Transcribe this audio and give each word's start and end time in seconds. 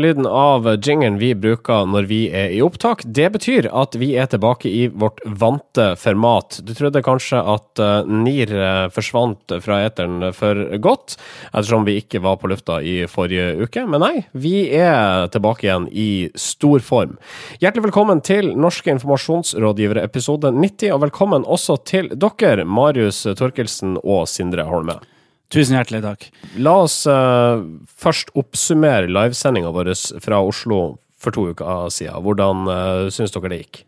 Lyden 0.00 0.26
av 0.26 0.64
jingeren 0.80 1.18
vi 1.18 1.34
bruker 1.36 1.84
når 1.84 2.06
vi 2.08 2.20
er 2.32 2.54
i 2.54 2.62
opptak. 2.64 3.02
Det 3.04 3.26
betyr 3.34 3.66
at 3.68 3.96
vi 4.00 4.14
er 4.16 4.30
tilbake 4.32 4.70
i 4.70 4.86
vårt 4.88 5.20
vante 5.24 5.90
format. 6.00 6.56
Du 6.64 6.72
trodde 6.76 7.02
kanskje 7.04 7.42
at 7.42 7.82
uh, 7.82 8.08
NIR 8.08 8.54
uh, 8.56 8.86
forsvant 8.94 9.52
fra 9.60 9.82
eteren 9.84 10.30
for 10.36 10.62
godt, 10.80 11.18
ettersom 11.50 11.84
vi 11.84 11.98
ikke 12.00 12.22
var 12.24 12.40
på 12.40 12.48
lufta 12.48 12.80
i 12.80 13.02
forrige 13.12 13.52
uke. 13.60 13.84
Men 13.84 14.00
nei, 14.06 14.14
vi 14.32 14.70
er 14.72 15.28
tilbake 15.34 15.68
igjen 15.68 15.90
i 15.92 16.10
stor 16.32 16.80
form. 16.80 17.18
Hjertelig 17.60 17.90
velkommen 17.90 18.24
til 18.24 18.54
Norske 18.56 18.94
informasjonsrådgivere 18.96 20.06
episode 20.08 20.54
90, 20.56 20.94
og 20.96 21.04
velkommen 21.10 21.44
også 21.44 21.76
til 21.84 22.12
dere, 22.16 22.64
Marius 22.64 23.26
Torkelsen 23.36 23.98
og 24.00 24.30
Sindre 24.32 24.64
Holme. 24.70 25.02
Tusen 25.50 25.74
hjertelig 25.74 26.02
takk. 26.04 26.26
La 26.62 26.76
oss 26.84 27.02
uh, 27.10 27.62
først 27.98 28.30
oppsummere 28.38 29.10
livesendinga 29.10 29.72
vår 29.74 29.92
fra 30.22 30.38
Oslo 30.46 30.80
for 31.20 31.34
to 31.34 31.48
uker 31.50 31.90
siden. 31.92 32.22
Hvordan 32.22 32.68
uh, 32.70 33.08
syns 33.12 33.34
dere 33.34 33.50
det 33.50 33.62
gikk? 33.64 33.82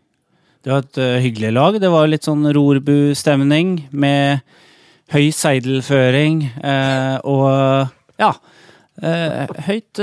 Det 0.63 0.73
var 0.73 0.83
et 0.83 0.99
uh, 0.99 1.21
hyggelig 1.23 1.53
lag. 1.55 1.79
Det 1.79 1.91
var 1.93 2.11
litt 2.11 2.27
sånn 2.27 2.43
rorbu-stemning 2.55 3.77
med 3.95 4.43
høy 5.13 5.29
seidelføring 5.35 6.45
uh, 6.63 7.17
og 7.27 7.47
ja. 8.19 8.35
høyt 9.65 9.99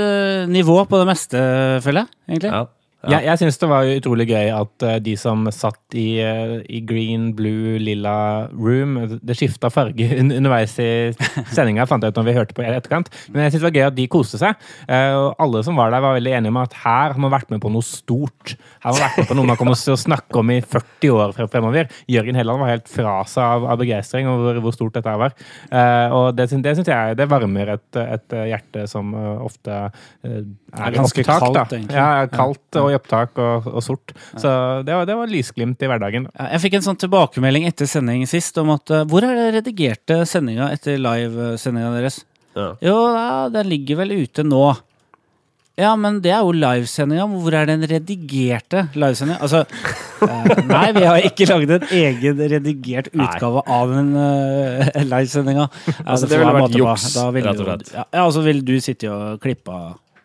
nivå 0.51 0.81
på 0.89 0.99
det 0.99 1.07
meste, 1.07 1.39
føler 1.85 2.03
jeg, 2.03 2.17
egentlig. 2.27 2.51
Ja. 2.51 2.65
Ja. 3.01 3.15
Jeg, 3.15 3.25
jeg 3.31 3.39
syns 3.41 3.57
det 3.57 3.69
var 3.71 3.87
utrolig 3.89 4.27
gøy 4.29 4.51
at 4.53 4.83
uh, 4.85 4.95
de 5.01 5.13
som 5.17 5.47
satt 5.55 5.95
i, 5.97 6.21
uh, 6.21 6.59
i, 6.69 6.83
green, 6.85 7.31
blue, 7.37 7.79
lilla 7.81 8.45
room 8.53 8.99
Det 9.17 9.37
skifta 9.39 9.71
farge 9.73 10.05
underveis 10.21 10.75
i 10.81 10.89
sendinga, 11.49 11.87
fant 11.89 12.05
jeg 12.05 12.13
ut 12.13 12.19
når 12.19 12.27
vi 12.27 12.35
hørte 12.35 12.57
på 12.57 12.61
i 12.61 12.69
etterkant. 12.69 13.09
Men 13.33 13.47
jeg 13.47 13.55
syns 13.55 13.63
det 13.63 13.67
var 13.69 13.77
gøy 13.79 13.85
at 13.87 13.97
de 13.97 14.05
koste 14.11 14.41
seg. 14.41 14.67
Uh, 14.85 15.17
og 15.17 15.41
alle 15.41 15.63
som 15.65 15.79
var 15.81 15.93
der, 15.93 16.03
var 16.05 16.17
veldig 16.19 16.35
enige 16.37 16.53
om 16.53 16.61
at 16.61 16.77
her 16.83 17.15
har 17.15 17.21
man 17.25 17.33
vært 17.33 17.49
med 17.53 17.63
på 17.63 17.71
noe 17.73 17.85
stort. 17.85 18.53
Her 18.53 18.91
har 18.91 18.97
man 18.99 19.05
vært 19.07 19.21
med 19.23 19.31
på 19.31 19.39
noe 19.39 19.49
man 19.49 19.59
kommer 19.63 19.81
til 19.81 19.95
å 19.95 20.01
snakke 20.03 20.41
om 20.43 20.53
i 20.53 20.59
40 20.61 21.17
år 21.17 21.35
fremover. 21.41 21.89
Jørgen 22.11 22.37
Helland 22.37 22.61
var 22.61 22.73
helt 22.75 22.91
fra 22.91 23.17
seg 23.29 23.41
av, 23.57 23.65
av 23.73 23.81
begeistring 23.81 24.29
over 24.29 24.61
hvor 24.61 24.77
stort 24.77 24.99
dette 24.99 25.17
var. 25.21 25.33
og 26.13 26.37
det, 26.37 26.47
det 26.63 26.75
syns 26.77 26.89
jeg 26.91 27.17
det 27.17 27.27
varmer 27.29 27.73
et, 27.75 27.99
et 28.01 28.35
hjerte 28.51 28.85
som 28.89 29.11
ofte 29.41 29.81
er 30.21 30.95
ganske 30.95 31.25
kaldt. 31.25 31.59
Egentlig. 31.73 31.97
Ja, 31.97 32.27
kaldt 32.31 32.79
og 32.79 32.90
i 32.91 32.97
opptak 32.97 33.39
og, 33.41 33.69
og 33.71 33.85
sort. 33.85 34.13
Så 34.35 34.51
det 34.87 34.95
var, 34.95 35.07
det 35.09 35.17
var, 35.17 35.31
lysglimt 35.31 35.81
i 35.81 35.89
hverdagen. 35.89 36.27
Jeg 36.35 36.63
fikk 36.65 36.77
en 36.79 36.87
sånn 36.89 36.99
tilbakemelding 37.01 37.67
etter 37.69 37.89
sending 37.89 38.27
sist 38.29 38.57
om 38.61 38.73
at 38.75 38.93
uh, 38.93 39.05
hvor 39.09 39.25
er 39.27 39.37
det 39.37 39.49
redigerte 39.61 40.21
sendinga 40.29 40.71
etter 40.75 40.99
livesendinga 41.01 41.95
deres? 41.97 42.21
Ja. 42.57 42.71
Jo, 42.83 42.95
ja, 43.15 43.27
den 43.53 43.69
ligger 43.71 44.01
vel 44.03 44.15
ute 44.23 44.43
nå. 44.43 44.65
Ja, 45.79 45.93
men 45.97 46.19
det 46.21 46.33
er 46.35 46.43
jo 46.43 46.51
livesendinga. 46.53 47.25
Hvor 47.31 47.55
er 47.57 47.69
den 47.69 47.85
redigerte 47.87 48.83
livesendinga? 48.91 49.39
Altså, 49.41 49.63
uh, 50.21 50.51
nei, 50.67 50.85
vi 50.97 51.05
har 51.07 51.25
ikke 51.31 51.47
laget 51.47 51.75
en 51.77 51.87
egen 52.01 52.45
redigert 52.53 53.09
utgave 53.13 53.63
nei. 53.63 53.79
av 53.79 53.95
den 53.95 54.13
uh, 54.19 55.01
livesendinga. 55.07 55.67
Altså, 56.03 56.27
det 56.27 56.41
ville 56.41 56.55
vært 56.59 56.77
juks, 56.77 57.09
rett 57.17 57.51
og 57.55 57.65
slett. 57.65 57.91
Ja, 57.95 58.25
og 58.25 58.33
så 58.35 58.45
ville 58.45 58.65
du 58.67 58.75
sitte 58.83 59.09
og 59.11 59.41
klippe 59.43 59.79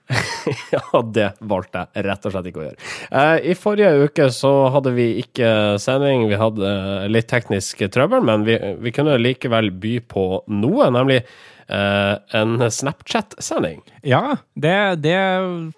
ja, 0.75 1.03
det 1.15 1.33
valgte 1.41 1.87
jeg 1.87 2.07
rett 2.07 2.29
og 2.29 2.35
slett 2.35 2.49
ikke 2.51 2.63
å 2.63 2.67
gjøre. 2.69 2.91
Eh, 3.11 3.49
I 3.51 3.57
forrige 3.59 4.07
uke 4.07 4.29
så 4.35 4.53
hadde 4.75 4.93
vi 4.97 5.09
ikke 5.23 5.51
sending, 5.83 6.29
vi 6.31 6.39
hadde 6.41 6.71
litt 7.11 7.29
teknisk 7.31 7.83
trøbbel, 7.93 8.23
men 8.27 8.47
vi, 8.47 8.59
vi 8.83 8.95
kunne 8.95 9.19
likevel 9.19 9.73
by 9.75 9.99
på 10.07 10.27
noe, 10.53 10.91
nemlig 10.95 11.25
uh, 11.71 12.17
en 12.37 12.71
Snapchat-sending. 12.71 13.83
Ja, 14.07 14.37
det, 14.55 14.77
det, 15.03 15.17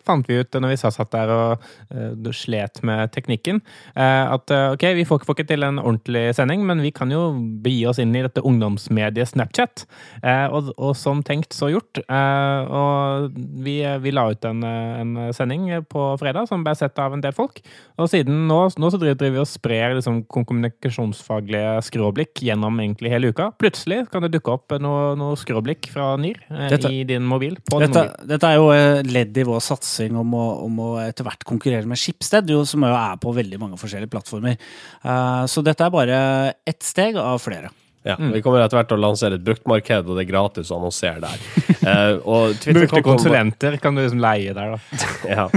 fant 0.06 0.28
vi 0.28 0.41
ut 0.41 0.54
når 0.54 0.75
vi 0.75 0.78
satt 0.81 1.12
der 1.15 1.32
og 1.32 1.66
uh, 1.94 2.31
slet 2.37 2.82
med 2.87 3.12
teknikken. 3.15 3.62
Uh, 3.97 4.34
at 4.37 4.53
ok, 4.53 4.84
vi 4.99 5.06
får, 5.09 5.25
får, 5.26 5.38
ikke 5.38 5.49
til 5.53 5.66
en 5.66 5.81
ordentlig 5.81 6.28
sending, 6.37 6.65
men 6.69 6.82
vi 6.84 6.93
kan 6.94 7.12
jo 7.12 7.31
begi 7.65 7.87
oss 7.88 8.00
inn 8.03 8.15
i 8.16 8.25
dette 8.25 8.44
ungdomsmediet 8.44 9.32
Snapchat. 9.32 9.87
Og, 10.22 10.72
og, 10.76 10.93
som 10.99 11.21
tenkt, 11.25 11.54
så 11.56 11.69
gjort. 11.72 12.00
og 12.09 13.34
vi, 13.65 13.78
vi, 14.03 14.12
la 14.15 14.25
ut 14.32 14.44
en, 14.49 14.62
en, 14.65 15.12
sending 15.34 15.69
på 15.88 16.05
fredag 16.20 16.49
som 16.50 16.65
ble 16.65 16.75
sett 16.78 16.99
av 17.00 17.15
en 17.15 17.22
del 17.22 17.34
folk. 17.37 17.60
Og 18.00 18.10
siden 18.10 18.47
nå, 18.50 18.59
nå 18.81 18.91
så 18.93 19.00
driver 19.00 19.32
vi 19.34 19.43
og 19.43 19.49
sprer 19.49 19.97
liksom, 19.99 20.22
kommunikasjonsfaglige 20.32 21.76
skråblikk 21.87 22.43
gjennom 22.44 22.81
egentlig 22.82 23.12
hele 23.12 23.32
uka. 23.32 23.50
Plutselig 23.60 24.05
kan 24.12 24.25
det 24.25 24.32
dukke 24.37 24.56
opp 24.59 24.76
noe, 24.82 25.15
noe 25.19 25.38
skråblikk 25.38 25.78
musikk 25.78 25.93
fra 25.93 26.16
NIR 26.16 26.39
eh, 26.50 26.69
dette, 26.71 26.91
i 26.93 27.05
din 27.05 27.22
mobil. 27.22 27.55
Dette, 27.55 27.87
din 27.87 27.94
mobil. 27.94 28.28
dette, 28.28 28.49
er 28.49 28.56
jo 28.56 29.12
ledd 29.12 29.37
i 29.39 29.44
vår 29.44 29.61
satsing 29.61 30.16
om 30.16 30.34
å, 30.34 30.47
om 30.65 30.78
å 30.78 30.89
etter 31.03 31.25
hvert 31.25 31.44
konkurrere 31.44 31.87
med 31.87 31.99
Schibsted, 31.99 32.50
som 32.66 32.83
jo 32.84 32.94
er 32.94 33.19
på 33.19 33.33
veldig 33.33 33.59
mange 33.59 33.78
forskjellige 33.78 34.11
plattformer. 34.11 34.56
Uh, 35.05 35.47
så 35.47 35.62
dette 35.62 35.84
er 35.84 35.93
bare 35.93 36.19
ett 36.67 36.83
steg 36.83 37.17
av 37.17 37.38
flere. 37.38 37.71
Ja, 38.06 38.15
mm. 38.17 38.31
Vi 38.33 38.43
kommer 38.43 38.62
etter 38.62 38.78
hvert 38.78 38.88
til 38.88 38.97
å 38.97 39.03
lansere 39.03 39.37
et 39.37 39.44
bruktmarked, 39.44 40.06
og 40.06 40.17
det 40.17 40.25
er 40.25 40.31
gratis 40.31 40.71
å 40.71 40.78
annonsere 40.78 41.21
der. 41.21 41.43
uh, 41.83 42.53
Brukte 42.65 43.03
konsulenter 43.05 43.78
kan 43.83 43.99
du 43.99 44.05
liksom 44.05 44.22
leie 44.22 44.55
der, 44.56 44.77
da. 44.77 45.09
ja. 45.34 45.49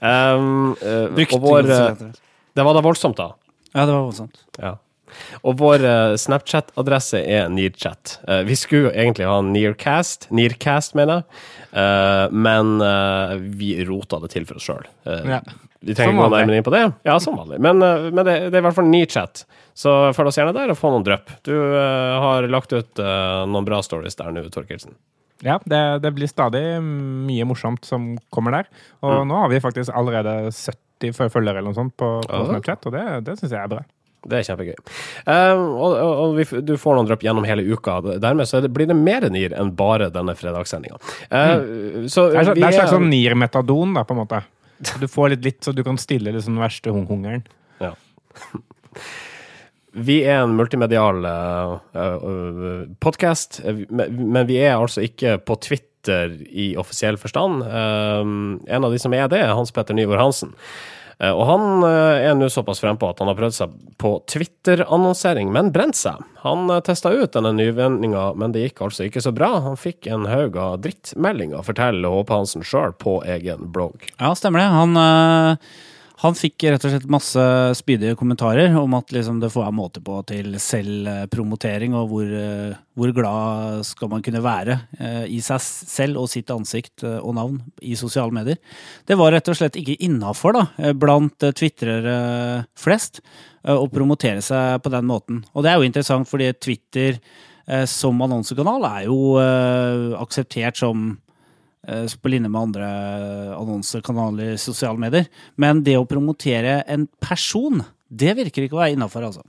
Um, 0.00 0.72
uh, 0.80 1.12
Brukte 1.12 1.38
konsulenter. 1.38 2.16
Det 2.52 2.64
var 2.66 2.76
da 2.76 2.82
voldsomt, 2.84 3.20
da. 3.20 3.32
Ja, 3.72 3.86
det 3.86 3.92
var 3.92 4.02
voldsomt. 4.08 4.42
Ja. 4.60 4.76
Og 5.42 5.58
vår 5.60 5.84
uh, 5.86 6.14
Snapchat-adresse 6.20 7.20
er 7.22 7.50
Nearchat. 7.52 8.18
Uh, 8.28 8.40
vi 8.48 8.56
skulle 8.58 8.92
egentlig 8.92 9.28
ha 9.28 9.38
Nearcast, 9.46 10.28
Nearcast 10.34 10.96
mener 10.98 11.22
jeg, 11.22 11.42
uh, 11.76 12.26
men 12.32 12.74
vi 13.58 13.74
rota 13.88 14.18
det 14.22 14.32
til 14.34 14.46
for 14.48 14.60
oss 14.60 14.66
sjøl. 14.68 14.86
Ja. 15.06 15.40
Vi 15.82 15.96
trenger 15.98 16.14
ikke 16.14 16.28
gå 16.28 16.34
nærmere 16.36 16.58
inn 16.60 16.66
på 16.66 16.74
det. 16.74 16.82
Ja, 17.06 17.16
som 17.22 17.38
vanlig. 17.38 17.58
Men, 17.62 17.82
men 17.82 18.20
det, 18.22 18.36
det, 18.50 18.54
er 18.54 18.60
i 18.60 18.66
hvert 18.68 18.76
fall 18.76 18.90
Nearchat. 18.90 19.44
Så 19.74 19.94
følg 20.14 20.30
oss 20.30 20.38
gjerne 20.38 20.54
der 20.54 20.70
og 20.70 20.78
få 20.78 20.92
noen 20.92 21.06
drypp. 21.06 21.32
Du 21.46 21.54
har 21.56 22.46
lagt 22.50 22.74
ut 22.74 23.02
noen 23.02 23.66
bra 23.66 23.80
stories 23.82 24.18
der 24.18 24.30
nå, 24.34 24.44
Torkelsen. 24.52 24.94
Ja, 25.42 25.58
det, 25.64 25.98
det, 25.98 26.12
blir 26.14 26.30
stadig 26.30 26.62
mye 26.82 27.46
morsomt 27.48 27.86
som 27.86 28.12
kommer 28.30 28.54
der. 28.60 28.70
Og 29.02 29.22
mm. 29.22 29.32
nå 29.32 29.40
har 29.42 29.50
vi 29.50 29.62
faktisk 29.62 29.94
allerede 29.98 30.52
70 30.54 31.16
følgere 31.18 31.58
eller 31.58 31.72
noe 31.72 31.78
sånt 31.78 31.96
på, 31.98 32.14
på 32.28 32.44
Snapchat, 32.46 32.86
og 32.86 32.94
det, 32.94 33.06
det 33.26 33.36
syns 33.40 33.50
jeg 33.50 33.58
er 33.58 33.72
bra. 33.72 33.82
Det 34.22 34.38
er 34.38 34.46
kjempegøy. 34.46 34.76
Um, 35.26 35.62
og, 35.82 35.96
og 35.98 36.36
vi, 36.38 36.46
du 36.62 36.76
får 36.78 36.98
noen 36.98 37.08
drypp 37.08 37.24
gjennom 37.26 37.46
hele 37.48 37.64
uka. 37.66 37.98
Dermed 38.22 38.46
så 38.48 38.60
det, 38.62 38.70
blir 38.74 38.86
det 38.90 38.96
mer 38.98 39.26
NIR 39.26 39.56
enn 39.58 39.72
bare 39.78 40.12
denne 40.14 40.36
fredagssendinga. 40.38 41.00
Uh, 41.26 41.34
mm. 41.34 42.06
Det 42.06 42.28
er, 42.30 42.52
en 42.54 42.76
slags 42.78 42.94
sånn 42.94 43.10
NIR-metadon, 43.10 43.96
da, 43.98 44.06
på 44.06 44.14
en 44.14 44.22
måte. 44.22 44.44
Du 45.02 45.08
får 45.10 45.34
litt 45.34 45.44
litt, 45.46 45.60
så 45.64 45.74
du 45.74 45.82
kan 45.86 45.98
stille 46.00 46.34
liksom 46.34 46.56
den 46.56 46.62
verste 46.62 46.94
hungeren. 46.94 47.44
Ja. 47.82 47.94
Vi 49.92 50.22
er 50.24 50.40
en 50.40 50.54
multimedial 50.56 51.20
uh, 51.26 51.74
uh, 51.92 52.84
podkast, 53.04 53.60
men 53.92 54.46
vi 54.48 54.56
er 54.64 54.78
altså 54.78 55.02
ikke 55.04 55.34
på 55.44 55.58
Twitter 55.60 56.32
i 56.48 56.70
offisiell 56.80 57.18
forstand. 57.20 57.60
Uh, 57.60 58.24
en 58.64 58.86
av 58.88 58.88
de 58.88 59.00
som 59.02 59.12
er 59.12 59.28
det, 59.28 59.42
er 59.44 59.52
Hans 59.52 59.74
Petter 59.76 59.96
Nyvor 59.98 60.16
Hansen. 60.16 60.54
Eh, 61.18 61.30
og 61.30 61.44
han 61.48 61.86
eh, 61.88 62.28
er 62.28 62.36
nå 62.38 62.48
såpass 62.52 62.82
frempå 62.82 63.10
at 63.10 63.22
han 63.22 63.30
har 63.30 63.38
prøvd 63.38 63.56
seg 63.56 63.76
på 64.02 64.14
Twitter-annonsering, 64.30 65.52
men 65.54 65.72
brent 65.74 65.98
seg. 65.98 66.24
Han 66.44 66.70
eh, 66.72 66.82
testa 66.86 67.12
ut 67.12 67.36
denne 67.36 67.54
nyvinninga, 67.58 68.32
men 68.38 68.54
det 68.54 68.66
gikk 68.66 68.84
altså 68.88 69.06
ikke 69.08 69.24
så 69.24 69.34
bra. 69.36 69.52
Han 69.68 69.80
fikk 69.80 70.08
en 70.10 70.28
haug 70.30 70.58
av 70.60 70.80
drittmeldinger, 70.84 71.64
forteller 71.66 72.16
Håpe 72.16 72.36
Hansen 72.40 72.66
sjøl 72.66 72.96
på 72.98 73.20
egen 73.28 73.70
blogg. 73.74 74.10
Ja, 74.18 74.34
stemmer 74.38 74.64
det. 74.64 74.68
Han 74.76 75.02
øh 75.02 75.80
han 76.22 76.36
fikk 76.38 76.68
rett 76.70 76.84
og 76.86 76.92
slett 76.92 77.10
masse 77.10 77.44
spydige 77.74 78.14
kommentarer 78.18 78.76
om 78.78 78.94
at 78.94 79.10
liksom 79.14 79.40
det 79.42 79.50
får 79.50 79.64
være 79.64 79.74
måte 79.74 80.02
på 80.04 80.20
til 80.28 80.54
selvpromotering, 80.62 81.96
og 81.98 82.12
hvor, 82.12 82.28
eh, 82.38 82.76
hvor, 82.94 83.10
glad 83.16 83.82
skal 83.88 84.10
man 84.12 84.22
kunne 84.22 84.42
være 84.44 84.76
eh, 85.00 85.24
i 85.34 85.40
seg 85.42 85.58
selv 85.62 86.22
og 86.22 86.30
sitt 86.30 86.52
ansikt 86.54 87.02
eh, 87.08 87.18
og 87.18 87.34
navn 87.40 87.58
i 87.82 87.96
sosiale 87.98 88.34
medier. 88.34 88.60
Det 89.08 89.18
var 89.18 89.34
rett 89.34 89.50
og 89.50 89.58
slett 89.58 89.78
ikke 89.80 89.98
innafor 90.06 90.60
blant 90.94 91.42
tvitrere 91.58 92.14
flest 92.78 93.22
å 93.66 93.86
promotere 93.90 94.42
seg 94.42 94.78
på 94.82 94.90
den 94.94 95.06
måten. 95.08 95.42
Og 95.54 95.64
det 95.64 95.72
er 95.72 95.80
jo 95.80 95.86
interessant, 95.86 96.28
fordi 96.28 96.50
Twitter 96.58 97.18
som 97.86 98.18
annonsekanal 98.24 98.82
er 98.88 99.04
jo 99.06 99.36
akseptert 100.18 100.80
som 100.80 101.12
Eh, 101.88 102.06
på 102.22 102.30
linje 102.30 102.48
med 102.48 102.60
andre 102.60 102.88
annonsekanaler 103.56 104.52
i 104.52 104.58
sosiale 104.60 105.00
medier. 105.02 105.26
Men 105.58 105.82
det 105.82 105.96
å 105.98 106.06
promotere 106.06 106.82
en 106.86 107.08
person, 107.22 107.82
det 108.06 108.36
virker 108.38 108.66
ikke 108.66 108.78
å 108.78 108.84
være 108.84 108.94
innafor, 108.94 109.26
altså. 109.26 109.42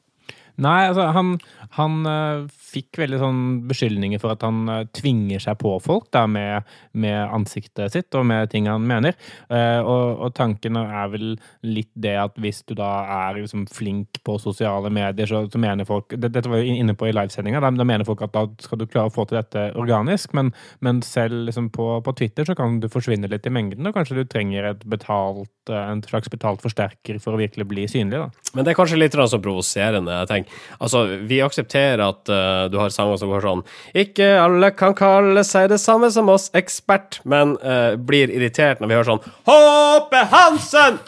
Nei, 0.64 0.88
altså 0.88 1.08
han, 1.14 1.36
Han 1.78 2.04
uh, 2.06 2.46
fikk 2.54 3.00
veldig 3.02 3.20
sånn 3.22 3.42
beskyldninger 3.70 4.22
for 4.22 4.34
at 4.36 4.44
han 4.46 4.62
uh, 4.70 4.84
tvinger 4.94 5.42
seg 5.42 5.58
på 5.62 5.74
folk 5.82 6.10
da, 6.14 6.26
med, 6.30 6.68
med, 6.94 7.18
ansiktet 7.34 7.96
sitt 7.96 8.14
og 8.18 8.28
med 8.30 8.52
ting 8.52 8.70
han 8.70 8.86
mener. 8.86 9.18
Uh, 9.50 9.82
og, 9.82 10.06
og, 10.20 10.30
tanken 10.38 10.78
er 10.80 11.10
vel 11.14 11.28
litt 11.66 11.92
det 11.94 12.16
at 12.20 12.38
hvis 12.42 12.62
du 12.70 12.76
da 12.78 12.92
er 13.30 13.42
liksom, 13.42 13.66
flink 13.74 14.22
på 14.26 14.38
sosiale 14.42 14.92
medier, 14.94 15.30
så, 15.30 15.44
så 15.50 15.62
mener 15.62 15.88
folk 15.90 16.14
det, 16.14 16.32
Dette 16.34 16.52
var 16.52 16.62
jo 16.62 16.78
inne 16.78 16.96
på 16.98 17.10
i 17.10 17.16
livesendinga. 17.16 17.62
Da, 17.64 17.74
da, 17.74 17.88
mener 17.88 18.08
folk 18.08 18.22
at 18.26 18.36
da 18.36 18.46
skal 18.62 18.82
du 18.82 18.88
klare 18.88 19.10
å 19.10 19.14
få 19.14 19.26
til 19.30 19.40
dette 19.40 19.66
organisk, 19.80 20.34
men, 20.38 20.54
men 20.86 21.02
selv 21.06 21.48
liksom, 21.50 21.72
på, 21.74 21.90
på, 22.06 22.16
Twitter 22.20 22.48
så 22.48 22.58
kan 22.58 22.80
du 22.84 22.90
forsvinne 22.92 23.30
litt 23.32 23.50
i 23.50 23.54
mengden, 23.54 23.90
og 23.90 23.98
kanskje 23.98 24.20
du 24.22 24.24
trenger 24.30 24.70
et 24.70 24.86
betalt, 24.90 25.50
en 25.74 26.04
slags 26.06 26.30
betalt 26.30 26.62
forsterker 26.62 27.18
for 27.24 27.34
å 27.34 27.42
virkelig 27.42 27.66
bli 27.70 27.88
synlig. 27.90 28.22
Da. 28.22 28.50
Men 28.54 28.66
det 28.66 28.74
er 28.74 28.78
kanskje 28.78 29.00
litt 29.00 29.16
så 29.18 29.40
provoserende. 29.42 30.24
jeg. 30.30 30.46
Altså, 30.84 31.06
Vi 31.30 31.40
aksepterer 31.42 31.63
at 31.72 32.30
uh, 32.30 32.70
du 32.72 32.78
har 32.78 32.94
sanger 32.94 33.18
som 33.22 33.32
går 33.32 33.44
sånn 33.46 33.64
Ikke 33.96 34.28
alle 34.42 34.72
kan 34.76 34.96
kalle 34.98 35.44
seg 35.48 35.70
det 35.72 35.80
samme 35.82 36.12
som 36.14 36.30
oss, 36.30 36.50
ekspert, 36.54 37.22
men 37.24 37.56
uh, 37.64 37.96
blir 37.98 38.32
irritert 38.34 38.82
når 38.82 38.92
vi 38.92 38.98
hører 39.00 39.12
sånn 39.14 39.24
Håpe 39.50 40.24
Hansen! 40.34 41.00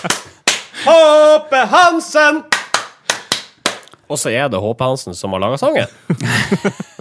Håpe 0.86 1.64
Hansen! 1.72 2.42
Og 4.10 4.18
så 4.18 4.32
er 4.34 4.48
det 4.50 4.58
Håpe 4.58 4.84
Hansen 4.84 5.14
som 5.14 5.32
har 5.36 5.44
laga 5.44 5.60
sangen. 5.60 5.86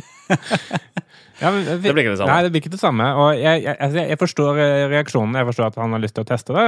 Ja, 1.39 1.51
men, 1.53 1.63
det 1.63 1.93
blir 1.93 2.03
ikke 2.03 2.13
det 2.13 2.19
samme. 2.19 2.33
Nei, 2.33 2.43
det 2.43 2.51
blir 2.51 2.61
ikke 2.63 2.71
det 2.73 2.81
samme. 2.81 3.05
Og 3.15 3.29
jeg, 3.39 3.61
jeg, 3.63 3.75
altså, 3.79 4.01
jeg 4.11 4.19
forstår 4.19 4.59
eh, 4.59 4.81
reaksjonen. 4.91 5.37
Jeg 5.39 5.47
forstår 5.47 5.69
at 5.69 5.77
han 5.79 5.95
har 5.95 6.01
lyst 6.03 6.17
til 6.17 6.25
å 6.25 6.27
teste 6.27 6.55
det. 6.55 6.65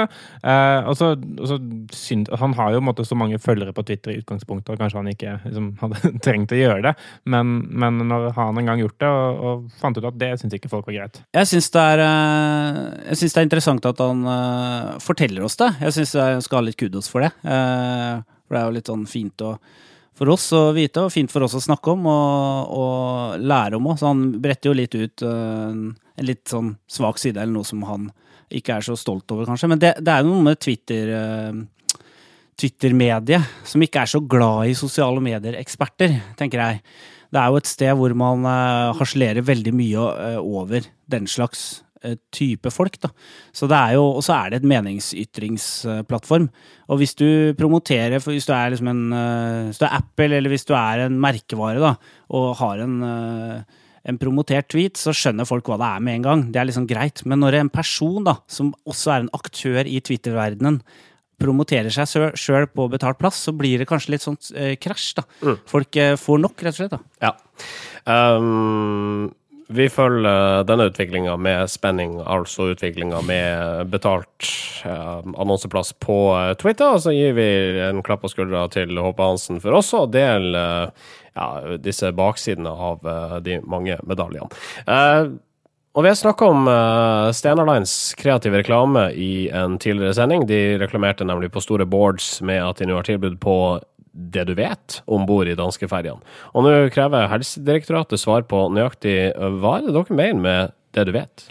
Eh, 0.47 0.87
og 0.87 0.95
så, 0.99 1.11
og 1.17 1.49
så 1.49 1.57
synd, 1.95 2.31
Han 2.39 2.55
har 2.57 2.75
jo 2.75 2.83
måte, 2.85 3.05
så 3.07 3.17
mange 3.19 3.39
følgere 3.41 3.75
på 3.75 3.83
Twitter 3.87 4.13
i 4.13 4.21
utgangspunktet, 4.21 4.73
og 4.73 4.79
kanskje 4.79 5.01
han 5.01 5.11
ikke 5.11 5.35
liksom, 5.43 5.67
hadde 5.83 6.13
trengt 6.23 6.55
å 6.55 6.61
gjøre 6.61 6.81
det. 6.87 6.95
Men, 7.35 7.53
men 7.67 7.99
når 8.07 8.31
han 8.37 8.63
en 8.63 8.71
gang 8.71 8.83
gjort 8.83 8.99
det, 9.03 9.11
og, 9.11 9.43
og 9.51 9.77
fant 9.83 9.99
ut 9.99 10.07
at 10.07 10.19
det 10.21 10.33
syns 10.39 10.55
ikke 10.57 10.71
folk 10.71 10.87
var 10.87 10.99
greit. 11.01 11.21
Jeg 11.35 11.51
syns 11.51 11.71
det, 11.75 11.87
eh, 12.07 12.81
det, 13.11 13.31
er 13.31 13.47
interessant 13.47 13.91
at 13.91 13.99
han 14.01 14.25
uh, 14.27 14.97
forteller 15.03 15.43
oss 15.47 15.59
det. 15.59 15.73
Jeg 15.83 15.99
syns 15.99 16.15
jeg 16.15 16.43
skal 16.47 16.61
ha 16.61 16.67
litt 16.69 16.79
kudos 16.79 17.11
for 17.11 17.25
det. 17.25 17.33
Uh, 17.43 18.23
for 18.47 18.55
det 18.55 18.61
er 18.61 18.69
jo 18.69 18.75
litt 18.79 18.91
sånn 18.91 19.07
fint 19.09 19.43
å 19.47 19.55
for 20.21 20.29
oss 20.35 20.51
å 20.53 20.67
vite, 20.77 21.01
og 21.01 21.09
fint 21.09 21.31
for 21.33 21.41
oss 21.47 21.55
å 21.57 21.63
snakke 21.63 21.95
om 21.95 22.03
og, 22.05 22.73
og 22.77 23.41
lære 23.41 23.79
om 23.79 23.87
òg. 23.89 23.97
Så 23.97 24.05
han 24.11 24.19
bretter 24.43 24.69
jo 24.69 24.77
litt 24.77 24.93
ut 24.93 25.23
uh, 25.25 25.73
en 25.73 26.27
litt 26.27 26.45
sånn 26.51 26.75
svak 26.85 27.17
side, 27.17 27.41
eller 27.41 27.55
noe 27.55 27.65
som 27.65 27.81
han 27.89 28.11
ikke 28.53 28.75
er 28.77 28.85
så 28.85 28.93
stolt 28.99 29.33
over, 29.33 29.47
kanskje. 29.49 29.71
Men 29.71 29.81
det, 29.81 29.95
det 30.05 30.13
er 30.13 30.21
jo 30.21 30.35
noe 30.35 30.45
med 30.51 30.61
Twitter 30.61 31.09
uh, 31.17 31.57
Twitter-mediet, 32.61 33.65
som 33.65 33.81
ikke 33.81 34.03
er 34.03 34.11
så 34.11 34.21
glad 34.21 34.69
i 34.69 34.77
sosiale 34.77 35.23
medier-eksperter, 35.25 36.19
tenker 36.37 36.61
jeg. 36.61 36.83
Det 37.33 37.41
er 37.41 37.49
jo 37.49 37.61
et 37.63 37.71
sted 37.71 37.97
hvor 37.97 38.13
man 38.21 38.45
uh, 38.45 38.91
harselerer 38.99 39.47
veldig 39.47 39.73
mye 39.73 40.09
over 40.37 40.85
den 41.09 41.25
slags 41.31 41.81
Eh, 41.81 41.90
type 42.33 42.71
folk. 42.73 42.97
Da. 43.03 43.11
Så 43.55 43.69
det 43.69 43.77
er 43.77 43.97
jo, 43.97 44.07
og 44.17 44.23
så 44.25 44.37
er 44.37 44.51
det 44.51 44.61
et 44.61 44.69
meningsytringsplattform. 44.71 46.49
Og 46.91 47.01
hvis 47.01 47.13
du 47.19 47.53
promoterer, 47.59 48.17
hvis 48.19 48.47
du 48.47 48.53
er 48.55 48.73
liksom 48.73 48.89
en 48.91 49.03
eh, 49.15 49.69
hvis 49.69 49.81
du 49.81 49.85
er 49.87 49.95
Apple, 49.99 50.31
eller 50.37 50.51
hvis 50.51 50.67
du 50.67 50.73
er 50.77 51.05
en 51.05 51.19
merkevare 51.21 51.83
da, 51.83 51.93
og 52.37 52.57
har 52.61 52.81
en, 52.83 52.97
eh, 53.05 53.85
en 54.11 54.19
promotert 54.21 54.71
tweet, 54.73 54.99
så 54.99 55.13
skjønner 55.15 55.47
folk 55.47 55.69
hva 55.69 55.79
det 55.81 55.91
er 55.91 56.03
med 56.07 56.19
en 56.19 56.27
gang. 56.27 56.43
Det 56.51 56.61
er 56.61 56.69
liksom 56.71 56.89
greit. 56.89 57.23
Men 57.25 57.43
når 57.43 57.61
en 57.61 57.71
person, 57.73 58.23
da, 58.27 58.39
som 58.51 58.73
også 58.89 59.15
er 59.15 59.25
en 59.25 59.33
aktør 59.37 59.85
i 59.85 60.01
Twitter-verdenen, 60.03 60.81
promoterer 61.41 61.89
seg 61.93 62.35
sjøl 62.37 62.67
på 62.69 62.87
betalt 62.91 63.19
plass, 63.21 63.39
så 63.47 63.53
blir 63.55 63.81
det 63.81 63.87
kanskje 63.89 64.13
litt 64.13 64.25
sånn 64.25 64.37
eh, 64.53 64.75
krasj. 64.81 65.15
da. 65.17 65.25
Mm. 65.41 65.59
Folk 65.69 65.97
eh, 66.01 66.15
får 66.19 66.41
nok, 66.43 66.65
rett 66.65 66.75
og 66.75 66.81
slett. 66.81 66.93
da. 66.93 67.01
Ja. 67.25 67.33
Um, 68.37 69.31
vi 69.71 69.87
følger 69.89 70.65
denne 70.67 70.87
utviklinga 70.91 71.35
med 71.39 71.69
spenning, 71.71 72.17
altså 72.21 72.71
utviklinga 72.73 73.21
med 73.25 73.91
betalt 73.93 74.49
eh, 74.85 75.19
annonseplass 75.31 75.93
på 76.03 76.17
eh, 76.37 76.53
Twitter. 76.61 76.95
Og 76.95 77.05
så 77.05 77.15
gir 77.15 77.35
vi 77.37 77.47
en 77.87 78.03
klapp 78.05 78.25
på 78.25 78.31
skuldra 78.31 78.67
til 78.73 78.99
Håpe 78.99 79.31
Hansen 79.31 79.61
for 79.63 79.79
også 79.79 80.05
å 80.05 80.11
dele 80.11 80.65
eh, 80.85 81.13
ja, 81.37 81.47
disse 81.79 82.11
baksidene 82.15 82.73
av 82.89 83.07
eh, 83.07 83.37
de 83.45 83.61
mange 83.63 83.97
medaljene. 84.07 84.51
Eh, 84.85 85.31
og 85.91 86.05
vi 86.05 86.07
har 86.07 86.15
snakka 86.15 86.47
om 86.47 86.67
uh, 86.71 87.31
Stena 87.35 87.65
Lines 87.67 88.13
kreative 88.15 88.61
reklame 88.61 89.09
i 89.11 89.49
en 89.51 89.75
tidligere 89.75 90.15
sending. 90.15 90.45
De 90.47 90.77
reklamerte 90.79 91.27
nemlig 91.27 91.49
på 91.51 91.63
store 91.63 91.83
boards 91.83 92.37
med 92.47 92.63
at 92.63 92.79
de 92.79 92.87
nå 92.87 92.95
har 92.95 93.09
tilbud 93.09 93.35
på 93.43 93.55
det 94.11 94.43
du 94.49 94.53
vet 94.57 94.99
om 95.07 95.25
bord 95.27 95.47
i 95.47 95.55
danskeferjene. 95.57 96.19
Og 96.55 96.65
nå 96.67 96.75
krever 96.93 97.29
Helsedirektoratet 97.31 98.21
svar 98.21 98.45
på 98.49 98.65
nøyaktig 98.73 99.15
hva 99.61 99.77
er 99.77 99.87
det 99.87 99.95
dere 99.95 100.19
mener 100.19 100.45
med 100.45 100.77
det 100.95 101.07
du 101.07 101.13
vet? 101.15 101.47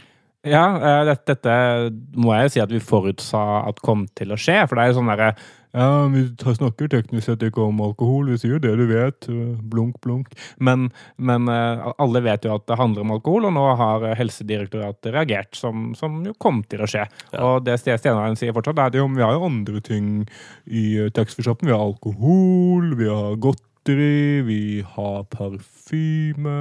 Ja, 0.46 0.64
eh, 0.80 1.14
dette, 1.28 1.54
må 2.16 2.32
jeg 2.38 2.52
si 2.54 2.60
at 2.62 2.70
vi 2.72 2.80
forutsa 2.80 3.40
at 3.68 3.80
kom 3.84 4.06
til 4.16 4.32
å 4.32 4.38
skje. 4.40 4.62
For 4.64 4.76
det 4.76 4.84
er 4.84 4.92
jo 4.92 5.00
sånn 5.00 5.10
derre 5.12 5.34
ja, 5.70 6.06
vi 6.10 6.24
snakker 6.34 6.88
teknisk 6.90 7.28
sett 7.28 7.44
ikke 7.46 7.62
om 7.62 7.78
alkohol, 7.84 8.32
vi 8.32 8.38
sier 8.42 8.58
det 8.62 8.72
du 8.80 8.84
vet. 8.90 9.28
Blunk, 9.70 10.00
blunk. 10.02 10.32
Men, 10.58 10.88
men 11.14 11.46
eh, 11.52 11.84
alle 12.02 12.22
vet 12.24 12.46
jo 12.46 12.56
at 12.56 12.66
det 12.66 12.78
handler 12.80 13.04
om 13.04 13.14
alkohol, 13.14 13.46
og 13.46 13.54
nå 13.54 13.66
har 13.78 14.08
Helsedirektoratet 14.18 15.14
reagert, 15.14 15.54
som, 15.58 15.92
som 15.98 16.18
jo 16.26 16.34
kom 16.42 16.64
til 16.70 16.82
å 16.82 16.88
skje. 16.90 17.04
Ja. 17.30 17.44
Og 17.46 17.68
det 17.68 17.78
Stenaren 17.78 18.38
sier 18.40 18.56
fortsatt, 18.56 18.80
er 18.82 18.90
at 18.90 18.98
vi 18.98 19.22
har 19.22 19.36
jo 19.36 19.46
andre 19.46 19.82
ting 19.86 20.24
i 20.66 20.86
eh, 21.04 21.12
taxfree-shoppen. 21.14 21.70
Vi 21.70 21.76
har 21.76 21.86
alkohol, 21.86 22.90
vi 22.98 23.06
har 23.06 23.38
godteri, 23.38 24.40
vi 24.48 24.64
har 24.96 25.22
parfyme. 25.30 26.58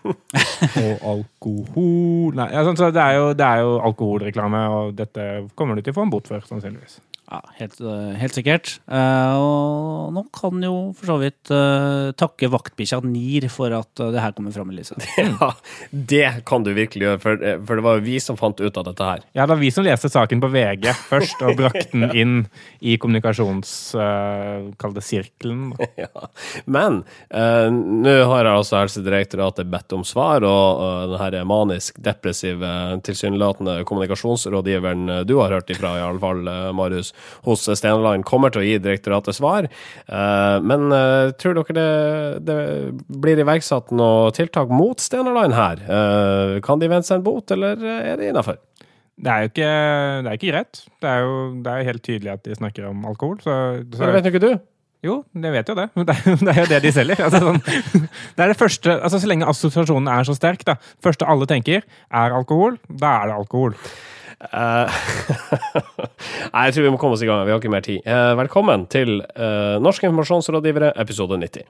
og 0.80 1.02
alkohol 1.04 2.32
Nei, 2.38 2.46
altså, 2.56 2.88
det, 2.88 3.02
er 3.02 3.18
jo, 3.18 3.26
det 3.36 3.44
er 3.44 3.60
jo 3.60 3.76
alkoholreklame, 3.84 4.64
og 4.72 4.96
dette 4.96 5.28
kommer 5.52 5.76
du 5.76 5.84
til 5.84 5.92
å 5.92 6.00
få 6.00 6.08
en 6.08 6.16
bot 6.16 6.30
for, 6.30 6.48
sannsynligvis. 6.48 7.02
Ja, 7.30 7.38
helt, 7.60 7.76
eh, 7.80 8.14
helt 8.18 8.34
sikkert. 8.34 8.72
Uh, 8.90 9.38
og 9.38 10.14
nå 10.16 10.24
kan 10.34 10.64
jo 10.66 10.90
for 10.98 11.12
så 11.12 11.16
vidt 11.20 11.52
uh, 11.54 12.10
takke 12.18 12.48
vaktbikkja 12.50 12.98
NIR 13.06 13.46
for 13.54 13.70
at 13.76 14.02
det 14.02 14.18
her 14.18 14.34
kommer 14.34 14.50
fram 14.54 14.72
i 14.72 14.80
lyset. 14.80 14.98
Ja, 15.40 15.52
det 15.90 16.42
kan 16.48 16.64
du 16.66 16.72
virkelig 16.74 17.06
gjøre, 17.06 17.20
for, 17.22 17.42
for, 17.68 17.78
det 17.78 17.84
var 17.86 17.98
jo 17.98 18.02
vi 18.04 18.16
som 18.20 18.36
fant 18.36 18.58
ut 18.58 18.80
av 18.80 18.86
dette 18.88 19.06
her. 19.06 19.22
Ja, 19.36 19.44
det 19.44 19.52
var 19.52 19.60
vi 19.60 19.70
som 19.72 19.86
leste 19.86 20.10
saken 20.10 20.42
på 20.42 20.50
VG 20.50 20.88
først, 21.06 21.44
og 21.46 21.54
brakte 21.60 21.86
den 21.92 22.10
inn 22.20 22.34
i 22.80 22.96
kommunikasjons... 23.00 23.70
Kall 24.80 24.96
det 24.96 25.04
sirkelen. 25.06 25.70
Ja. 26.00 26.26
Men 26.70 27.02
nå 27.30 28.12
har 28.30 28.46
jeg 28.46 28.56
altså 28.56 28.78
Helsedirektoratet 28.78 29.68
bedt 29.68 29.92
om 29.92 30.04
svar, 30.06 30.44
og 30.46 30.80
uh, 30.80 31.02
den 31.12 31.20
her 31.20 31.36
manisk-depressive, 31.48 32.70
tilsynelatende 33.06 33.80
kommunikasjonsrådgiveren 33.88 35.26
du 35.28 35.36
har 35.42 35.58
hørt 35.58 35.72
ifra, 35.74 35.94
i 35.98 36.04
alle 36.06 36.22
fall, 36.22 36.48
Marius 36.76 37.12
hos 37.46 37.66
Stena 37.68 37.98
Line 38.02 38.26
kommer 38.26 38.52
til 38.52 38.62
å 38.62 38.66
gi 38.66 38.78
direktoratet 38.82 39.38
svar. 39.38 39.68
Eh, 40.06 40.56
men 40.64 40.88
eh, 40.94 41.32
tror 41.40 41.58
dere 41.60 41.76
det, 41.76 41.90
det 42.48 42.58
blir 43.22 43.42
iverksatt 43.44 43.92
noe 43.96 44.32
tiltak 44.36 44.72
mot 44.74 45.00
Stena 45.02 45.34
Line 45.36 45.56
her? 45.56 45.84
Eh, 45.84 46.56
kan 46.64 46.82
de 46.82 46.90
vente 46.90 47.10
seg 47.10 47.20
en 47.20 47.26
bot, 47.26 47.54
eller 47.54 47.80
er 48.00 48.18
det 48.20 48.32
innafor? 48.32 48.60
Det 49.20 49.28
er 49.28 49.44
jo 49.44 49.50
ikke, 49.50 49.70
det 50.24 50.30
er 50.30 50.36
ikke 50.38 50.52
greit. 50.54 50.82
Det 51.02 51.08
er 51.10 51.24
jo 51.26 51.32
det 51.60 51.72
er 51.72 51.88
helt 51.90 52.04
tydelig 52.06 52.36
at 52.38 52.44
de 52.46 52.56
snakker 52.56 52.88
om 52.88 53.02
alkohol. 53.10 53.40
Så, 53.44 53.54
så 53.92 54.06
det 54.06 54.14
vet 54.16 54.28
jo 54.28 54.32
ikke 54.32 54.46
du? 54.46 54.52
Jo, 55.04 55.14
det 55.32 55.50
vet 55.54 55.70
jo 55.70 55.76
det. 55.78 55.86
Det 56.08 56.14
er, 56.14 56.40
det 56.44 56.54
jo 56.58 56.68
det 56.68 56.80
de 56.84 56.92
selger. 56.92 57.20
Altså, 57.24 57.40
sånn, 57.40 57.60
det 58.36 58.44
er 58.44 58.52
det 58.52 58.58
første, 58.60 58.96
altså 59.00 59.20
Så 59.20 59.30
lenge 59.30 59.48
assosiasjonen 59.48 60.10
er 60.12 60.26
så 60.28 60.36
sterk, 60.36 60.64
da. 60.68 60.76
første 61.04 61.28
alle 61.28 61.48
tenker, 61.48 61.86
er 62.12 62.36
alkohol. 62.36 62.76
Da 62.88 63.14
er 63.22 63.30
det 63.30 63.38
alkohol. 63.40 63.76
Uh, 64.40 64.88
Nei, 66.54 66.62
jeg 66.68 66.74
tror 66.74 66.86
vi 66.86 66.92
må 66.94 67.00
komme 67.00 67.16
oss 67.18 67.24
i 67.24 67.28
gang. 67.28 67.42
Vi 67.44 67.52
har 67.52 67.60
ikke 67.60 67.72
mer 67.72 67.84
tid. 67.84 68.00
Uh, 68.06 68.32
velkommen 68.40 68.86
til 68.92 69.20
uh, 69.20 69.76
Norske 69.84 70.08
informasjonsrådgivere, 70.08 70.94
episode 71.02 71.36
90. 71.42 71.68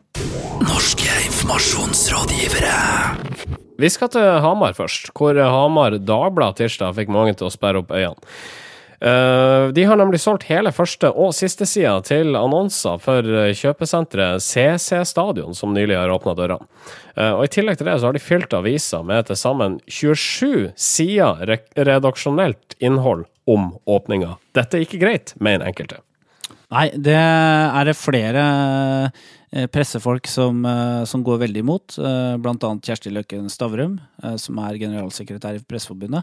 Norske 0.62 1.11
informasjonsrådgivere. 1.27 2.77
Vi 3.81 3.89
skal 3.91 4.12
til 4.15 4.29
Hamar 4.45 4.77
først, 4.79 5.11
hvor 5.17 5.35
Hamar 5.35 5.99
Dagblad 5.99 6.61
tirsdag 6.61 6.95
fikk 7.00 7.11
mange 7.11 7.35
til 7.35 7.49
å 7.49 7.55
sperre 7.55 7.83
opp 7.83 7.91
øynene. 7.91 8.21
Uh, 9.00 9.73
de 9.73 9.87
har 9.88 9.97
nemlig 9.97 10.21
solgt 10.21 10.45
hele 10.50 10.73
første 10.76 11.09
og 11.09 11.33
siste 11.33 11.64
sida 11.64 11.95
til 12.04 12.37
annonser 12.37 13.00
for 13.00 13.25
kjøpesenteret 13.57 14.45
CC 14.45 15.00
Stadion, 15.09 15.57
som 15.57 15.73
nylig 15.73 15.97
har 15.97 16.12
åpna 16.12 16.37
dørene. 16.37 16.69
Uh, 17.16 17.33
og 17.38 17.47
I 17.47 17.52
tillegg 17.57 17.80
til 17.80 17.88
det 17.88 17.97
så 18.00 18.11
har 18.11 18.19
de 18.19 18.23
fylt 18.23 18.54
avisa 18.57 19.00
med 19.07 19.30
til 19.30 19.40
sammen 19.40 19.80
27 19.88 20.71
sider 20.76 21.57
redaksjonelt 21.80 22.76
innhold 22.78 23.25
om 23.50 23.73
åpninga. 23.88 24.37
Dette 24.57 24.78
er 24.78 24.87
ikke 24.87 25.00
greit, 25.00 25.35
mener 25.40 25.69
enkelte. 25.71 26.02
Nei, 26.71 26.87
det 26.95 27.19
er 27.19 27.88
det 27.88 27.97
flere 27.99 28.42
eh, 28.47 29.23
pressefolk 29.50 30.28
som, 30.30 30.64
eh, 30.64 31.04
som 31.04 31.25
går 31.26 31.40
veldig 31.42 31.61
imot. 31.64 31.97
bl.a. 31.97 32.38
blant 32.38 32.62
annet 32.64 32.87
Kjersti 32.87 33.11
Løkken 33.11 33.50
Stavrum, 33.50 33.99
eh, 34.23 34.37
som 34.37 34.59
er 34.62 34.78
generalsekretær 34.78 35.59
i 35.59 35.64
Presseforbundet. 35.66 36.23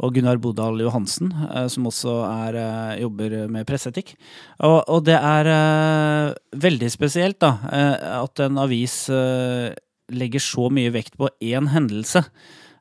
Og 0.00 0.14
Gunnar 0.14 0.38
Bodal 0.38 0.78
Johansen, 0.80 1.32
eh, 1.50 1.66
som 1.66 1.88
også 1.90 2.14
er, 2.30 2.54
eh, 2.54 3.00
jobber 3.02 3.48
med 3.48 3.66
presseetikk. 3.66 4.14
Og, 4.60 4.84
og 4.86 5.04
det 5.04 5.18
er 5.18 5.50
eh, 5.50 6.34
veldig 6.54 6.90
spesielt 6.90 7.40
da, 7.40 7.58
eh, 7.72 8.22
at 8.22 8.40
en 8.40 8.58
avis 8.58 9.08
eh, 9.10 9.74
legger 10.10 10.40
så 10.40 10.70
mye 10.70 10.92
vekt 10.94 11.18
på 11.18 11.28
én 11.42 11.70
hendelse. 11.74 12.24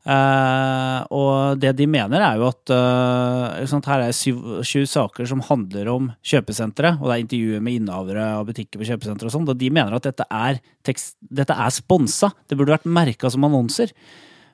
Eh, 0.09 1.01
og 1.13 1.59
det 1.61 1.75
de 1.77 1.85
mener, 1.89 2.23
er 2.23 2.39
jo 2.39 2.47
at 2.49 2.71
eh, 2.73 3.65
sånn, 3.69 3.83
her 3.85 4.07
er 4.07 4.15
syv, 4.15 4.39
sju 4.65 4.81
saker 4.89 5.27
som 5.29 5.43
handler 5.45 5.91
om 5.91 6.07
kjøpesentre, 6.25 6.95
og 6.97 7.05
det 7.09 7.15
er 7.15 7.25
intervjuer 7.25 7.63
med 7.65 7.77
innehavere 7.77 8.25
av 8.39 8.47
butikker 8.47 8.81
på 8.81 8.87
kjøpesentre 8.89 9.29
og 9.29 9.35
sånn, 9.35 9.45
og 9.51 9.59
de 9.59 9.69
mener 9.75 9.93
at 9.93 10.07
dette 10.09 10.25
er, 10.25 10.61
tekst, 10.87 11.17
dette 11.21 11.53
er 11.53 11.75
sponsa. 11.75 12.31
Det 12.49 12.57
burde 12.57 12.73
vært 12.77 12.89
merka 12.89 13.29
som 13.29 13.45
annonser. 13.45 13.93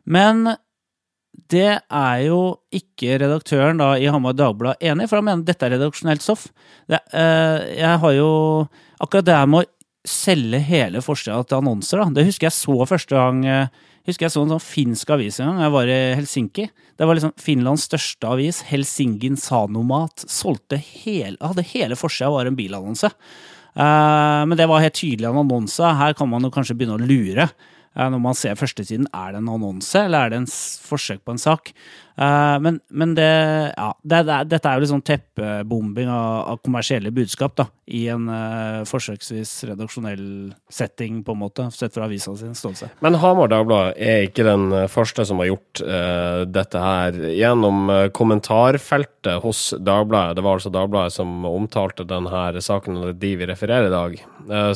Men 0.03 0.43
det 1.51 1.71
er 1.77 2.19
jo 2.25 2.41
ikke 2.75 3.19
redaktøren 3.21 3.79
da 3.79 3.93
i 3.99 4.11
Hamar 4.11 4.35
Dagblad 4.35 4.83
enig 4.83 5.07
i, 5.07 5.11
for 5.11 5.21
han 5.21 5.29
mener 5.29 5.47
dette 5.47 5.67
er 5.67 5.75
redaksjonelt 5.77 6.25
stoff. 6.25 6.49
Det, 6.91 6.99
eh, 7.15 7.79
jeg 7.79 8.03
har 8.03 8.17
jo 8.17 8.29
akkurat 8.99 9.29
det 9.29 9.39
her 9.39 9.49
med 9.51 9.63
å 9.63 9.71
selge 10.05 10.59
hele 10.67 10.99
forsida 11.01 11.39
til 11.47 11.63
annonser, 11.63 12.03
da. 12.03 12.11
Det 12.19 12.27
husker 12.27 12.49
jeg 12.49 12.59
så 12.59 12.91
første 12.91 13.15
gang 13.15 13.43
husker 14.05 14.27
jeg 14.27 14.33
så 14.35 14.43
en 14.45 14.53
sånn 14.55 14.63
finsk 14.63 15.11
avis 15.15 15.39
en 15.39 15.51
gang. 15.51 15.63
Jeg 15.65 15.73
var 15.75 15.91
i 15.91 15.99
Helsinki. 16.19 16.67
Det 16.95 17.07
var 17.07 17.17
liksom 17.17 17.33
Finlands 17.41 17.87
største 17.89 18.29
avis, 18.29 18.61
Helsingin 18.69 19.37
Sanomat, 19.39 20.25
solgte 20.31 20.79
hele, 20.79 21.39
hadde 21.41 21.65
hele 21.73 21.97
forsida 21.99 22.31
var 22.33 22.49
en 22.49 22.57
bilannonse. 22.57 23.11
Eh, 23.75 24.41
men 24.47 24.55
det 24.55 24.69
var 24.71 24.83
helt 24.83 24.95
tydelig 24.95 25.27
en 25.29 25.41
annonse. 25.43 25.95
Her 25.99 26.15
kan 26.15 26.31
man 26.31 26.47
jo 26.47 26.53
kanskje 26.53 26.77
begynne 26.77 26.99
å 26.99 27.07
lure. 27.09 27.49
Eh, 27.95 28.09
når 28.11 28.21
man 28.23 28.37
ser 28.37 28.57
førstesiden, 28.59 29.09
er 29.11 29.35
det 29.35 29.41
en 29.41 29.53
annonse, 29.57 30.05
eller 30.05 30.25
er 30.25 30.33
det 30.33 30.41
en 30.43 30.51
forsøk 30.89 31.23
på 31.25 31.35
en 31.35 31.41
sak? 31.41 31.73
Eh, 32.17 32.59
men, 32.59 32.79
men 32.87 33.15
det, 33.15 33.73
ja, 33.77 33.89
det, 34.03 34.21
det, 34.23 34.37
dette 34.53 34.69
er 34.69 34.77
jo 34.77 34.83
litt 34.83 34.91
sånn 34.93 35.05
teppebombing 35.05 36.11
av, 36.11 36.53
av 36.53 36.61
kommersielle 36.63 37.11
budskap, 37.15 37.57
da. 37.59 37.67
I 37.85 38.07
en 38.09 38.25
uh, 38.31 38.81
forsøksvis 38.89 39.51
redaksjonell 39.69 40.23
setting, 40.73 41.19
på 41.25 41.35
en 41.35 41.41
måte, 41.43 41.67
sett 41.75 41.93
fra 41.93 42.07
avisa 42.07 42.33
sin 42.39 42.55
ståelse. 42.57 42.89
Men 43.05 43.19
Hamar 43.21 43.51
Dagblad 43.51 43.99
er 44.01 44.25
ikke 44.25 44.47
den 44.47 44.71
eh, 44.73 44.87
første 44.89 45.21
som 45.27 45.43
har 45.43 45.51
gjort 45.51 45.83
uh, 45.85 46.41
dette 46.49 46.81
her. 46.81 47.19
Gjennom 47.35 47.91
kommentarfeltet 48.15 49.43
hos 49.43 49.67
Dagbladet, 49.77 50.39
det 50.39 50.45
var 50.45 50.57
altså 50.57 50.71
Dagbladet 50.73 51.13
som 51.13 51.45
omtalte 51.45 52.07
denne 52.09 52.63
saken, 52.63 52.97
og 53.03 53.21
de 53.21 53.35
vi 53.37 53.49
refererer 53.49 53.89
i 53.89 53.93
dag, 53.93 54.17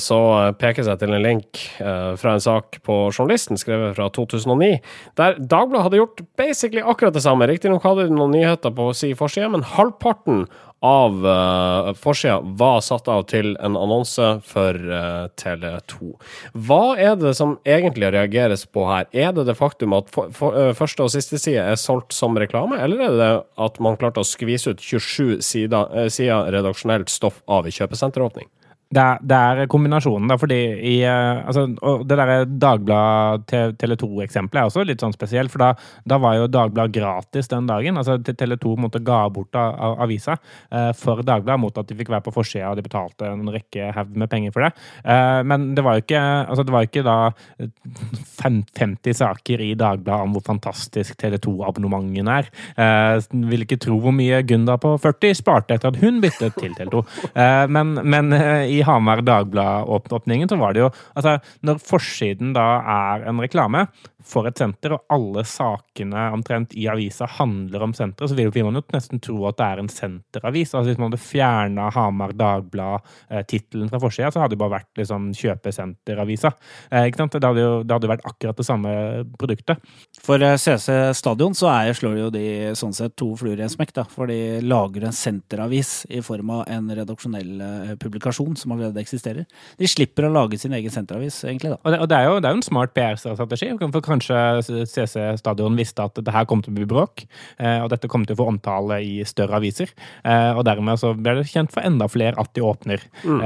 så 0.01 0.17
peker 0.57 0.87
jeg 0.87 0.97
til 0.97 1.13
en 1.13 1.21
link 1.21 1.59
fra 1.77 2.31
en 2.33 2.41
sak 2.41 2.79
på 2.85 2.95
Journalisten, 3.13 3.59
skrevet 3.61 3.93
fra 3.97 4.07
2009, 4.15 4.79
der 5.19 5.37
Dagbladet 5.37 5.85
hadde 5.85 5.99
gjort 6.01 6.23
basically 6.39 6.81
akkurat 6.81 7.13
det 7.13 7.21
samme. 7.21 7.28
Riktignok 7.37 7.85
hadde 7.85 8.07
de 8.09 8.15
noen 8.15 8.33
nyheter 8.33 8.73
på 8.73 8.89
si 8.97 9.13
forside, 9.17 9.51
men 9.53 9.65
halvparten 9.75 10.47
av 10.79 11.25
uh, 11.25 11.93
forsida 11.93 12.39
var 12.39 12.79
satt 12.81 13.09
av 13.11 13.25
til 13.27 13.51
en 13.59 13.75
annonse 13.75 14.27
for 14.47 14.77
uh, 14.79 15.27
Tele2. 15.39 16.13
Hva 16.55 16.83
er 16.95 17.17
det 17.19 17.33
som 17.37 17.57
egentlig 17.67 18.13
reageres 18.15 18.63
på 18.65 18.85
her? 18.87 19.09
Er 19.11 19.33
det 19.35 19.49
det 19.49 19.57
faktum 19.59 19.97
at 19.97 20.07
for, 20.13 20.31
for, 20.35 20.55
uh, 20.55 20.71
første 20.77 21.03
og 21.03 21.11
siste 21.11 21.41
side 21.41 21.65
er 21.65 21.79
solgt 21.79 22.15
som 22.15 22.39
reklame, 22.39 22.79
eller 22.79 23.09
er 23.09 23.17
det 23.19 23.31
at 23.59 23.81
man 23.83 23.99
klarte 23.99 24.23
å 24.23 24.27
skvise 24.27 24.71
ut 24.71 24.79
27 24.79 25.43
sider, 25.43 25.91
uh, 25.91 26.07
sider 26.07 26.47
redaksjonelt 26.55 27.11
stoff 27.11 27.43
av 27.51 27.67
i 27.67 27.75
kjøpesenteråpning? 27.75 28.47
Det 28.89 29.01
er, 29.01 29.19
det 29.21 29.37
er 29.37 29.67
kombinasjonen, 29.69 30.31
da, 30.31 30.35
fordi 30.41 30.55
i 30.89 30.93
eh, 31.05 31.41
altså, 31.45 31.67
og 31.85 32.07
Det 32.09 32.15
derre 32.17 32.37
Dagblad-Tele 32.49 33.97
2-eksempelet 34.01 34.63
er 34.63 34.69
også 34.71 34.85
litt 34.87 35.03
sånn 35.03 35.13
spesielt, 35.13 35.53
for 35.53 35.61
da, 35.61 35.67
da 36.09 36.17
var 36.17 36.39
jo 36.39 36.47
Dagblad 36.49 36.95
gratis 36.95 37.51
den 37.51 37.69
dagen. 37.69 37.99
altså 38.01 38.17
Tele 38.25 38.57
2 38.57 38.73
måtte 38.81 39.03
ga 39.05 39.19
bort 39.29 39.53
av, 39.53 39.75
av 39.77 40.01
avisa 40.07 40.39
eh, 40.73 40.89
for 40.97 41.21
Dagbladet 41.21 41.61
mot 41.61 41.77
at 41.77 41.85
de 41.85 41.99
fikk 41.99 42.09
være 42.15 42.25
på 42.25 42.33
forsida, 42.33 42.71
og 42.71 42.79
de 42.79 42.87
betalte 42.87 43.29
en 43.29 43.45
rekke 43.53 43.91
haug 43.93 44.17
med 44.17 44.31
penger 44.31 44.57
for 44.57 44.65
det. 44.65 44.71
Eh, 45.05 45.43
men 45.45 45.69
det 45.77 45.85
var 45.85 45.99
jo 45.99 46.05
ikke 46.07 46.25
altså 46.25 46.65
det 46.65 46.73
var 46.73 46.89
ikke 46.89 47.05
da 47.05 47.17
fem, 47.29 48.38
50 48.39 49.17
saker 49.19 49.63
i 49.63 49.73
Dagbladet 49.79 50.27
om 50.27 50.35
hvor 50.35 50.45
fantastisk 50.45 51.17
Tele 51.19 51.39
2-abonnementen 51.41 52.29
er. 52.31 52.49
Eh, 52.79 53.39
vil 53.49 53.65
ikke 53.65 53.79
tro 53.81 53.99
hvor 54.03 54.15
mye 54.15 54.41
Gunda 54.47 54.77
på 54.81 54.95
40 55.01 55.37
sparte 55.37 55.77
etter 55.77 55.91
at 55.91 55.99
hun 56.01 56.21
byttet 56.23 56.57
til 56.59 56.75
Tele 56.77 56.91
2. 56.93 57.03
Eh, 57.33 57.65
men, 57.71 57.95
men 58.03 58.35
eh, 58.35 58.69
i 58.77 58.81
Hamar 58.85 59.23
Dagblad-åpningen 59.27 60.49
så 60.49 60.59
var 60.59 60.75
det 60.75 60.85
jo 60.85 60.91
altså 61.17 61.37
Når 61.65 61.81
forsiden 61.83 62.53
da 62.55 62.67
er 62.79 63.27
en 63.29 63.41
reklame 63.43 63.87
for 64.25 64.49
et 64.49 64.59
senter, 64.59 64.93
og 64.95 65.05
alle 65.13 65.43
sakene 65.47 66.25
omtrent 66.35 66.73
i 66.77 66.87
avisa 66.91 67.27
handler 67.37 67.85
om 67.85 67.93
senteret, 67.95 68.31
så 68.31 68.37
vil 68.37 68.65
man 68.65 68.79
jo 68.79 68.83
nesten 68.93 69.21
tro 69.23 69.37
at 69.49 69.59
det 69.59 69.67
er 69.67 69.81
en 69.83 69.91
senteravis. 69.91 70.73
Altså 70.73 70.91
Hvis 70.91 70.99
man 70.99 71.11
hadde 71.11 71.21
fjerna 71.23 71.89
Hamar 71.95 72.33
Dagblad-tittelen 72.37 73.91
fra 73.91 74.01
forsida, 74.03 74.31
så 74.33 74.43
hadde 74.43 74.57
det 74.57 74.61
bare 74.61 74.75
vært 74.77 75.01
liksom 75.01 75.29
kjøpesenteravisa. 75.37 76.51
Eh, 76.91 77.07
ikke 77.09 77.23
sant? 77.23 77.37
Det 77.39 77.49
hadde 77.49 77.63
jo 77.63 77.75
det 77.83 77.95
hadde 77.95 78.11
vært 78.11 78.27
akkurat 78.27 78.59
det 78.59 78.67
samme 78.67 78.93
produktet. 79.39 79.83
For 80.23 80.41
eh, 80.43 80.57
CC 80.59 80.97
Stadion 81.17 81.55
så 81.57 81.71
er, 81.71 81.93
slår 81.97 82.19
jo 82.25 82.29
de 82.33 82.45
sånn 82.79 82.95
sett 82.95 83.15
to 83.19 83.31
fluer 83.39 83.59
i 83.59 83.65
en 83.65 83.71
smekk, 83.71 83.95
da. 84.01 84.05
For 84.09 84.29
de 84.29 84.59
lager 84.65 85.07
en 85.07 85.15
senteravis 85.15 86.03
i 86.11 86.21
form 86.25 86.51
av 86.59 86.65
en 86.71 86.91
redaksjonell 86.99 87.65
eh, 87.65 87.95
publikasjon 88.01 88.59
som 88.59 88.75
allerede 88.75 89.01
eksisterer. 89.01 89.47
De 89.79 89.89
slipper 89.89 90.27
å 90.27 90.33
lage 90.33 90.59
sin 90.59 90.75
egen 90.75 90.93
senteravis, 90.93 91.41
egentlig, 91.47 91.73
da. 91.75 91.81
Og 91.83 91.95
det, 91.95 92.03
og 92.03 92.11
det 92.11 92.19
er 92.19 92.27
jo 92.27 92.37
det 92.39 92.49
er 92.49 92.55
jo 92.55 92.61
en 92.61 92.69
smart 92.69 92.95
PR-strategi. 92.95 93.71
For 93.79 94.05
kanskje 94.09 94.85
CC 94.89 95.25
Stadion 95.39 95.77
visste 95.79 96.05
at 96.05 96.17
det 96.19 96.33
her 96.33 96.47
kom 96.49 96.63
til 96.65 96.73
å 96.73 96.77
bli 96.79 96.87
bråk, 96.89 97.25
eh, 97.57 97.79
og 97.83 97.89
dette 97.93 98.09
kom 98.11 98.25
til 98.25 98.37
å 98.37 98.41
få 98.41 98.49
omtale 98.51 98.99
i 99.05 99.19
større 99.27 99.59
aviser. 99.59 99.93
Eh, 100.23 100.51
og 100.57 100.65
dermed 100.67 100.99
så 101.01 101.13
blir 101.17 101.39
det 101.39 101.49
kjent 101.51 101.73
for 101.73 101.85
enda 101.85 102.09
flere 102.11 102.39
at 102.41 102.51
de 102.55 102.65
åpner. 102.65 103.05
Mm. 103.23 103.41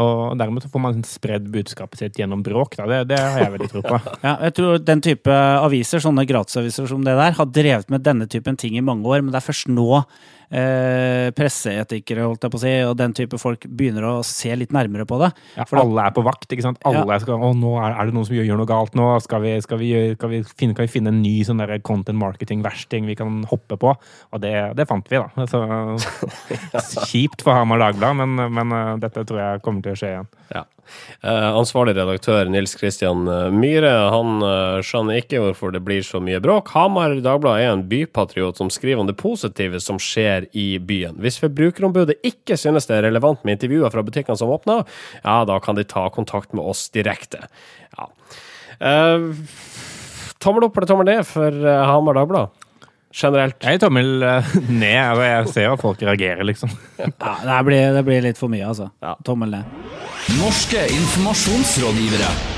og 0.00 0.36
dermed 0.38 0.62
så 0.62 0.70
får 0.70 0.82
man 0.82 1.02
spredd 1.06 1.48
budskapet 1.52 2.00
sitt 2.00 2.18
gjennom 2.20 2.42
bråk. 2.44 2.76
Det, 2.78 3.02
det 3.10 3.18
har 3.18 3.42
jeg 3.44 3.52
veldig 3.54 3.70
tro 3.72 3.82
på. 3.84 4.00
Ja, 4.26 4.36
jeg 4.48 4.54
tror 4.56 4.80
den 4.82 5.02
type 5.04 5.32
aviser, 5.32 6.02
sånne 6.02 6.24
gratisaviser 6.28 6.88
som 6.90 7.04
det 7.06 7.14
der, 7.18 7.36
har 7.36 7.50
drevet 7.50 7.92
med 7.92 8.04
denne 8.06 8.26
typen 8.30 8.58
ting 8.58 8.76
i 8.78 8.84
mange 8.84 9.06
år, 9.08 9.22
men 9.22 9.34
det 9.34 9.40
er 9.40 9.46
først 9.46 9.70
nå 9.70 10.02
eh, 10.50 11.30
presseetikere, 11.36 12.24
holdt 12.26 12.44
jeg 12.46 12.52
på 12.54 12.58
å 12.60 12.62
si, 12.62 12.72
og 12.86 12.94
den 13.00 13.14
type 13.16 13.38
folk 13.40 13.66
begynner 13.66 14.06
å 14.08 14.12
se 14.26 14.52
litt 14.56 14.72
nærmere 14.74 15.06
på 15.08 15.18
det. 15.22 15.32
Ja, 15.56 15.64
For 15.68 15.80
alle 15.82 16.06
er 16.06 16.14
på 16.16 16.24
vakt. 16.26 16.48
ikke 16.52 16.62
sant? 16.66 16.78
Alle 16.86 17.04
Ja. 17.06 17.18
skal, 17.22 17.40
å, 17.42 17.52
nå 17.56 17.74
er, 17.82 17.96
er 17.96 18.06
det 18.10 18.14
noen 18.16 18.26
som 18.28 18.36
gjør, 18.36 18.46
gjør 18.50 18.60
noe 18.62 18.70
galt 18.70 18.94
nå. 18.98 19.08
Skal 19.24 19.42
vi, 19.42 19.54
skal 19.64 19.78
vi, 19.82 19.90
skal 20.14 20.32
vi 20.32 20.42
finne, 20.44 20.74
kan 20.78 20.86
vi 20.86 20.92
finne 20.92 21.12
en 21.14 21.22
ny 21.22 21.34
sånn 21.46 21.58
der 21.62 21.78
content 21.80 22.18
marketing-versting 22.20 23.06
vi 23.10 23.16
kan 23.18 23.42
hoppe 23.50 23.78
på? 23.80 23.96
Og 24.32 24.40
det, 24.44 24.54
det 24.78 24.86
fant 24.88 25.06
vi, 25.10 25.18
da. 25.22 25.46
Så, 25.50 25.62
kjipt 27.10 27.42
for 27.44 27.56
Hamar 27.56 27.80
Dagblad, 27.82 28.16
men, 28.22 28.36
men 28.52 28.72
eh, 28.76 28.94
dette 29.02 29.24
tror 29.26 29.40
jeg 29.42 29.62
kommer 29.66 29.82
til 29.84 29.94
å 29.96 30.00
skje 30.00 30.12
igjen. 30.14 30.30
Ja. 30.54 30.64
Eh, 31.20 31.48
ansvarlig 31.58 31.96
redaktør 31.96 32.48
Nils 32.50 32.76
Kristian 32.78 33.26
eh, 33.30 33.48
Myhre 33.54 33.92
han 34.12 34.44
eh, 34.44 34.80
skjønner 34.86 35.20
ikke 35.20 35.40
hvorfor 35.42 35.74
det 35.74 35.82
blir 35.86 36.04
så 36.06 36.20
mye 36.22 36.40
bråk. 36.42 36.72
Hamar 36.76 37.14
Dagblad 37.24 37.62
er 37.62 37.72
en 37.72 37.86
bypatriot 37.90 38.60
som 38.60 38.70
skriver 38.72 39.02
om 39.02 39.10
det 39.10 39.16
positive 39.20 39.80
som 39.82 40.00
skjer 40.02 40.48
i 40.56 40.68
byen. 40.78 41.18
Hvis 41.22 41.40
Forbrukerombudet 41.42 42.18
ikke 42.26 42.58
synes 42.60 42.88
det 42.90 42.98
er 42.98 43.08
relevant 43.08 43.42
med 43.44 43.58
intervjuer 43.58 43.92
fra 43.94 44.04
butikkene 44.06 44.38
som 44.38 44.52
åpner, 44.52 44.84
ja, 45.22 45.40
da 45.48 45.58
kan 45.62 45.78
de 45.78 45.86
ta 45.88 46.06
kontakt 46.14 46.54
med 46.56 46.64
oss 46.66 46.86
direkte. 46.94 47.46
Ja. 47.96 48.10
Tommel 50.42 50.66
opp 50.66 50.76
eller 50.76 50.90
tommel 50.90 51.08
ned 51.08 51.26
for 51.28 51.64
Hamar 51.64 52.18
Dagblad? 52.18 52.65
Generelt. 53.16 53.56
Jeg 53.64 53.78
gir 53.78 53.82
tommel 53.86 54.10
eh, 54.26 54.50
ned. 54.82 55.22
Jeg 55.24 55.48
ser 55.54 55.70
at 55.72 55.80
folk 55.80 56.02
reagerer, 56.04 56.44
liksom. 56.44 56.72
Ja, 57.00 57.08
det, 57.46 57.62
blir, 57.68 57.96
det 57.96 58.04
blir 58.04 58.26
litt 58.28 58.40
for 58.40 58.52
mye, 58.52 58.66
altså. 58.68 58.90
Ja. 59.04 59.16
Tommel 59.24 59.56
ned. 59.56 59.80
Norske 60.36 60.84
informasjonsrådgivere. 60.98 62.55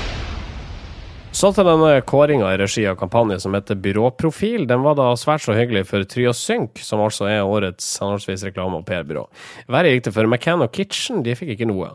Så 1.29 1.51
til 1.53 1.63
denne 1.63 2.01
kåringa 2.09 2.47
i 2.51 2.57
regi 2.59 2.81
av 2.89 2.95
kampanje 2.99 3.37
som 3.39 3.53
heter 3.53 3.77
Byråprofil. 3.79 4.63
Den 4.67 4.81
var 4.81 4.95
da 4.97 5.11
svært 5.15 5.43
så 5.45 5.53
hyggelig 5.55 5.85
for 5.87 6.03
Tryosynk, 6.09 6.81
som 6.83 7.03
altså 7.05 7.27
er 7.29 7.45
årets 7.45 7.85
henholdsvis 8.01 8.47
reklame- 8.47 8.79
og 8.81 8.87
PR-byrå. 8.87 9.23
Verre 9.71 9.91
gikk 9.93 10.07
det 10.07 10.13
for 10.17 10.27
McCann 10.27 10.65
og 10.65 10.73
Kitchen, 10.75 11.21
de 11.23 11.35
fikk 11.37 11.53
ikke 11.53 11.67
noe. 11.69 11.91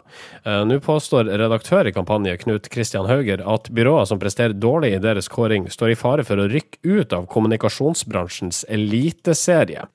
Eh, 0.46 0.62
Nå 0.64 0.78
påstår 0.84 1.28
redaktør 1.28 1.90
i 1.90 1.92
kampanje 1.92 2.38
Knut 2.44 2.70
Christian 2.72 3.10
Hauger 3.10 3.42
at 3.42 3.68
byråer 3.74 4.06
som 4.08 4.22
presterer 4.22 4.54
dårlig 4.54 4.94
i 4.94 5.02
deres 5.02 5.28
kåring, 5.28 5.66
står 5.68 5.92
i 5.92 5.98
fare 5.98 6.24
for 6.24 6.40
å 6.40 6.46
rykke 6.48 6.80
ut 6.86 7.12
av 7.12 7.26
kommunikasjonsbransjens 7.34 8.64
eliteserie. 8.70 9.88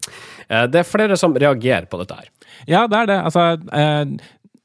Eh, 0.50 0.68
det 0.68 0.84
er 0.84 0.92
flere 0.92 1.18
som 1.18 1.34
reagerer 1.34 1.88
på 1.90 2.04
dette 2.04 2.20
her. 2.20 2.30
Ja, 2.68 2.86
det 2.92 3.02
er 3.02 3.10
det. 3.16 3.20
Altså, 3.24 3.48
eh, 3.72 4.06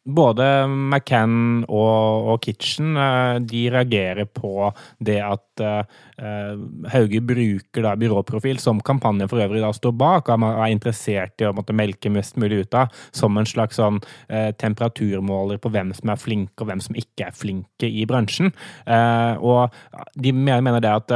både 0.04 0.44
McCann 0.68 1.64
og, 1.64 2.28
og 2.28 2.42
Kitchen 2.44 2.96
eh, 3.00 3.38
de 3.40 3.64
reagerer 3.72 4.28
på 4.28 4.68
det 5.04 5.16
at 5.24 5.62
eh, 5.64 6.60
Hauge 6.92 7.22
bruker 7.24 7.86
da 7.86 7.94
byråprofil, 7.98 8.60
som 8.62 8.82
kampanjen 8.84 9.30
for 9.30 9.42
øvrig 9.42 9.62
da 9.64 9.72
står 9.74 9.94
bak, 9.98 10.30
og 10.30 10.44
er 10.44 10.74
interessert 10.74 11.40
i 11.40 11.48
å 11.48 11.54
måtte 11.56 11.76
melke 11.76 12.12
mest 12.12 12.38
mulig 12.40 12.64
ut 12.64 12.78
av, 12.78 12.92
som 13.16 13.40
en 13.40 13.48
slags 13.48 13.80
sånn 13.80 13.98
uh, 14.30 14.52
temperaturmåler 14.60 15.58
på 15.62 15.72
hvem 15.74 15.90
som 15.96 16.12
er 16.12 16.20
flinke 16.20 16.62
og 16.62 16.70
hvem 16.70 16.82
som 16.84 16.98
ikke 16.98 17.28
er 17.28 17.34
flinke 17.34 17.88
i 17.88 18.06
bransjen. 18.06 18.52
Uh, 18.86 19.34
og 19.42 19.74
de 20.20 20.34
mener 20.36 20.78
det 20.84 20.94
at 20.94 21.14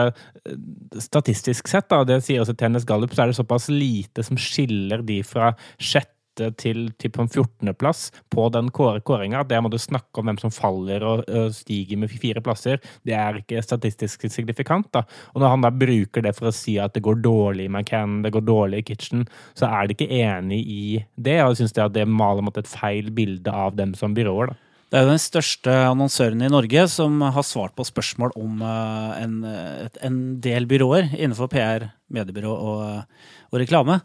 statistisk 1.07 1.71
sett, 1.71 1.88
da, 1.92 2.02
det 2.09 2.21
sier 2.26 2.42
også 2.42 2.57
Tennis 2.59 2.87
Gallup, 2.88 3.14
så 3.14 3.25
er 3.25 3.30
det 3.30 3.38
såpass 3.38 3.71
lite 3.71 4.26
som 4.26 4.40
skiller 4.40 5.04
de 5.07 5.23
fra 5.26 5.52
sjette 5.78 6.17
til 6.61 6.88
typ 7.00 7.18
en 7.18 7.30
14.-plass 7.30 8.09
på 8.33 8.49
den 8.54 8.71
kåringa. 8.75 9.45
Der 9.49 9.62
må 9.64 9.71
du 9.73 9.78
snakke 9.80 10.21
om 10.21 10.28
hvem 10.28 10.40
som 10.40 10.54
faller 10.54 11.04
og 11.07 11.25
stiger 11.57 12.00
med 12.00 12.12
fire 12.12 12.42
plasser. 12.45 12.83
Det 13.07 13.16
er 13.16 13.40
ikke 13.40 13.64
statistisk 13.64 14.28
signifikant. 14.30 14.90
da. 14.95 15.04
Og 15.35 15.42
når 15.42 15.54
han 15.54 15.66
da 15.66 15.73
bruker 15.75 16.25
det 16.25 16.35
for 16.38 16.50
å 16.50 16.54
si 16.54 16.78
at 16.80 16.95
det 16.97 17.04
går 17.07 17.21
dårlig 17.25 17.68
i 17.68 17.73
McCann, 17.73 18.23
det 18.25 18.35
går 18.35 18.47
dårlig 18.47 18.83
i 18.83 18.88
Kitchen, 18.92 19.26
så 19.59 19.71
er 19.71 19.87
de 19.87 19.97
ikke 19.97 20.11
enig 20.23 20.62
i 20.62 21.04
det. 21.16 21.40
Og 21.45 21.59
syns 21.59 21.76
det, 21.76 21.90
det 21.99 22.09
maler 22.09 22.47
mot 22.47 22.59
et 22.59 22.71
feil 22.71 23.12
bilde 23.14 23.52
av 23.52 23.76
dem 23.78 23.95
som 23.99 24.16
byråer. 24.16 24.52
da. 24.52 24.62
Det 24.88 24.97
er 24.97 25.04
jo 25.04 25.12
den 25.12 25.21
største 25.21 25.73
annonsøren 25.90 26.40
i 26.40 26.49
Norge 26.49 26.87
som 26.88 27.21
har 27.21 27.45
svart 27.45 27.75
på 27.76 27.85
spørsmål 27.85 28.33
om 28.40 28.62
en, 28.64 29.35
en 29.45 30.16
del 30.40 30.64
byråer 30.71 31.11
innenfor 31.12 31.50
PR, 31.52 31.90
mediebyrå 32.09 32.54
og, 32.57 33.18
og 33.52 33.61
reklame. 33.61 33.99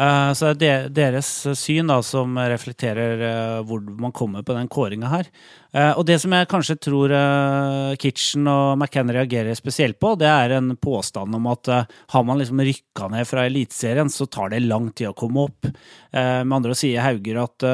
Uh, 0.00 0.32
så 0.32 0.54
det 0.56 0.68
er 0.70 0.86
deres 0.96 1.28
syn 1.60 1.90
da, 1.90 1.98
som 2.00 2.38
reflekterer 2.38 3.20
uh, 3.20 3.56
hvor 3.68 3.82
man 3.84 4.14
kommer 4.16 4.44
på 4.46 4.56
den 4.56 4.70
kåringa 4.72 5.10
her. 5.12 5.26
Uh, 5.76 5.92
og 6.00 6.06
det 6.08 6.16
som 6.22 6.32
jeg 6.32 6.48
kanskje 6.50 6.78
tror 6.82 7.12
Kitchen 8.00 8.48
og 8.48 8.78
McCann 8.78 9.12
reagerer 9.12 9.54
spesielt 9.58 9.98
på, 10.00 10.14
det 10.18 10.30
er 10.30 10.56
en 10.56 10.72
påstand 10.80 11.36
om 11.36 11.48
at 11.50 11.68
har 12.14 12.24
man 12.26 12.40
liksom 12.40 12.62
rykka 12.64 13.10
ned 13.12 13.28
fra 13.28 13.44
Eliteserien, 13.46 14.08
så 14.10 14.26
tar 14.26 14.54
det 14.54 14.62
lang 14.64 14.88
tid 14.96 15.10
å 15.10 15.16
komme 15.16 15.44
opp. 15.50 15.68
med 16.10 16.54
andre 16.54 16.72
ord 16.72 16.78
sier 16.78 17.04
Hauger 17.04 17.38
at 17.42 17.64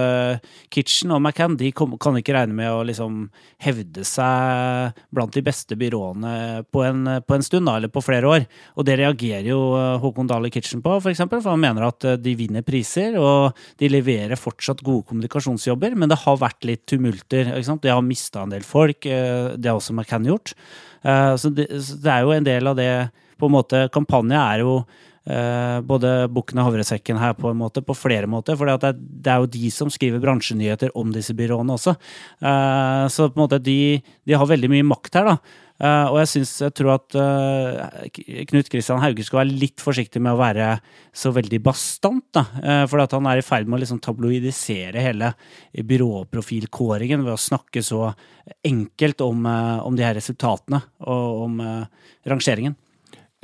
Kitchen 0.72 1.14
og 1.14 1.22
McCann 1.22 1.56
de 1.56 1.70
kan 1.72 2.18
ikke 2.18 2.34
regne 2.36 2.56
med 2.56 2.72
å 2.72 2.82
liksom 2.84 3.28
hevde 3.64 4.04
seg 4.04 4.96
blant 5.14 5.36
de 5.36 5.44
beste 5.46 5.78
byråene 5.78 6.64
på 6.72 6.84
en, 6.84 7.04
på 7.22 7.36
en 7.36 7.46
stund, 7.46 7.68
da, 7.68 7.78
eller 7.78 7.92
på 7.92 8.04
flere 8.04 8.28
år. 8.28 8.46
Og 8.76 8.88
det 8.88 8.98
reagerer 9.00 9.50
jo 9.52 9.60
Håkon 10.02 10.28
Dahl 10.28 10.48
i 10.48 10.52
Kitchen 10.52 10.84
på, 10.84 10.98
for 11.00 11.12
eksempel, 11.12 11.42
for 11.44 11.54
han 11.56 11.64
mener 11.64 11.88
at 11.88 12.08
de 12.22 12.34
vinner 12.38 12.64
priser, 12.66 13.16
og 13.20 13.56
de 13.80 13.90
leverer 13.90 14.38
fortsatt 14.38 14.82
gode 14.86 15.06
kommunikasjonsjobber, 15.10 15.96
men 15.98 16.10
det 16.12 16.20
har 16.22 16.38
vært 16.40 16.66
litt 16.68 16.84
tumulter. 16.88 17.52
ikke 17.52 17.68
sant? 17.70 17.82
De 17.84 17.92
har 17.92 18.04
mista 18.04 18.44
en 18.44 18.54
del 18.54 18.66
folk. 18.66 19.06
Eh, 19.06 19.56
det 19.56 19.70
har 19.70 19.80
også 19.80 19.96
McCann 19.96 20.28
gjort. 20.28 20.54
Eh, 21.02 21.34
så 21.40 21.52
det, 21.52 21.68
er 21.70 22.24
jo 22.24 22.32
en 22.34 22.46
del 22.46 22.72
av 22.72 22.78
det 22.78 22.90
på 23.36 23.50
en 23.50 23.56
måte, 23.56 23.82
Kampanje 23.92 24.38
er 24.40 24.62
jo 24.62 24.78
eh, 25.28 25.82
både 25.84 26.14
bukken 26.32 26.62
og 26.62 26.70
havresekken 26.70 27.20
her 27.20 27.36
på 27.36 27.50
en 27.52 27.60
måte, 27.60 27.84
på 27.84 27.96
flere 27.98 28.30
måter. 28.30 28.56
For 28.56 28.70
det, 28.70 28.94
er 29.28 29.44
jo 29.44 29.52
de 29.58 29.70
som 29.74 29.92
skriver 29.92 30.22
bransjenyheter 30.22 30.94
om 30.96 31.12
disse 31.12 31.36
byråene 31.36 31.76
også. 31.76 31.96
så 32.40 33.28
på 33.28 33.36
en 33.36 33.44
måte 33.44 33.60
de, 33.60 34.00
de 34.24 34.38
har 34.38 34.48
veldig 34.48 34.72
mye 34.72 34.90
makt 34.94 35.20
her, 35.20 35.32
da. 35.34 35.64
Uh, 35.76 36.08
og 36.08 36.20
jeg 36.22 36.28
synes, 36.30 36.52
jeg 36.64 36.72
tror 36.78 36.94
at 36.94 37.16
uh, 37.20 38.06
Knut 38.48 38.70
Kristian 38.72 39.02
Hauge 39.02 39.26
skal 39.26 39.42
være 39.42 39.58
litt 39.60 39.82
forsiktig 39.84 40.22
med 40.24 40.32
å 40.32 40.40
være 40.40 40.70
så 41.12 41.34
veldig 41.36 41.60
bastant. 41.66 42.24
da, 42.32 42.46
uh, 42.62 42.84
For 42.88 43.02
at 43.02 43.12
han 43.12 43.28
er 43.28 43.42
i 43.42 43.44
ferd 43.44 43.68
med 43.68 43.76
å 43.76 43.82
liksom 43.84 44.00
tabloidisere 44.04 45.04
hele 45.04 45.34
byråprofilkåringen 45.76 47.26
ved 47.26 47.34
å 47.34 47.40
snakke 47.40 47.84
så 47.84 48.08
enkelt 48.64 49.20
om, 49.26 49.44
om 49.44 49.96
de 49.98 50.04
her 50.06 50.16
resultatene 50.16 50.80
og 51.10 51.46
om 51.48 51.56
rangeringen. 52.30 52.76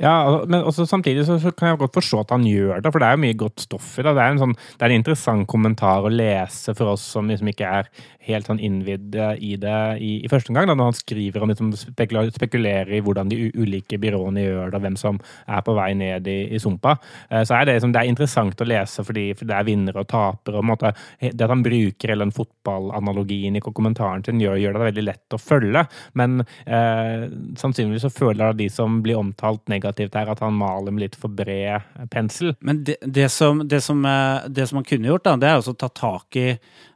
Ja, 0.01 0.41
men 0.49 0.63
også 0.65 0.87
samtidig 0.89 1.21
så, 1.27 1.37
kan 1.53 1.69
jeg 1.69 1.77
godt 1.77 1.93
forstå 1.93 2.23
at 2.23 2.31
han 2.33 2.45
gjør 2.47 2.81
det, 2.81 2.89
for 2.89 2.97
det 2.97 3.07
er 3.07 3.13
jo 3.13 3.21
mye 3.21 3.35
godt 3.37 3.61
stoff 3.61 3.91
i 4.01 4.01
det. 4.01 4.15
Det 4.17 4.23
er 4.23 4.31
en, 4.33 4.39
sånn, 4.41 4.55
det 4.57 4.87
er 4.87 4.89
en 4.89 4.97
interessant 5.03 5.45
kommentar 5.47 6.01
å 6.01 6.09
lese 6.09 6.73
for 6.73 6.95
oss 6.95 7.03
som 7.13 7.29
liksom 7.29 7.51
ikke 7.51 7.69
er 7.69 7.91
helt 8.25 8.49
sånn 8.49 8.61
innvidd 8.63 9.13
eh, 9.13 9.35
i 9.37 9.51
det 9.61 9.77
i, 10.01 10.15
i 10.25 10.31
første 10.31 10.49
omgang, 10.49 10.65
når 10.71 10.79
han 10.81 10.97
skriver 10.97 11.45
om 11.45 11.51
liksom, 11.53 11.69
spekulerer, 11.77 12.89
i 12.97 13.03
hvordan 13.05 13.29
de 13.29 13.51
ulike 13.53 13.99
byråene 14.01 14.47
gjør 14.47 14.73
det, 14.73 14.79
og 14.79 14.87
hvem 14.87 14.97
som 14.97 15.19
er 15.45 15.61
på 15.67 15.77
vei 15.77 15.91
ned 15.99 16.31
i, 16.31 16.39
i 16.57 16.63
sumpa. 16.63 16.95
Eh, 17.29 17.45
så 17.45 17.59
er 17.59 17.69
det, 17.69 17.77
liksom, 17.77 17.93
det 17.93 18.01
er 18.01 18.09
interessant 18.09 18.65
å 18.65 18.69
lese 18.73 19.05
fordi, 19.05 19.27
for 19.37 19.51
det 19.51 19.59
er 19.59 19.69
vinnere 19.69 20.01
og 20.01 20.09
tapere. 20.09 20.63
og 20.63 20.87
Det 21.21 21.35
at 21.37 21.53
han 21.53 21.65
bruker 21.67 22.15
hele 22.15 22.25
den 22.25 22.33
fotballanalogien 22.33 23.61
i 23.61 23.63
kommentaren 23.69 24.25
sin, 24.25 24.41
gjør, 24.41 24.57
gjør, 24.57 24.79
det 24.79 24.89
veldig 24.89 25.07
lett 25.11 25.37
å 25.37 25.41
følge. 25.41 25.85
Men 26.17 26.41
eh, 26.65 27.29
sannsynligvis 27.61 28.07
så 28.07 28.13
føler 28.17 28.57
de 28.57 28.71
som 28.73 29.03
blir 29.05 29.21
omtalt 29.21 29.67
negativt 29.69 29.82
her, 29.83 30.31
at 30.31 30.39
han 30.43 30.55
maler 30.57 30.91
med 30.91 31.05
litt 31.05 31.15
for 31.19 31.33
bred 31.33 31.81
pensel. 32.11 32.53
Men 32.59 32.83
det, 32.83 32.97
det, 33.01 33.29
som, 33.29 33.61
det, 33.67 33.81
som, 33.81 34.03
eh, 34.05 34.67
han 34.71 34.87
kunne 34.87 35.11
gjort, 35.11 35.25
da, 35.25 35.35
det 35.37 35.49
er 35.49 35.59
å 35.69 35.75
ta 35.75 35.89
tak 35.89 36.35
i 36.39 36.47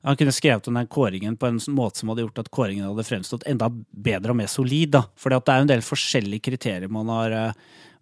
Han 0.08 0.16
kunne 0.16 0.32
skrevet 0.32 0.68
om 0.70 0.78
den 0.78 0.88
kåringen 0.88 1.36
på 1.36 1.50
en 1.50 1.60
måte 1.76 2.00
som 2.00 2.10
hadde 2.10 2.24
gjort 2.24 2.40
at 2.40 2.52
kåringen 2.54 2.86
hadde 2.88 3.04
fremstått 3.04 3.44
enda 3.50 3.68
bedre 3.92 4.32
og 4.32 4.40
mer 4.40 4.48
solid. 4.48 4.94
da. 4.96 5.04
For 5.20 5.30
det 5.30 5.42
er 5.52 5.60
jo 5.60 5.66
en 5.68 5.74
del 5.74 5.84
forskjellige 5.84 6.48
kriterier 6.48 6.88
man 6.88 7.12
har 7.12 7.36
eh, 7.36 7.52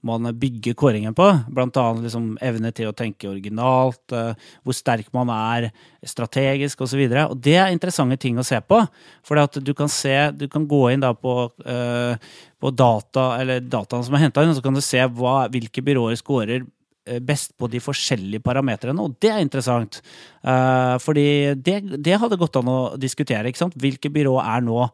man 0.06 0.30
bygger 0.39 0.78
kåringen 0.78 1.15
på. 1.18 1.28
Blant 1.52 1.78
annet 1.82 2.08
liksom 2.08 2.30
evne 2.46 2.72
til 2.76 2.91
å 2.91 2.96
tenke 2.96 3.30
originalt, 3.32 4.04
uh, 4.13 4.34
hvor 4.63 4.78
sterk 4.78 5.10
man 5.15 5.32
er 5.34 5.70
strategisk 6.06 6.86
osv. 6.86 7.02
Det 7.41 7.58
er 7.58 7.74
interessante 7.74 8.20
ting 8.22 8.38
å 8.39 8.46
se 8.46 8.62
på. 8.62 8.84
For 9.26 9.41
du 9.60 9.74
kan 9.74 9.91
du 10.38 10.48
kan 10.52 10.70
gå 10.70 10.84
inn 10.94 11.06
på, 11.22 11.36
uh, 11.65 12.38
på 12.62 12.72
data, 12.72 13.28
dataene 13.60 14.06
som 14.06 14.15
er 14.15 14.28
henta 14.28 14.46
inn, 14.46 14.54
og 14.54 14.60
så 14.60 14.65
kan 14.65 14.78
du 14.78 14.86
se 14.86 15.04
hva, 15.18 15.44
hvilke 15.52 15.84
byråer 15.86 16.22
scorer 16.22 16.65
Eh, 17.06 17.20
best 17.22 17.52
på 17.54 17.68
de 17.70 17.78
forskjellige 17.78 18.41
parametrene, 18.41 18.98
og 18.98 19.13
det 19.22 19.30
er 19.30 19.44
interessant. 19.44 20.00
Fordi 20.41 21.54
det, 21.54 21.76
det, 22.02 22.15
hadde 22.18 22.38
gått 22.38 22.58
an 22.58 22.70
å 22.70 22.80
diskutere. 22.98 23.46
ikke 23.50 23.62
sant? 23.62 23.78
Hvilke 23.78 24.10
byrå 24.10 24.39
er 24.41 24.63
nå 24.65 24.88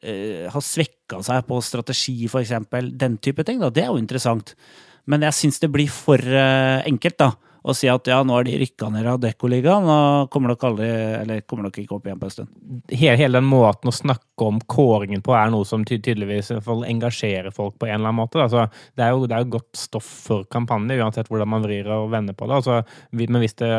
har 0.00 0.62
svekka 0.64 1.18
seg 1.26 1.44
på 1.48 1.58
strategi, 1.60 2.14
f.eks. 2.24 2.54
Den 2.96 3.18
type 3.20 3.44
ting. 3.44 3.60
da, 3.60 3.68
Det 3.68 3.84
er 3.84 3.90
jo 3.92 4.00
interessant. 4.00 4.54
Men 5.04 5.26
jeg 5.26 5.36
syns 5.36 5.60
det 5.60 5.72
blir 5.72 5.90
for 5.92 6.20
uh, 6.20 6.80
enkelt, 6.88 7.18
da 7.20 7.30
og 7.60 7.76
si 7.76 7.88
at 7.92 8.08
ja, 8.08 8.20
nå 8.24 8.38
er 8.38 8.46
de 8.48 8.56
rykka 8.62 8.88
ned 8.92 9.08
av 9.10 9.20
Dekkoligaen 9.22 9.88
og 9.90 10.30
kommer 10.32 10.54
nok 10.54 10.64
aldri, 10.70 10.88
eller 11.20 11.42
kommer 11.44 11.68
nok 11.68 11.80
ikke 11.82 11.96
opp 11.96 12.08
igjen 12.08 12.20
på 12.20 12.28
en 12.28 12.34
stund. 12.34 12.52
Hele, 12.92 13.16
hele, 13.20 13.40
den 13.40 13.48
måten 13.50 13.90
å 13.90 13.94
snakke 13.94 14.46
om 14.46 14.60
kåringen 14.70 15.20
på 15.24 15.34
er 15.36 15.52
noe 15.52 15.66
som 15.68 15.84
tydeligvis 15.86 16.52
engasjerer 16.56 17.52
folk 17.54 17.76
på 17.80 17.88
en 17.88 17.98
eller 17.98 18.10
annen 18.10 18.20
måte. 18.22 18.40
Altså, 18.40 18.66
det, 18.96 19.04
er 19.04 19.12
jo, 19.12 19.26
det, 19.28 19.36
er 19.36 19.52
godt 19.52 19.76
stoff 19.76 20.08
for 20.28 20.46
kampanje, 20.52 20.96
uansett 21.00 21.28
hvordan 21.30 21.52
man 21.52 21.66
vrir 21.66 21.88
og 21.92 22.08
vender 22.14 22.36
på 22.36 22.48
det. 22.48 22.60
Altså, 22.60 22.80
men 23.16 23.42
hvis 23.42 23.58
det, 23.60 23.70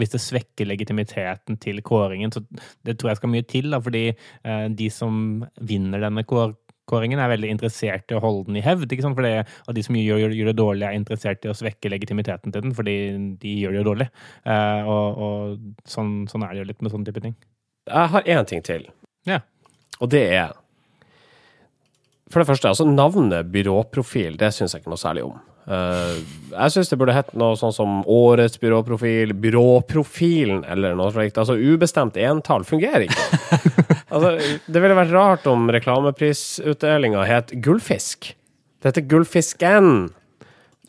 hvis 0.00 0.14
det, 0.16 0.22
svekker 0.24 0.68
legitimiteten 0.68 1.58
til 1.62 1.80
kåringen, 1.86 2.34
så 2.34 2.42
det 2.86 2.98
tror 2.98 3.12
jeg 3.12 3.20
skal 3.22 3.34
mye 3.34 3.46
til. 3.46 3.70
Da, 3.70 3.80
fordi 3.82 4.04
eh, 4.10 4.66
de 4.74 4.90
som 4.92 5.44
vinner 5.70 6.02
denne 6.02 6.26
kår 6.26 6.56
kåringen 6.90 7.20
er 7.22 7.30
veldig 7.32 7.52
interessert 7.54 8.10
i 8.10 8.16
å 8.18 8.22
holde 8.22 8.48
den 8.48 8.60
i 8.60 8.64
hevd. 8.64 8.90
ikke 8.90 9.06
sant? 9.06 9.18
Fordi, 9.18 9.32
og 9.66 9.76
de 9.76 9.84
som 9.86 9.98
gjør, 9.98 10.34
gjør, 10.34 10.50
det 10.50 10.56
dårlig, 10.58 10.86
er 10.88 10.98
interessert 10.98 11.46
i 11.46 11.52
å 11.52 11.56
svekke 11.56 11.92
legitimiteten 11.92 12.54
til 12.54 12.66
den, 12.66 12.74
fordi 12.76 12.96
de 13.42 13.54
gjør 13.62 13.76
det 13.76 13.82
jo 13.82 13.88
dårlig. 13.90 14.08
Uh, 14.44 14.90
og, 14.90 15.22
og 15.26 15.90
sånn, 15.90 16.14
sånn, 16.30 16.46
er 16.46 16.54
det 16.54 16.64
jo 16.64 16.70
litt 16.72 16.82
med 16.84 16.94
sånne 16.94 17.10
type 17.10 17.24
ting. 17.24 17.36
Jeg 17.90 18.14
har 18.14 18.32
én 18.36 18.48
ting 18.48 18.64
til, 18.66 18.88
ja. 19.26 19.40
og 19.98 20.10
det 20.12 20.24
er 20.36 20.58
For 22.30 22.42
det 22.42 22.46
første, 22.46 22.70
altså 22.70 22.84
navnet 22.86 23.48
byråprofil, 23.50 24.36
det 24.38 24.52
syns 24.54 24.76
jeg 24.76 24.84
ikke 24.84 24.92
noe 24.92 25.02
særlig 25.02 25.24
om. 25.26 25.40
Uh, 25.70 26.18
jeg 26.50 26.74
syns 26.74 26.88
det 26.90 26.96
burde 26.98 27.14
hett 27.14 27.28
noe 27.38 27.54
sånn 27.58 27.74
som 27.74 28.00
Årets 28.10 28.58
byråprofil, 28.58 29.36
Byråprofilen 29.38 30.64
eller 30.66 30.96
noe 30.98 31.12
slikt. 31.14 31.38
Altså 31.38 31.54
ubestemt 31.54 32.18
entall 32.18 32.66
fungerer 32.66 33.06
ikke. 33.06 33.60
altså, 34.14 34.34
det 34.66 34.82
ville 34.82 34.98
vært 34.98 35.14
rart 35.14 35.46
om 35.50 35.70
reklameprisutdelinga 35.70 37.22
het 37.28 37.54
Gullfisk. 37.62 38.32
Det 38.80 38.90
heter 38.90 39.06
Gullfisken. 39.12 40.10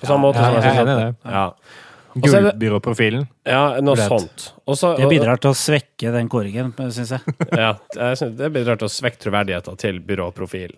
På 0.02 0.10
samme 0.10 0.32
måte 0.32 0.41
ja, 0.41 0.50
som 0.50 0.58
jeg, 0.58 0.65
jeg, 0.65 0.74
jeg 0.74 0.82
er 0.82 0.88
enig 0.88 0.98
i 0.98 1.06
det. 1.06 1.38
Ja. 1.38 1.46
Gullbyråprofilen. 2.13 3.28
Ja, 3.48 3.63
noe 3.86 3.96
sånt. 4.02 4.50
Også, 4.67 4.96
det 5.00 5.08
bidrar 5.12 5.39
til 5.39 5.54
å 5.54 5.56
svekke 5.56 6.12
den 6.12 6.28
kåringen, 6.32 6.74
syns 6.91 7.13
jeg. 7.15 7.36
ja, 7.54 7.76
jeg 7.96 8.20
synes 8.20 8.36
det 8.39 8.50
bidrar 8.56 8.80
til 8.82 8.89
å 8.89 8.91
svekke 8.91 9.22
troverdigheten 9.22 9.80
til 9.80 10.02
byråprofil. 10.10 10.76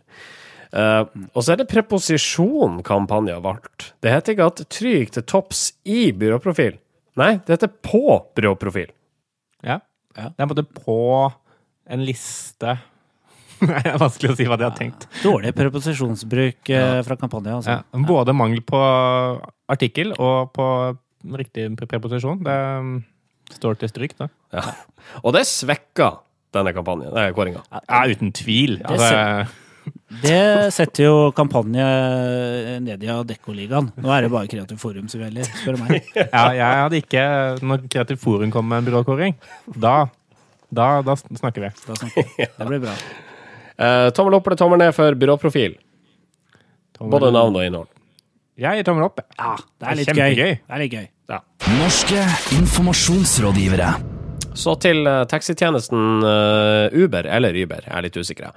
Uh, 0.73 1.05
og 1.36 1.43
så 1.43 1.53
er 1.53 1.62
det 1.62 1.69
preposisjon 1.69 2.79
kampanjen 2.86 3.38
har 3.38 3.43
valgt. 3.45 3.91
Det 4.01 4.09
heter 4.09 4.33
ikke 4.33 4.47
at 4.49 4.63
Tryg 4.73 5.12
til 5.13 5.25
topps 5.29 5.67
i 5.86 6.07
byråprofil. 6.17 6.79
Nei, 7.21 7.36
det 7.45 7.59
heter 7.59 7.69
på 7.86 8.17
byråprofil. 8.33 8.89
Ja. 9.62 9.77
ja. 10.17 10.31
Det 10.33 10.41
er 10.41 10.49
både 10.49 10.65
på 10.65 10.97
en 11.93 12.03
liste 12.07 12.77
det 13.69 13.93
er 13.93 14.01
vanskelig 14.01 14.33
å 14.33 14.36
si 14.36 14.47
hva 14.49 14.57
de 14.59 14.65
har 14.65 14.75
tenkt. 14.75 15.05
Dårlig 15.21 15.53
preposisjonsbruk 15.55 16.73
uh, 16.73 16.99
fra 17.05 17.17
kampanjen. 17.21 17.62
Altså. 17.62 17.77
Ja. 17.77 18.03
Både 18.09 18.36
mangel 18.36 18.63
på 18.65 18.81
artikkel 19.71 20.12
og 20.17 20.51
på 20.57 20.67
riktig 21.38 21.69
preposisjon. 21.79 22.41
Det 22.43 22.59
um, 22.81 22.93
står 23.53 23.79
til 23.79 23.91
stryk, 23.93 24.17
da. 24.19 24.27
Ja. 24.55 24.65
Og 25.21 25.36
det 25.38 25.45
svekker 25.47 26.19
denne 26.53 26.73
kampanjen, 26.75 27.13
nei, 27.15 27.29
kåringa. 27.33 27.63
Ja, 27.71 28.03
uten 28.09 28.33
tvil. 28.36 28.79
Altså, 28.86 29.53
Det 30.21 30.73
setter 30.76 31.06
jo 31.08 31.13
kampanje 31.36 31.86
ned 32.84 33.04
i 33.04 33.10
Adecco-ligaen. 33.12 33.89
Nå 34.04 34.12
er 34.13 34.26
det 34.26 34.32
bare 34.34 34.49
Kreativt 34.52 34.82
Forum 34.82 35.08
som 35.12 35.23
gjelder, 35.23 35.47
spør 35.62 35.78
du 35.78 35.84
meg. 35.86 36.10
ja, 36.19 36.43
jeg 36.60 36.82
hadde 36.84 36.99
ikke 37.02 37.23
Når 37.63 37.88
Kreativt 37.89 38.21
Forum 38.21 38.52
kom 38.54 38.67
med 38.69 38.84
en 38.84 38.89
byråkåring, 38.91 39.36
da, 39.76 39.95
da, 40.69 40.88
da 41.06 41.15
snakker 41.17 41.65
vi. 41.65 41.71
Da 41.88 41.97
snakker 41.97 42.30
vi. 42.30 42.47
Det 42.60 42.69
blir 42.69 42.84
bra. 42.84 42.93
Eh, 43.73 44.10
tommel 44.13 44.38
opp 44.38 44.47
eller 44.47 44.60
tommel 44.60 44.84
ned 44.84 44.93
for 44.95 45.17
byråprofil? 45.17 45.80
Både 46.99 47.32
navn 47.34 47.58
og 47.58 47.65
innhold. 47.65 47.89
Jeg 48.62 48.78
gir 48.78 48.86
tommel 48.86 49.08
opp. 49.08 49.17
jeg. 49.23 49.34
Ja, 49.39 49.56
det 49.82 49.88
er 49.89 49.97
litt 49.97 50.12
Kjempegøy. 50.12 50.36
gøy. 50.38 50.58
Det 50.62 50.76
er 50.78 50.84
litt 50.86 50.93
gøy. 50.99 51.08
Norske 51.80 52.26
informasjonsrådgivere. 52.60 54.22
Så 54.53 54.75
til 54.81 55.07
eh, 55.09 55.23
taxitjenesten 55.29 56.25
eh, 56.27 56.93
Uber, 56.93 57.25
eller 57.25 57.55
Uber, 57.57 57.81
jeg 57.87 57.93
er 57.97 58.05
litt 58.05 58.17
usikker. 58.17 58.51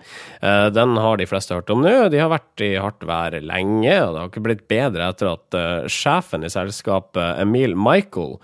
Eh, 0.44 0.66
den 0.74 0.96
har 1.00 1.16
de 1.16 1.26
fleste 1.28 1.56
hørt 1.56 1.72
om 1.72 1.80
nå. 1.84 1.94
De 2.12 2.20
har 2.20 2.28
vært 2.32 2.64
i 2.64 2.74
hardt 2.80 3.04
vær 3.08 3.36
lenge, 3.40 3.94
og 4.02 4.12
det 4.12 4.20
har 4.20 4.30
ikke 4.30 4.44
blitt 4.44 4.66
bedre 4.68 5.08
etter 5.08 5.30
at 5.32 5.56
sjefen 5.92 6.44
i 6.44 6.50
selskapet, 6.52 7.40
Emil 7.40 7.76
Michael, 7.78 8.36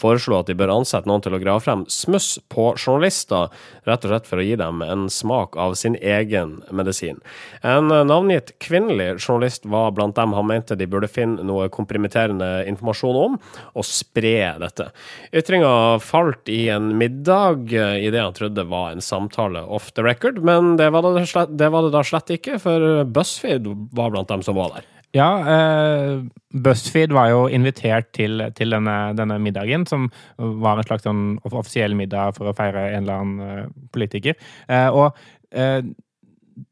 foreslo 0.00 0.38
at 0.40 0.50
de 0.50 0.56
bør 0.58 0.72
ansette 0.74 1.08
noen 1.08 1.22
til 1.24 1.36
å 1.36 1.40
grave 1.40 1.62
frem 1.64 1.84
smuss 1.92 2.36
på 2.52 2.70
journalister, 2.76 3.48
rett 3.88 4.04
og 4.04 4.12
slett 4.12 4.28
for 4.28 4.40
å 4.40 4.44
gi 4.44 4.56
dem 4.60 4.82
en 4.84 5.06
smak 5.12 5.56
av 5.60 5.76
sin 5.80 5.96
egen 5.96 6.58
medisin. 6.74 7.22
En 7.66 7.88
navngitt 7.88 8.54
kvinnelig 8.64 9.14
journalist 9.22 9.66
var 9.68 9.94
blant 9.96 10.16
dem 10.18 10.36
han 10.36 10.48
mente 10.48 10.76
de 10.78 10.88
burde 10.90 11.10
finne 11.10 11.46
noe 11.46 11.70
komprimitterende 11.72 12.66
informasjon 12.68 13.20
om, 13.22 13.38
og 13.72 13.88
spre 13.88 14.52
dette. 14.60 14.90
Ytringa 15.32 15.72
falt 16.04 16.50
i 16.52 16.66
en 16.74 16.92
middag 16.98 17.72
eh, 17.72 18.04
i 18.04 18.12
det 18.14 18.20
han 18.22 18.36
trodde 18.36 18.66
var 18.68 18.92
en 18.92 19.04
samtale 19.04 19.62
off 19.64 19.90
the 19.96 20.04
record, 20.04 20.42
men 20.44 20.76
det 20.80 20.90
var 20.94 21.06
det, 21.06 21.26
slett, 21.30 21.54
det, 21.58 21.70
var 21.74 21.86
det 21.86 21.94
da 21.94 22.04
slett 22.06 22.34
ikke, 22.34 22.58
for 22.62 23.04
BuzzFeed 23.08 23.68
var 23.96 24.14
blant 24.14 24.30
dem 24.32 24.44
som 24.46 24.58
var 24.58 24.76
der. 24.76 24.88
Ja, 25.16 25.28
eh, 25.48 26.18
BuzzFeed 26.52 27.14
var 27.16 27.30
jo 27.32 27.46
invitert 27.48 28.10
til, 28.16 28.42
til 28.56 28.74
denne, 28.74 28.96
denne 29.16 29.38
middagen, 29.40 29.86
som 29.88 30.10
var 30.36 30.76
en 30.76 30.88
slags 30.88 31.06
sånn 31.08 31.38
offisiell 31.48 31.96
middag 31.96 32.36
for 32.36 32.50
å 32.50 32.56
feire 32.56 32.90
en 32.92 33.06
eller 33.06 33.22
annen 33.22 33.46
eh, 33.46 33.64
politiker. 33.94 34.36
Eh, 34.68 34.88
og 34.92 35.16
eh, 35.56 35.80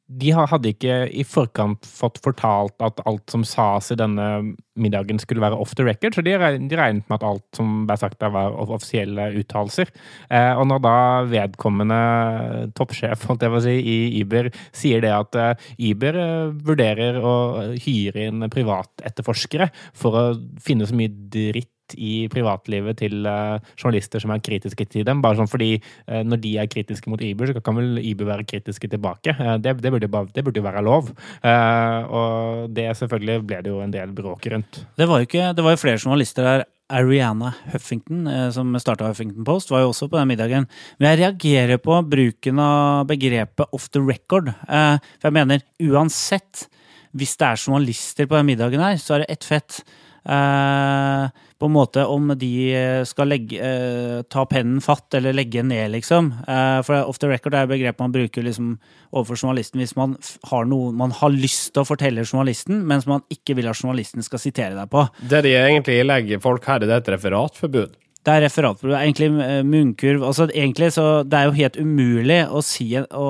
de 0.06 0.30
hadde 0.30 0.70
ikke 0.70 0.96
i 1.10 1.24
forkant 1.26 1.86
fått 1.86 2.20
fortalt 2.22 2.76
at 2.84 3.00
alt 3.10 3.32
som 3.32 3.42
sas 3.46 3.90
i 3.90 3.98
denne 3.98 4.54
middagen 4.78 5.18
skulle 5.18 5.42
være 5.42 5.58
off 5.58 5.74
the 5.74 5.86
record, 5.86 6.14
så 6.14 6.22
de, 6.22 6.36
regnet 6.38 7.08
med 7.08 7.16
at 7.16 7.26
alt 7.26 7.58
som 7.58 7.84
ble 7.88 7.96
sagt 7.98 8.20
der 8.22 8.30
var 8.34 8.54
offisielle 8.62 9.32
uttalelser. 9.40 9.90
Eh, 10.30 10.52
og 10.54 10.68
når 10.70 10.82
da 10.84 10.96
vedkommende 11.32 12.00
toppsjef 12.78 13.26
holdt 13.26 13.46
jeg 13.48 13.64
si, 13.66 13.76
i 13.76 14.22
Uber 14.22 14.50
sier 14.70 15.02
det 15.02 15.14
at 15.16 15.40
eh, 15.42 15.70
Uber 15.90 16.20
eh, 16.22 16.54
vurderer 16.68 17.18
å 17.18 17.36
hyre 17.74 18.28
inn 18.30 18.46
privatetterforskere 18.52 19.72
for 19.96 20.20
å 20.20 20.26
finne 20.62 20.86
så 20.86 20.98
mye 20.98 21.10
dritt 21.10 21.72
i 21.94 22.26
privatlivet 22.32 22.98
til 22.98 23.26
eh, 23.30 23.58
journalister 23.78 24.18
som 24.22 24.32
er 24.34 24.42
kritiske 24.42 24.86
til 24.90 25.04
dem. 25.06 25.20
Bare 25.22 25.38
sånn 25.38 25.50
fordi 25.50 25.74
eh, 25.76 26.22
når 26.26 26.40
de 26.42 26.54
er 26.58 26.66
kritiske 26.72 27.10
mot 27.12 27.22
Ibu, 27.22 27.44
så 27.46 27.60
kan 27.62 27.78
vel 27.78 28.00
Ibu 28.02 28.24
være 28.26 28.46
kritiske 28.48 28.90
tilbake. 28.90 29.36
Eh, 29.38 29.56
det, 29.62 29.76
det, 29.84 29.92
burde, 29.94 30.08
bare- 30.10 30.32
det 30.34 30.44
burde 30.46 30.58
jo 30.62 30.66
være 30.66 30.82
lov. 30.86 31.12
Og 32.10 32.70
det 32.74 32.88
selvfølgelig 32.98 33.42
ble 33.48 33.60
det 33.64 33.72
jo 33.72 33.82
en 33.84 33.92
del 33.94 34.12
bråk 34.16 34.48
rundt. 34.52 34.80
Det 34.98 35.06
var 35.08 35.20
jo, 35.22 35.28
ikke, 35.28 35.50
det 35.56 35.64
var 35.66 35.76
jo 35.76 35.82
flere 35.84 36.00
journalister 36.02 36.46
der. 36.46 36.64
Ariana 36.86 37.48
Huffington, 37.72 38.28
som 38.54 38.68
starta 38.78 39.08
Huffington 39.10 39.42
Post, 39.46 39.72
var 39.74 39.80
jo 39.82 39.88
også 39.90 40.06
på 40.06 40.20
den 40.20 40.28
middagen. 40.30 40.68
Men 41.00 41.08
jeg 41.10 41.18
reagerer 41.24 41.80
på 41.82 41.96
bruken 42.06 42.60
av 42.62 43.08
begrepet 43.10 43.72
off 43.74 43.88
the 43.90 44.02
record. 44.06 44.52
For 44.68 45.26
jeg 45.26 45.34
mener, 45.34 45.64
uansett, 45.82 46.68
hvis 47.16 47.34
det 47.40 47.48
er 47.48 47.58
journalister 47.58 48.28
på 48.30 48.38
den 48.38 48.46
middagen 48.52 48.84
her, 48.84 49.00
så 49.02 49.16
er 49.16 49.24
det 49.24 49.32
ett 49.34 49.48
fett. 49.48 49.80
Eh, 50.26 51.28
på 51.58 51.66
en 51.66 51.72
måte 51.72 52.04
om 52.04 52.32
de 52.38 52.50
skal 53.08 53.30
legge, 53.30 53.56
eh, 53.62 54.22
ta 54.28 54.44
pennen 54.50 54.80
fatt 54.84 55.14
eller 55.14 55.32
legge 55.32 55.62
ned, 55.62 55.92
liksom. 55.94 56.32
Eh, 56.48 56.82
for 56.82 57.06
off 57.06 57.20
the 57.22 57.28
record 57.30 57.54
er 57.54 57.64
et 57.64 57.70
begrep 57.70 57.98
man 58.02 58.12
bruker 58.12 58.42
liksom 58.42 58.78
overfor 59.12 59.38
journalisten 59.38 59.80
hvis 59.80 59.96
man 59.96 60.16
har 60.50 60.66
noe 60.66 60.92
man 60.92 61.14
har 61.14 61.30
lyst 61.30 61.72
til 61.72 61.84
å 61.84 61.88
fortelle 61.88 62.26
journalisten, 62.26 62.82
mens 62.86 63.06
man 63.06 63.22
ikke 63.32 63.56
vil 63.56 63.70
at 63.70 63.78
journalisten 63.78 64.22
skal 64.26 64.42
sitere 64.42 64.74
deg 64.74 64.90
på. 64.90 65.06
Det 65.22 65.44
de 65.46 65.54
egentlig 65.56 66.00
ilegger 66.02 66.42
folk 66.42 66.66
her, 66.66 66.82
det 66.82 66.90
er 66.90 67.04
et 67.04 67.14
referatforbud. 67.16 67.94
Det 68.26 68.32
er 68.34 68.42
referatprøve. 68.42 68.96
Er 68.98 69.04
egentlig 69.06 69.28
eh, 69.44 69.60
munnkurv. 69.62 70.24
Altså, 70.26 70.48
egentlig 70.50 70.88
så 70.96 71.22
Det 71.22 71.38
er 71.38 71.44
jo 71.46 71.54
helt 71.60 71.76
umulig 71.78 72.40
å, 72.50 72.62
si, 72.64 72.88
å 72.98 73.28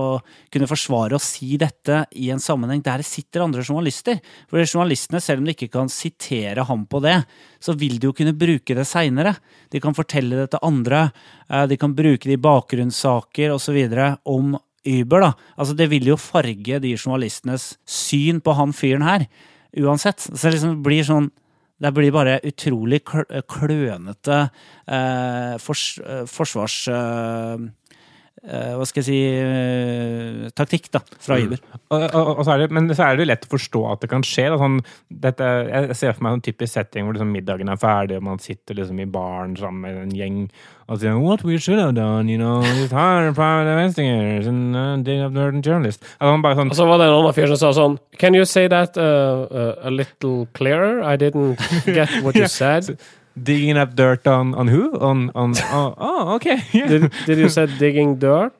kunne 0.52 0.68
forsvare 0.70 1.18
å 1.18 1.20
si 1.20 1.58
dette 1.60 1.98
i 2.16 2.30
en 2.32 2.40
sammenheng 2.40 2.80
der 2.84 3.02
det 3.04 3.08
sitter 3.08 3.44
andre 3.44 3.60
journalister. 3.60 4.22
For 4.48 4.64
journalistene, 4.64 5.20
selv 5.20 5.42
om 5.42 5.50
de 5.50 5.52
ikke 5.52 5.68
kan 5.74 5.92
sitere 5.92 6.64
ham 6.64 6.86
på 6.88 7.02
det, 7.04 7.18
så 7.60 7.76
vil 7.76 7.98
de 8.00 8.08
jo 8.08 8.16
kunne 8.16 8.32
bruke 8.40 8.78
det 8.78 8.88
seinere. 8.88 9.34
De 9.68 9.82
kan 9.84 9.92
fortelle 9.96 10.40
det 10.40 10.48
til 10.54 10.64
andre. 10.64 11.10
eh, 11.50 11.66
De 11.68 11.76
kan 11.76 11.92
bruke 11.92 12.24
det 12.24 12.38
i 12.38 12.44
bakgrunnssaker 12.48 13.52
osv. 13.52 13.76
om 14.24 14.56
Uber. 14.86 15.20
da. 15.20 15.32
Altså, 15.58 15.76
Det 15.76 15.90
vil 15.90 16.08
jo 16.08 16.16
farge 16.16 16.80
de 16.80 16.96
journalistenes 16.96 17.76
syn 17.84 18.40
på 18.40 18.56
han 18.56 18.72
fyren 18.72 19.04
her. 19.04 19.28
Uansett. 19.76 20.20
Så 20.24 20.48
det 20.48 20.56
liksom 20.56 20.82
blir 20.82 21.04
sånn 21.04 21.30
det 21.82 21.92
blir 21.92 22.12
bare 22.14 22.38
utrolig 22.46 23.02
kl 23.04 23.26
klønete 23.48 24.38
eh, 24.88 25.56
fors 25.62 25.88
eh, 26.00 26.24
forsvars... 26.30 26.78
Eh, 26.88 27.66
hva 28.46 28.84
skal 28.86 29.02
jeg 29.02 29.06
si 29.08 29.18
eh, 29.26 30.46
taktikk, 30.54 30.88
da, 30.94 31.00
fra 31.22 31.38
Uber. 31.42 31.58
Og, 31.90 32.04
og, 32.04 32.30
og 32.38 32.44
så 32.46 32.54
er 32.54 32.62
det, 32.62 32.68
men 32.76 32.86
så 32.92 33.08
er 33.08 33.16
det 33.16 33.24
jo 33.24 33.30
lett 33.32 33.46
å 33.48 33.52
forstå 33.56 33.82
at 33.90 34.04
det 34.04 34.10
kan 34.12 34.24
skje. 34.26 34.46
Da, 34.52 34.60
sånn, 34.60 34.78
dette, 35.26 35.50
jeg 35.66 35.98
ser 35.98 36.14
for 36.14 36.26
meg 36.26 36.38
en 36.38 36.46
typisk 36.46 36.76
setting 36.76 37.06
hvor 37.06 37.16
liksom 37.16 37.34
middagen 37.34 37.72
er 37.72 37.80
ferdig, 37.82 38.20
og 38.20 38.28
man 38.28 38.42
sitter 38.42 38.78
liksom 38.78 39.02
i 39.02 39.08
baren 39.10 39.58
sammen 39.58 39.82
med 39.82 40.00
en 40.04 40.14
gjeng 40.14 40.40
og 40.86 41.00
sier 41.02 41.18
What 41.18 41.42
we 41.42 41.58
should 41.58 41.80
have 41.82 41.96
done, 41.96 42.30
you 42.30 42.38
know, 42.38 42.62
just 42.62 42.94
hire 42.94 43.32
private 43.34 43.66
investigators 43.66 44.46
and 44.46 44.76
uh, 44.76 44.96
dig 45.02 45.18
up 45.18 45.34
certain 45.34 45.62
journalists. 45.62 46.02
Altså, 46.20 46.42
bare 46.42 46.60
sånn, 46.60 46.70
Og 46.70 46.78
så 46.78 46.86
var 46.86 47.02
det 47.02 47.08
en 47.10 47.18
annen 47.18 47.34
fyr 47.34 47.50
som 47.50 47.58
sa 47.58 47.72
sånn 47.74 47.98
Can 48.20 48.38
you 48.38 48.46
say 48.46 48.68
that 48.70 48.96
uh, 48.96 49.46
uh, 49.50 49.74
a 49.82 49.90
little 49.90 50.46
clearer? 50.54 51.02
I 51.02 51.16
didn't 51.16 51.58
get 51.86 52.22
what 52.22 52.38
you 52.38 52.46
said. 52.60 52.94
Digging 53.36 53.76
up 53.76 53.94
dirt 53.94 54.26
on, 54.26 54.54
on 54.54 54.68
who? 54.68 54.96
On, 54.98 55.30
on, 55.34 55.54
oh, 55.72 55.94
oh, 55.98 56.34
ok. 56.36 56.46
yeah. 56.72 56.86
Did, 56.92 57.12
did 57.26 57.38
you 57.38 57.48
say 57.48 57.66
digging 57.78 58.18
dirt? 58.18 58.52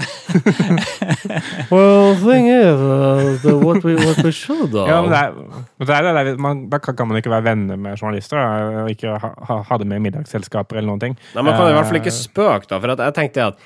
well, 1.70 2.14
thing 2.16 2.46
is, 2.48 2.80
uh, 2.80 3.38
the, 3.42 3.58
what, 3.58 3.84
we, 3.84 3.94
what 3.96 4.16
we 4.24 4.32
should 4.32 4.72
have. 4.72 4.88
Ja, 4.88 5.02
men 5.02 5.10
det 5.10 5.18
er, 5.18 5.32
det 5.78 5.90
er, 5.90 6.24
det 6.24 6.32
er, 6.32 6.38
man, 6.40 6.62
da 6.70 6.78
kan 6.78 7.08
man 7.08 7.16
ikke 7.20 7.30
være 7.30 7.44
venner 7.44 7.76
med 7.76 8.00
journalister 8.00 8.38
da, 8.40 8.82
og 8.84 8.90
ikke 8.90 9.18
ha, 9.20 9.30
ha, 9.48 9.58
ha 9.68 9.78
det 9.78 9.86
med 9.90 10.00
middagsselskaper 10.06 10.80
eller 10.80 10.88
noen 10.92 11.02
ting. 11.04 11.18
Nei, 11.34 11.44
Man 11.44 11.52
kan 11.56 11.68
i 11.68 11.76
hvert 11.76 11.90
fall 11.90 12.00
ikke 12.00 12.14
Eh, 12.14 12.16
spøke, 12.16 12.66
da. 12.70 12.80
For 12.80 12.94
jeg 12.96 13.14
tenkte 13.18 13.50
at 13.52 13.60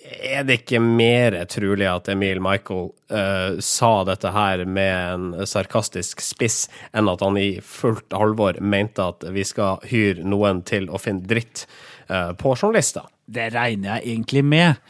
er 0.00 0.44
det 0.48 0.60
ikke 0.62 0.80
mer 0.82 1.36
trolig 1.50 1.86
at 1.88 2.08
Emil 2.12 2.40
Michael 2.42 2.88
uh, 3.12 3.60
sa 3.62 3.90
dette 4.08 4.32
her 4.32 4.64
med 4.64 4.94
en 4.96 5.48
sarkastisk 5.48 6.22
spiss, 6.24 6.64
enn 6.96 7.10
at 7.12 7.22
han 7.24 7.36
i 7.40 7.50
fullt 7.64 8.16
alvor 8.16 8.58
mente 8.60 9.04
at 9.04 9.26
vi 9.34 9.44
skal 9.46 9.82
hyre 9.90 10.24
noen 10.24 10.64
til 10.68 10.88
å 10.88 11.00
finne 11.00 11.26
dritt 11.28 11.66
uh, 12.08 12.32
på 12.32 12.56
journalister? 12.56 13.06
Det 13.30 13.50
regner 13.54 13.98
jeg 13.98 14.16
egentlig 14.16 14.44
med. 14.46 14.80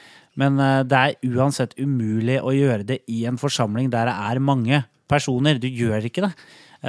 Men 0.40 0.62
uh, 0.62 0.80
det 0.86 1.02
er 1.02 1.34
uansett 1.34 1.76
umulig 1.80 2.38
å 2.40 2.54
gjøre 2.54 2.86
det 2.94 3.02
i 3.10 3.24
en 3.28 3.40
forsamling 3.40 3.90
der 3.92 4.10
det 4.12 4.16
er 4.30 4.44
mange 4.44 4.84
personer. 5.10 5.58
Du 5.58 5.68
gjør 5.68 6.06
ikke 6.06 6.28
det. 6.28 6.34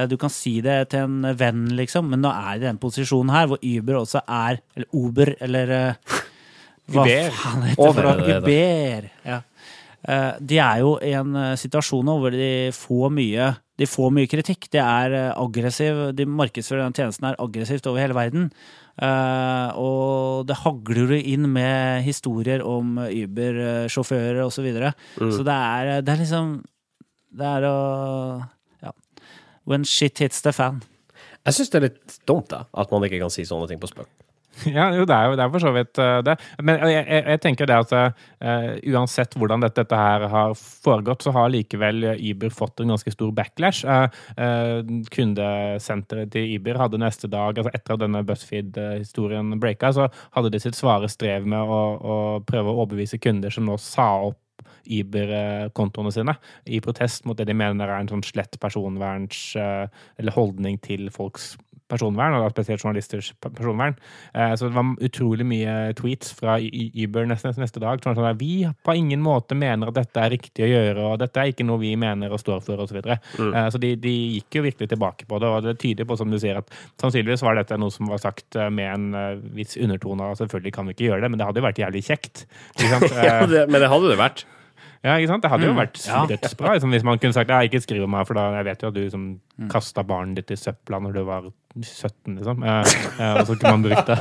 Du 0.08 0.14
kan 0.16 0.32
si 0.32 0.62
det 0.64 0.94
til 0.94 1.04
en 1.04 1.34
venn, 1.36 1.66
liksom, 1.76 2.06
men 2.14 2.22
nå 2.24 2.30
er 2.32 2.62
det 2.62 2.70
den 2.70 2.78
posisjonen 2.80 3.34
her, 3.34 3.50
hvor 3.52 3.60
Uber 3.60 3.98
også 4.00 4.22
er 4.24 4.62
Eller 4.78 4.88
Uber, 4.96 5.34
eller 5.44 5.74
Hva 6.90 7.06
faen 7.06 7.64
heter 7.68 7.70
det? 7.70 7.76
for 7.76 7.90
Over, 7.90 8.04
noe? 8.04 8.16
det 8.18 8.36
er 8.36 8.42
det. 8.42 8.52
Uber. 8.52 9.10
Ja. 9.26 9.42
Eh, 10.10 10.32
De 10.42 10.58
er 10.58 10.80
jo 10.82 10.96
i 11.06 11.12
en 11.14 11.36
eh, 11.36 11.56
situasjon 11.62 12.06
nå 12.06 12.16
hvor 12.20 12.32
de 12.34 12.72
får 12.74 13.12
mye 13.14 13.52
de 13.82 13.88
får 13.90 14.12
mye 14.14 14.30
kritikk. 14.30 14.68
Det 14.70 14.82
er 14.82 15.14
eh, 15.18 15.32
aggressiv, 15.42 16.12
De 16.14 16.26
markedsfører 16.30 16.84
den 16.86 16.94
tjenesten 16.98 17.26
her 17.30 17.38
aggressivt 17.42 17.88
over 17.90 18.02
hele 18.04 18.18
verden. 18.18 18.52
Uh, 19.02 19.72
og 19.80 20.44
det 20.46 20.58
hagler 20.62 21.14
jo 21.16 21.18
inn 21.18 21.48
med 21.50 22.04
historier 22.06 22.62
om 22.68 23.00
Uber-sjåfører 23.00 24.42
osv. 24.44 24.58
Så, 24.60 24.66
videre. 24.66 24.92
så 25.18 25.46
det 25.48 25.56
er, 25.56 26.02
det 26.06 26.12
er 26.12 26.20
liksom 26.20 26.52
Det 27.32 27.48
er 27.48 27.66
å 27.66 27.78
Ja. 28.84 28.92
When 29.66 29.86
shit 29.88 30.20
hits 30.20 30.42
the 30.44 30.52
fan. 30.54 30.84
Jeg 31.48 31.54
syns 31.56 31.72
det 31.72 31.80
er 31.80 31.88
litt 31.88 32.20
dumt 32.28 32.52
da, 32.52 32.66
at 32.78 32.92
man 32.92 33.08
ikke 33.08 33.24
kan 33.24 33.32
si 33.34 33.48
sånne 33.48 33.72
ting 33.72 33.80
på 33.82 33.90
spøk. 33.90 34.12
Ja, 34.78 34.90
jo, 34.94 35.06
det 35.08 35.16
er 35.16 35.30
jo 35.30 35.38
det 35.38 35.44
er 35.44 35.52
for 35.54 35.64
så 35.64 35.72
vidt 35.76 36.00
eh, 36.02 36.20
det. 36.26 36.36
Men 36.62 36.82
jeg, 36.86 37.04
jeg, 37.06 37.24
jeg 37.34 37.42
tenker 37.44 37.70
det 37.70 37.78
at 37.84 37.94
uh, 37.96 38.74
uansett 38.94 39.36
hvordan 39.40 39.64
dette, 39.64 39.82
dette, 39.82 39.98
her 39.98 40.28
har 40.32 40.54
foregått, 40.58 41.26
så 41.26 41.34
har 41.36 41.52
likevel 41.54 42.12
Uber 42.14 42.54
fått 42.54 42.84
en 42.84 42.94
ganske 42.94 43.14
stor 43.14 43.32
backlash. 43.36 43.86
Uh, 43.88 44.06
uh, 44.38 44.82
kundesenteret 45.14 46.34
til 46.36 46.58
Uber 46.58 46.82
hadde 46.84 47.02
neste 47.02 47.30
dag, 47.32 47.58
altså 47.58 47.74
etter 47.74 47.96
at 47.96 48.04
denne 48.04 48.24
BuzzFeed-historien 48.28 49.58
breaka, 49.62 49.94
så 49.96 50.10
hadde 50.36 50.54
de 50.54 50.62
sitt 50.62 50.78
svare 50.78 51.10
strev 51.12 51.48
med 51.50 51.62
å, 51.62 51.82
å 51.98 52.16
prøve 52.48 52.72
å 52.72 52.84
overbevise 52.84 53.22
kunder 53.22 53.54
som 53.54 53.68
nå 53.70 53.80
sa 53.82 54.14
opp 54.30 54.40
Uber-kontoene 54.92 56.12
sine 56.14 56.34
i 56.70 56.80
protest 56.84 57.26
mot 57.30 57.38
det 57.38 57.48
de 57.50 57.56
mener 57.58 57.90
er 57.90 58.02
en 58.02 58.10
sånn 58.10 58.24
slett 58.26 58.58
personverns- 58.62 59.54
eller 59.58 60.36
holdning 60.36 60.80
til 60.82 61.10
folks 61.14 61.54
personvern, 61.92 62.38
og 62.38 62.46
da 62.46 62.52
spesielt 62.54 62.84
journalisters 62.84 63.32
personvern. 63.44 63.98
Eh, 64.34 64.54
så 64.56 64.70
det 64.70 64.78
var 64.78 64.94
utrolig 65.08 65.48
mye 65.48 65.76
tweets 65.98 66.34
fra 66.38 66.58
Uber 66.62 67.28
neste, 67.30 67.54
neste 67.60 67.84
dag. 67.84 68.02
sånn 68.04 68.18
at 68.18 68.40
Vi 68.40 68.64
på 68.86 68.96
ingen 68.98 69.22
måte 69.24 69.58
mener 69.58 69.92
at 69.92 70.00
dette 70.00 70.24
er 70.24 70.34
riktig 70.36 70.66
å 70.66 70.72
gjøre, 70.72 71.08
og 71.10 71.20
dette 71.22 71.42
er 71.42 71.52
ikke 71.52 71.68
noe 71.68 71.82
vi 71.82 71.94
mener 72.00 72.32
og 72.32 72.42
står 72.42 72.64
for, 72.66 72.80
osv. 72.80 72.92
Så, 72.92 73.00
videre. 73.00 73.20
mm. 73.38 73.54
Eh, 73.54 73.68
så 73.74 73.82
de, 73.82 73.94
de, 74.02 74.16
gikk 74.38 74.60
jo 74.60 74.66
virkelig 74.68 74.92
tilbake 74.92 75.28
på 75.30 75.42
det, 75.42 75.52
og 75.52 75.68
det 75.68 75.78
tyder 75.82 76.08
på, 76.08 76.18
som 76.20 76.32
du 76.32 76.40
sier, 76.42 76.60
at 76.62 76.74
sannsynligvis 77.02 77.46
var 77.46 77.60
dette 77.60 77.80
noe 77.80 77.94
som 77.94 78.10
var 78.12 78.22
sagt 78.24 78.60
eh, 78.60 78.72
med 78.72 78.92
en 78.92 79.44
viss 79.56 79.78
undertone. 79.80 80.32
Selvfølgelig 80.40 80.76
kan 80.76 80.88
vi 80.88 80.98
ikke 80.98 81.10
gjøre 81.10 81.26
det, 81.26 81.32
men 81.32 81.42
det 81.42 81.48
hadde 81.48 81.62
jo 81.62 81.68
vært 81.70 81.84
jævlig 81.84 82.04
kjekt. 82.08 82.46
ja, 82.82 83.46
det, 83.48 83.68
men 83.70 83.80
det 83.80 83.92
hadde 83.92 84.12
det 84.12 84.20
vært. 84.20 84.46
Ja, 85.02 85.16
ikke 85.18 85.32
sant? 85.32 85.42
Det 85.42 85.50
hadde 85.50 85.66
jo 85.66 85.74
mm. 85.74 85.80
vært 85.80 86.00
ja. 86.06 86.20
dødsbra 86.30 86.76
liksom, 86.76 86.92
hvis 86.94 87.06
man 87.08 87.22
kunne 87.22 87.34
sagt 87.34 87.50
ja, 87.50 87.64
ikke 87.66 87.82
skriv 87.82 88.04
om 88.06 88.12
meg, 88.14 88.28
for 88.30 88.38
da 88.38 88.52
jeg 88.60 88.68
vet 88.68 88.84
jo 88.84 88.92
at 88.92 88.98
du 88.98 89.02
liksom, 89.02 89.24
mm. 89.58 89.70
kasta 89.72 90.04
barnet 90.06 90.38
ditt 90.38 90.54
i 90.54 90.60
søpla 90.62 91.00
når 91.02 91.16
du 91.18 91.22
var 91.26 91.48
17, 91.80 92.36
liksom. 92.36 92.62
Eh, 92.62 92.92
eh, 93.18 93.40
og 93.40 93.48
så 93.50 93.56
kunne 93.56 93.74
man 93.80 93.86
brukt 93.88 94.12
det. 94.12 94.20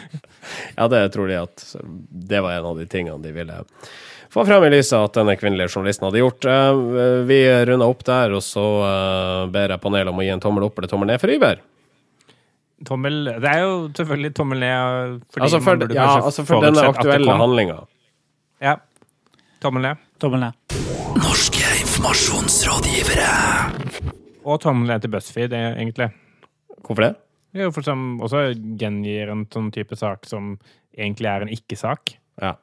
ja, 0.78 0.88
det 0.90 1.02
tror 1.14 1.30
de 1.30 1.38
at 1.38 1.66
det 2.32 2.42
var 2.42 2.56
en 2.56 2.70
av 2.72 2.80
de 2.80 2.88
tingene 2.90 3.22
de 3.22 3.34
ville 3.36 3.60
få 4.30 4.44
frem 4.46 4.66
i 4.66 4.72
lyset 4.74 4.98
at 4.98 5.16
denne 5.20 5.34
kvinnelige 5.38 5.70
journalisten 5.74 6.06
hadde 6.06 6.22
gjort. 6.22 6.46
Uh, 6.46 7.22
vi 7.26 7.40
runda 7.70 7.86
opp 7.90 8.04
der, 8.06 8.34
og 8.34 8.44
så 8.46 8.66
uh, 8.82 9.46
ber 9.50 9.74
jeg 9.74 9.82
panelet 9.82 10.10
om 10.12 10.22
å 10.22 10.26
gi 10.26 10.34
en 10.34 10.42
tommel 10.42 10.66
opp 10.66 10.78
eller 10.78 10.90
tommel 10.90 11.10
ned 11.10 11.22
for 11.22 11.34
Iber. 11.34 11.62
Tommel 12.86 13.26
Det 13.28 13.48
er 13.50 13.62
jo 13.62 13.72
selvfølgelig 13.92 14.30
tommel 14.38 14.62
ned 14.62 15.16
fordi 15.28 15.42
altså 15.44 15.58
for, 15.60 15.74
man 15.74 15.82
burde 15.82 15.96
ja, 15.98 16.12
altså 16.16 16.44
for 16.48 16.64
denne 16.64 16.84
aktuelle 16.94 17.34
handlinga. 17.42 17.82
Ja. 18.64 18.78
Tommel 19.60 19.82
ned. 19.84 19.96
Tommel 20.18 20.40
ned. 20.40 20.52
Norske 21.20 21.66
informasjonsrådgivere. 21.82 23.32
Og 24.48 24.60
tommel 24.62 24.88
ned 24.88 25.02
til 25.04 25.10
BuzzFeed, 25.12 25.52
egentlig. 25.52 26.06
Hvorfor 26.80 27.04
det? 27.04 27.10
Jo, 27.60 27.68
for 27.74 27.84
som 27.84 28.22
også 28.24 28.54
gjengir 28.80 29.28
en 29.28 29.42
sånn 29.52 29.68
type 29.74 29.98
sak 30.00 30.24
som 30.30 30.54
egentlig 30.96 31.28
er 31.28 31.44
en 31.44 31.52
ikke-sak. 31.52 32.14
Ja. 32.40 32.54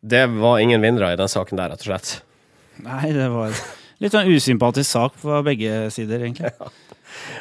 Det 0.00 0.22
var 0.38 0.62
ingen 0.64 0.80
vinnere 0.80 1.12
i 1.12 1.18
den 1.20 1.28
saken 1.28 1.60
der, 1.60 1.74
rett 1.74 1.84
og 1.84 1.90
slett. 1.90 2.24
Nei, 2.80 3.12
det 3.12 3.28
var 3.34 3.52
litt 4.00 4.16
sånn 4.16 4.32
usympatisk 4.32 4.88
sak 4.88 5.18
på 5.20 5.42
begge 5.44 5.90
sider, 5.92 6.24
egentlig. 6.24 6.54
Ja. 6.56 6.70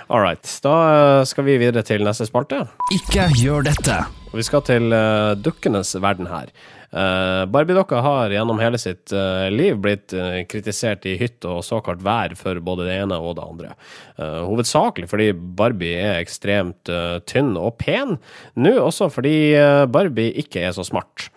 All 0.10 0.20
right. 0.20 0.44
Da 0.66 1.24
skal 1.30 1.48
vi 1.48 1.56
videre 1.62 1.86
til 1.88 2.04
neste 2.04 2.28
spalte. 2.28 2.66
Ikke 2.98 3.30
gjør 3.38 3.64
dette. 3.70 3.96
Og 4.34 4.42
vi 4.42 4.44
skal 4.44 4.66
til 4.68 4.92
uh, 4.92 5.38
dukkenes 5.40 5.96
verden 6.04 6.28
her. 6.28 6.52
Uh, 6.90 7.46
Barbie-dokka 7.46 8.00
har 8.02 8.34
gjennom 8.34 8.60
hele 8.60 8.80
sitt 8.82 9.14
uh, 9.14 9.46
liv 9.54 9.78
blitt 9.78 10.14
uh, 10.18 10.42
kritisert 10.50 11.06
i 11.06 11.14
hytt 11.20 11.46
og 11.46 11.62
såkalt 11.66 12.02
vær 12.02 12.34
for 12.40 12.58
både 12.66 12.88
det 12.88 12.96
ene 13.04 13.20
og 13.22 13.36
det 13.38 13.46
andre. 13.46 13.76
hovedsakelig 14.20 15.08
fordi 15.12 15.30
Barbie 15.34 16.00
er 16.02 16.18
ekstremt 16.20 16.90
tynn 17.30 17.54
og 17.60 17.78
pen, 17.80 18.18
nå 18.60 18.74
også 18.82 19.08
fordi 19.14 19.54
Barbie 19.92 20.34
ikke 20.42 20.66
er 20.66 20.74
så 20.76 20.84
smart. 20.88 21.30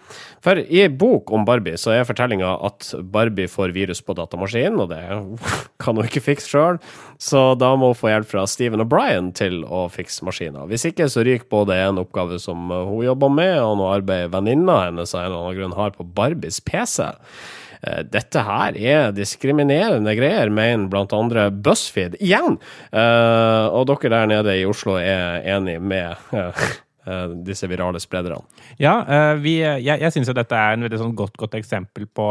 For 0.43 0.59
i 0.59 0.89
bok 0.89 1.31
om 1.35 1.47
Barbie 1.47 1.79
så 1.79 1.95
er 1.95 2.07
fortellinga 2.09 2.51
at 2.67 2.89
Barbie 3.15 3.51
får 3.51 3.75
virus 3.77 4.03
på 4.03 4.17
datamaskinen, 4.19 4.81
og 4.83 4.91
det 4.91 5.03
kan 5.83 5.99
hun 5.99 6.09
ikke 6.09 6.25
fikse 6.25 6.51
sjøl, 6.51 6.81
så 7.23 7.53
da 7.59 7.73
må 7.79 7.93
hun 7.93 7.99
få 7.99 8.11
hjelp 8.11 8.31
fra 8.33 8.45
Steven 8.51 8.83
og 8.83 8.91
Brian 8.91 9.31
til 9.39 9.63
å 9.65 9.87
fikse 9.93 10.27
maskina. 10.27 10.67
Hvis 10.71 10.87
ikke 10.91 11.09
så 11.13 11.25
ryker 11.27 11.51
både 11.53 11.79
en 11.85 12.03
oppgave 12.03 12.41
som 12.43 12.71
hun 12.73 13.03
jobber 13.07 13.33
med, 13.35 13.57
og 13.63 13.79
noe 13.81 13.97
arbeid 13.99 14.33
venninna 14.35 14.85
hennes 14.89 15.15
av 15.15 15.25
en 15.25 15.31
eller 15.31 15.43
annen 15.43 15.61
grunn 15.61 15.79
har 15.79 15.95
på 15.95 16.09
Barbies 16.17 16.59
PC. 16.67 17.13
Eh, 17.83 18.03
dette 18.07 18.43
her 18.47 18.79
er 18.79 19.15
diskriminerende 19.15 20.15
greier, 20.19 20.51
mener 20.55 20.91
blant 20.91 21.15
andre 21.17 21.49
BuzzFeed. 21.51 22.19
Igjen! 22.23 22.59
Uh, 22.95 23.67
og 23.75 23.89
dere 23.91 24.13
der 24.15 24.31
nede 24.31 24.59
i 24.61 24.67
Oslo 24.69 24.99
er 25.01 25.43
enig 25.57 25.79
med 25.83 26.15
Eh, 26.33 26.67
disse 27.47 27.67
virale 27.67 28.01
sprederne. 28.01 28.39
Ja, 28.79 28.95
eh, 29.03 29.35
vi, 29.43 29.57
jeg, 29.63 29.99
jeg 30.01 30.15
syns 30.15 30.31
dette 30.33 30.59
er 30.59 30.77
en 30.77 30.87
veldig 30.87 31.01
sånn 31.01 31.17
godt, 31.19 31.35
godt 31.41 31.57
eksempel 31.59 32.07
på 32.07 32.27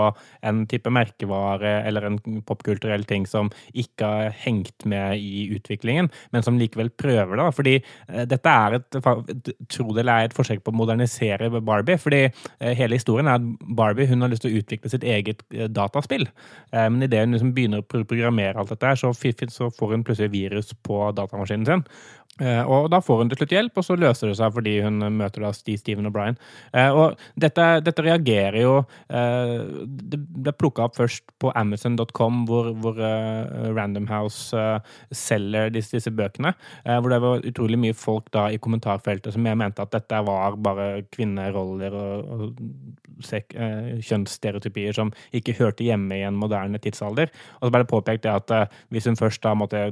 en 0.47 0.63
type 0.71 0.91
merkevare 0.93 1.81
eller 1.87 2.07
en 2.07 2.19
popkulturell 2.47 3.03
ting 3.09 3.27
som 3.27 3.51
ikke 3.73 4.07
har 4.07 4.37
hengt 4.45 4.85
med 4.89 5.19
i 5.19 5.49
utviklingen, 5.57 6.07
men 6.31 6.45
som 6.45 6.59
likevel 6.59 6.91
prøver 6.95 7.41
det. 7.41 7.49
Fordi 7.57 7.75
eh, 7.81 8.23
dette 8.29 8.55
er 8.63 8.77
et, 8.79 8.99
tro 9.71 9.89
det 9.91 10.05
eller 10.05 10.13
er 10.13 10.29
et 10.29 10.37
forsøk 10.37 10.63
på 10.63 10.73
å 10.73 10.79
modernisere 10.79 11.51
Barbie. 11.61 11.99
fordi 11.99 12.21
hele 12.61 12.95
historien 12.95 13.27
er 13.27 13.39
at 13.39 13.67
Barbie 13.75 14.07
hun 14.09 14.23
har 14.23 14.31
lyst 14.31 14.45
til 14.45 14.53
å 14.53 14.61
utvikle 14.61 14.89
sitt 14.91 15.03
eget 15.03 15.43
dataspill. 15.73 16.27
Men 16.71 17.01
idet 17.03 17.25
hun 17.25 17.35
liksom 17.35 17.53
begynner 17.55 17.83
å 17.83 17.87
programmere 17.87 18.59
alt 18.59 18.71
dette, 18.71 18.95
så, 18.97 19.11
så 19.51 19.69
får 19.75 19.93
hun 19.95 20.05
plutselig 20.07 20.31
virus 20.33 20.71
på 20.85 21.03
datamaskinen 21.17 21.67
sin. 21.67 21.85
Eh, 22.41 22.63
og 22.65 22.89
da 22.91 22.99
får 23.03 23.21
hun 23.21 23.31
til 23.31 23.41
slutt 23.41 23.53
hjelp, 23.53 23.77
og 23.77 23.85
så 23.85 23.97
løser 23.99 24.31
det 24.31 24.37
seg 24.39 24.53
fordi 24.55 24.75
hun 24.81 24.97
møter 25.17 25.45
da 25.45 25.51
Steve, 25.55 25.79
Steven 25.81 26.09
og 26.09 26.15
Brian. 26.15 26.39
Eh, 26.73 26.89
og 26.89 27.19
dette, 27.39 27.67
dette 27.85 28.05
reagerer 28.05 28.59
jo 28.63 28.73
eh, 28.81 29.53
Det 29.85 30.17
ble 30.17 30.53
plukka 30.57 30.87
opp 30.87 30.97
først 30.97 31.27
på 31.41 31.51
Amazon.com, 31.57 32.43
hvor, 32.49 32.71
hvor 32.81 32.97
Random 32.97 34.07
House 34.09 34.57
selger 35.15 35.71
disse, 35.73 35.95
disse 35.95 36.11
bøkene. 36.13 36.53
Hvor 36.85 37.09
det 37.11 37.19
var 37.23 37.45
utrolig 37.47 37.79
mye 37.81 37.95
folk 37.97 38.29
da 38.33 38.47
i 38.51 38.59
kommentarfeltet 38.61 39.33
som 39.33 39.45
jeg 39.45 39.57
mente 39.57 39.83
at 39.83 39.93
dette 39.93 40.19
var 40.25 40.57
bare 40.61 41.03
kvinneroller 41.13 41.95
og, 41.97 42.31
og 42.31 43.25
sek, 43.25 43.55
kjønnsstereotypier 44.05 44.95
som 44.97 45.11
ikke 45.37 45.55
hørte 45.59 45.85
hjemme 45.85 46.19
i 46.19 46.25
en 46.27 46.37
moderne 46.37 46.81
tidsalder. 46.81 47.31
Og 47.59 47.67
så 47.67 47.73
ble 47.73 47.83
det 47.83 47.91
påpekt 47.91 48.25
det 48.27 48.33
at 48.33 48.75
hvis 48.93 49.09
hun 49.09 49.19
først 49.19 49.43
da 49.45 49.55
måtte 49.57 49.83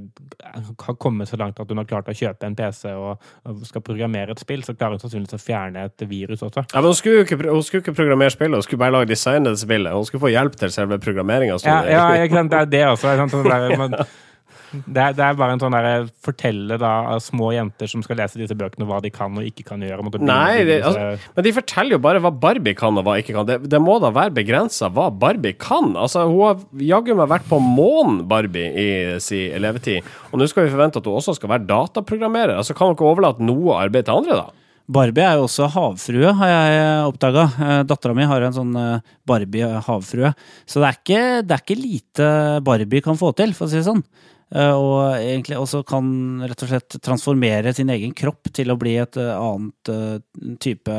ha 0.85 0.97
kommet 1.01 1.31
så 1.31 1.39
langt 1.41 1.59
at 1.61 1.69
hun 1.69 1.81
har 1.81 1.89
klart 1.89 2.11
å 2.11 2.17
kjøpe 2.17 2.38
en 2.47 2.55
PC 2.55 2.93
og, 2.93 3.25
skal 3.67 3.83
programmere 3.85 4.35
et 4.35 4.41
spill, 4.41 4.63
så 4.65 4.75
klarer 4.77 4.97
hun 4.97 5.03
sannsynligvis 5.03 5.37
å 5.37 5.41
fjerne 5.41 5.83
et 5.89 6.07
virus 6.09 6.43
også. 6.45 6.65
Ja, 6.71 6.79
men 6.79 6.89
Hun 6.91 6.97
skulle 6.97 7.21
jo 7.21 7.27
ikke, 7.27 7.81
ikke 7.81 7.97
programmere 7.97 8.33
spillet, 8.33 8.59
hun 8.59 8.65
skulle 8.67 8.83
bare 8.85 8.97
lage 8.97 9.11
designet 9.11 9.59
spillet. 9.59 9.93
Hun 9.93 10.07
skulle 10.07 10.25
få 10.27 10.33
hjelp 10.33 10.57
til 10.59 10.73
selve 10.73 10.99
programmeringa. 11.03 11.59
Ja, 11.65 11.83
ja, 11.89 12.07
det 12.25 12.63
er 12.63 12.73
det 12.73 12.87
også. 12.93 13.15
Sånn 13.19 13.99
det 14.71 15.01
er, 15.01 15.15
det 15.17 15.23
er, 15.25 15.37
bare 15.39 15.55
en 15.55 15.61
sånn 15.61 15.73
derre 15.73 15.93
fortelle 16.25 16.77
da 16.81 16.91
av 17.15 17.23
små 17.23 17.51
jenter 17.55 17.89
som 17.89 18.03
skal 18.05 18.19
lese 18.21 18.39
disse 18.41 18.57
bøkene, 18.57 18.87
hva 18.89 18.99
de 19.03 19.11
kan 19.13 19.37
og 19.39 19.47
ikke 19.47 19.65
kan 19.71 19.83
gjøre. 19.83 20.05
Nei, 20.21 20.65
det, 20.67 20.79
altså, 20.85 21.31
men 21.35 21.47
de 21.47 21.55
forteller 21.55 21.97
jo 21.97 22.01
bare 22.03 22.21
hva 22.23 22.33
Barbie 22.45 22.77
kan 22.77 22.97
og 22.99 23.07
hva 23.07 23.17
ikke 23.21 23.35
kan. 23.37 23.47
Det, 23.49 23.59
det 23.71 23.81
må 23.83 23.97
da 24.03 24.13
være 24.15 24.35
begrensa 24.37 24.91
hva 24.93 25.09
Barbie 25.09 25.57
kan. 25.59 25.93
Altså, 25.97 26.27
Hun 26.29 26.45
har 26.45 26.63
jaggu 26.91 27.15
meg 27.17 27.31
vært 27.33 27.49
på 27.49 27.61
månen, 27.63 28.23
Barbie, 28.29 28.69
i 28.69 29.19
sin 29.23 29.57
levetid. 29.61 30.07
Og 30.29 30.39
nå 30.41 30.49
skal 30.49 30.67
vi 30.67 30.73
forvente 30.73 31.01
at 31.01 31.09
hun 31.09 31.19
også 31.19 31.37
skal 31.39 31.53
være 31.55 31.67
dataprogrammerer. 31.69 32.57
Altså, 32.59 32.77
Kan 32.77 32.91
hun 32.91 32.97
ikke 32.97 33.09
overlate 33.09 33.45
noe 33.45 33.77
arbeid 33.81 34.07
til 34.09 34.21
andre, 34.21 34.41
da? 34.43 34.59
Barbie 34.89 35.21
er 35.21 35.37
jo 35.37 35.45
også 35.45 35.67
havfrue, 35.69 36.31
har 36.39 36.49
jeg 36.49 37.09
oppdaga. 37.11 37.43
Eh, 37.61 37.81
Dattera 37.85 38.15
mi 38.17 38.25
har 38.25 38.41
en 38.41 38.55
sånn 38.55 38.71
eh, 38.79 39.11
Barbie 39.29 39.67
havfrue. 39.85 40.31
Så 40.65 40.81
det 40.81 40.87
er, 40.87 40.97
ikke, 40.97 41.21
det 41.45 41.55
er 41.55 41.61
ikke 41.61 41.77
lite 41.77 42.29
Barbie 42.65 43.05
kan 43.05 43.19
få 43.19 43.29
til, 43.37 43.53
for 43.57 43.67
å 43.67 43.69
si 43.69 43.77
det 43.77 43.85
sånn. 43.85 44.01
Eh, 44.49 44.73
og 44.73 45.19
egentlig 45.19 45.59
også 45.59 45.83
kan 45.87 46.07
rett 46.49 46.63
og 46.65 46.71
slett 46.71 46.97
transformere 47.05 47.73
sin 47.77 47.91
egen 47.93 48.15
kropp 48.17 48.49
til 48.55 48.73
å 48.73 48.77
bli 48.81 48.95
et 48.97 49.19
eh, 49.21 49.35
annet 49.35 49.91
eh, 49.93 50.55
type 50.63 50.97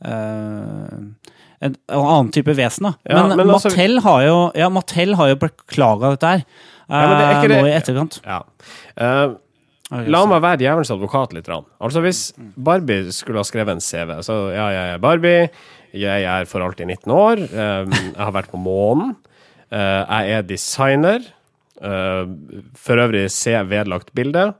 en 0.00 1.74
annen 1.92 2.30
type 2.32 2.54
vesen, 2.56 2.86
da. 2.88 2.92
Ja, 3.04 3.18
men, 3.18 3.34
men 3.36 3.50
altså, 3.52 3.68
Mattel, 3.68 3.98
har 4.00 4.22
jo, 4.24 4.36
ja, 4.56 4.70
Mattel 4.72 5.12
har 5.18 5.28
jo 5.28 5.36
beklaga 5.42 6.14
dette 6.14 6.30
her 6.30 6.40
ja, 6.88 7.34
det 7.44 7.50
nå 7.52 7.66
i 7.68 7.74
etterkant. 7.76 8.16
Ja. 8.24 8.38
Uh, 8.96 9.36
la 10.08 10.22
meg 10.30 10.40
være 10.40 10.62
djevelens 10.62 10.92
advokat 10.94 11.34
litt. 11.36 11.50
Altså 11.52 12.00
Hvis 12.00 12.22
Barbie 12.56 13.12
skulle 13.12 13.42
ha 13.42 13.46
skrevet 13.46 13.74
en 13.74 13.82
CV 13.84 14.14
Så 14.24 14.36
ja, 14.54 14.70
jeg 14.72 14.94
er 14.94 15.02
Barbie, 15.04 15.50
jeg 15.92 16.24
er 16.32 16.48
for 16.48 16.64
alltid 16.64 16.88
19 16.88 17.12
år, 17.12 17.44
jeg 17.44 18.16
har 18.16 18.32
vært 18.38 18.54
på 18.54 18.62
månen, 18.62 19.12
jeg 19.68 20.38
er 20.38 20.48
designer. 20.48 21.28
Uh, 21.80 22.28
for 22.76 23.00
øvrig 23.00 23.30
se 23.32 23.56
vedlagt 23.64 24.12
bilde. 24.14 24.52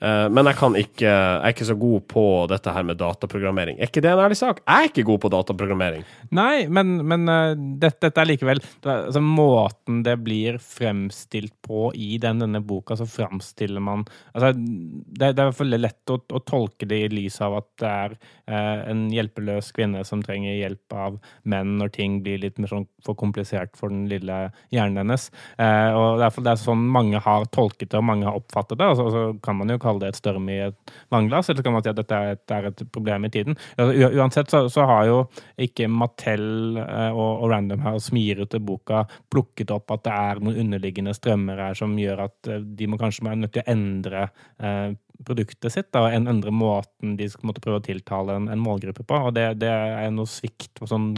Eh, 0.00 0.26
men 0.32 0.48
jeg 0.48 0.56
kan 0.56 0.76
ikke 0.78 1.08
Jeg 1.10 1.44
er 1.44 1.52
ikke 1.52 1.68
så 1.68 1.76
god 1.76 2.04
på 2.08 2.24
dette 2.48 2.72
her 2.72 2.86
med 2.88 2.98
dataprogrammering. 3.00 3.78
Er 3.78 3.90
ikke 3.90 4.02
det 4.04 4.12
en 4.12 4.22
ærlig 4.24 4.38
sak? 4.40 4.62
Jeg 4.64 4.86
er 4.86 4.88
ikke 4.88 5.06
god 5.08 5.20
på 5.24 5.30
dataprogrammering. 5.34 6.04
Nei, 6.36 6.66
men, 6.72 6.94
men 7.06 7.28
uh, 7.28 7.52
dette, 7.54 8.00
dette 8.06 8.22
er 8.22 8.28
likevel 8.30 8.62
altså, 8.84 9.20
Måten 9.24 10.00
det 10.06 10.16
blir 10.24 10.56
fremstilt 10.62 11.52
på 11.66 11.90
i 11.94 12.16
den, 12.22 12.40
denne 12.42 12.62
boka, 12.64 12.96
så 12.96 13.06
fremstiller 13.08 13.82
man 13.84 14.04
altså, 14.32 14.52
det, 14.54 15.18
det, 15.20 15.28
er 15.28 15.32
i 15.32 15.48
hvert 15.50 15.58
fall 15.58 15.76
lett 15.76 16.12
å, 16.12 16.18
å, 16.20 16.42
tolke 16.46 16.88
det 16.88 17.00
i 17.04 17.10
lys 17.12 17.40
av 17.44 17.58
at 17.60 17.68
det 17.82 17.90
er 17.90 18.16
eh, 18.16 18.82
en 18.90 19.02
hjelpeløs 19.12 19.70
kvinne 19.76 20.02
som 20.06 20.22
trenger 20.24 20.56
hjelp 20.56 20.96
av 20.96 21.18
menn 21.48 21.76
når 21.80 21.92
ting 21.96 22.18
blir 22.24 22.40
litt 22.42 22.60
sånn 22.70 22.86
for 23.04 23.18
komplisert 23.18 23.76
for 23.78 23.92
den 23.92 24.06
lille 24.10 24.38
hjernen 24.74 25.02
hennes. 25.02 25.28
Eh, 25.60 25.90
og 25.96 26.20
det 26.20 26.52
er 26.52 26.60
sånn 26.60 26.86
mange 26.92 27.20
har 27.22 27.46
tolket 27.54 27.90
det, 27.90 28.00
og 28.00 28.08
mange 28.10 28.28
har 28.28 28.38
oppfattet 28.38 28.80
det. 28.80 28.88
og 28.90 29.12
så 29.14 29.24
kan 29.44 29.58
man 29.60 29.72
jo 29.72 29.80
kalle 29.90 30.04
det 30.04 30.14
et 30.14 30.20
storm 30.20 30.48
i 30.52 30.60
et 30.68 30.94
vannglass, 31.12 31.50
eller 31.50 31.60
så 31.60 31.66
kan 31.66 31.76
man 31.76 31.84
si 31.84 31.92
at 31.92 32.00
dette 32.00 32.16
er 32.16 32.36
et, 32.36 32.44
er 32.56 32.70
et 32.70 32.84
problem 32.94 33.26
i 33.26 33.32
tiden. 33.34 33.58
Uansett 33.78 34.52
så, 34.52 34.64
så 34.72 34.86
har 34.88 35.04
jo 35.10 35.18
ikke 35.60 35.90
Mattel 35.90 36.78
eh, 36.80 37.10
og, 37.10 37.44
og 37.44 37.50
Random 37.52 37.84
House 37.84 38.10
smiret 38.10 38.52
til 38.52 38.64
boka 38.64 39.04
plukket 39.32 39.74
opp 39.74 39.92
at 39.94 40.06
det 40.06 40.16
er 40.16 40.42
noen 40.44 40.64
underliggende 40.64 41.14
strømmer 41.16 41.60
her 41.68 41.78
som 41.78 41.98
gjør 41.98 42.26
at 42.28 42.50
eh, 42.50 42.62
de 42.62 42.90
må 42.90 43.00
kanskje 43.00 43.26
være 43.28 43.42
nødt 43.42 43.54
til 43.56 43.64
å 43.64 43.72
endre 43.74 44.26
eh, 44.62 44.90
produktet 45.26 45.72
sitt 45.72 45.88
da, 45.94 46.06
en 46.10 46.28
endre 46.30 46.52
måten 46.54 47.16
de 47.18 47.28
skal 47.30 47.50
måtte 47.50 47.62
prøve 47.64 47.80
å 47.80 47.84
tiltale 47.84 48.36
en, 48.38 48.48
en 48.52 48.62
målgruppe 48.62 49.04
på. 49.06 49.20
og 49.28 49.34
Det, 49.36 49.46
det 49.62 49.70
er 49.70 50.10
noe 50.14 50.28
svikt 50.30 50.72
på 50.80 50.88
sånn 50.90 51.12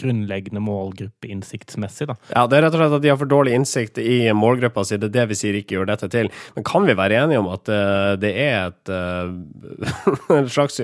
grunnleggende 0.00 0.62
målgruppeinnsiktsmessig. 0.64 2.08
da. 2.10 2.18
Ja, 2.32 2.46
Det 2.46 2.58
er 2.58 2.66
rett 2.66 2.76
og 2.76 2.82
slett 2.82 2.96
at 2.98 3.04
de 3.04 3.12
har 3.12 3.20
for 3.20 3.30
dårlig 3.30 3.56
innsikt 3.58 4.00
i 4.02 4.18
målgruppa 4.36 4.84
si. 4.86 4.98
Det 5.00 5.10
er 5.10 5.18
det 5.20 5.28
vi 5.32 5.38
sier 5.42 5.60
ikke 5.60 5.78
gjør 5.78 5.92
dette 5.92 6.10
til. 6.12 6.30
Men 6.56 6.66
kan 6.66 6.88
vi 6.88 6.98
være 6.98 7.22
enige 7.22 7.42
om 7.42 7.52
at 7.54 7.70
uh, 7.70 8.14
det 8.20 8.34
er 8.46 8.58
et 8.70 8.92
uh, 8.92 9.30
en 10.38 10.50
slags 10.50 10.80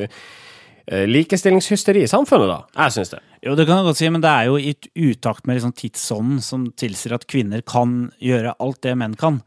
likestillingshysteri 0.86 2.02
i 2.02 2.10
samfunnet, 2.10 2.50
da? 2.50 2.84
Jeg 2.84 2.96
syns 2.96 3.12
det. 3.14 3.20
Jo, 3.42 3.56
det 3.58 3.66
kan 3.66 3.80
jeg 3.80 3.86
godt 3.88 3.98
si, 3.98 4.08
men 4.14 4.22
det 4.22 4.30
er 4.30 4.48
jo 4.48 4.58
i 4.58 4.72
utakt 5.10 5.48
med 5.48 5.56
liksom 5.58 5.74
tidsånden 5.74 6.42
som 6.42 6.68
tilsier 6.78 7.16
at 7.16 7.26
kvinner 7.26 7.62
kan 7.66 8.04
gjøre 8.22 8.54
alt 8.62 8.82
det 8.86 8.92
menn 9.00 9.16
kan. 9.18 9.40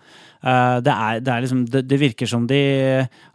Eh, 0.46 0.78
det, 0.84 0.92
er, 0.92 1.22
det, 1.24 1.32
er 1.32 1.46
liksom, 1.46 1.62
det, 1.72 1.82
det, 1.88 2.00
virker 2.02 2.30
som 2.30 2.44
de 2.50 2.60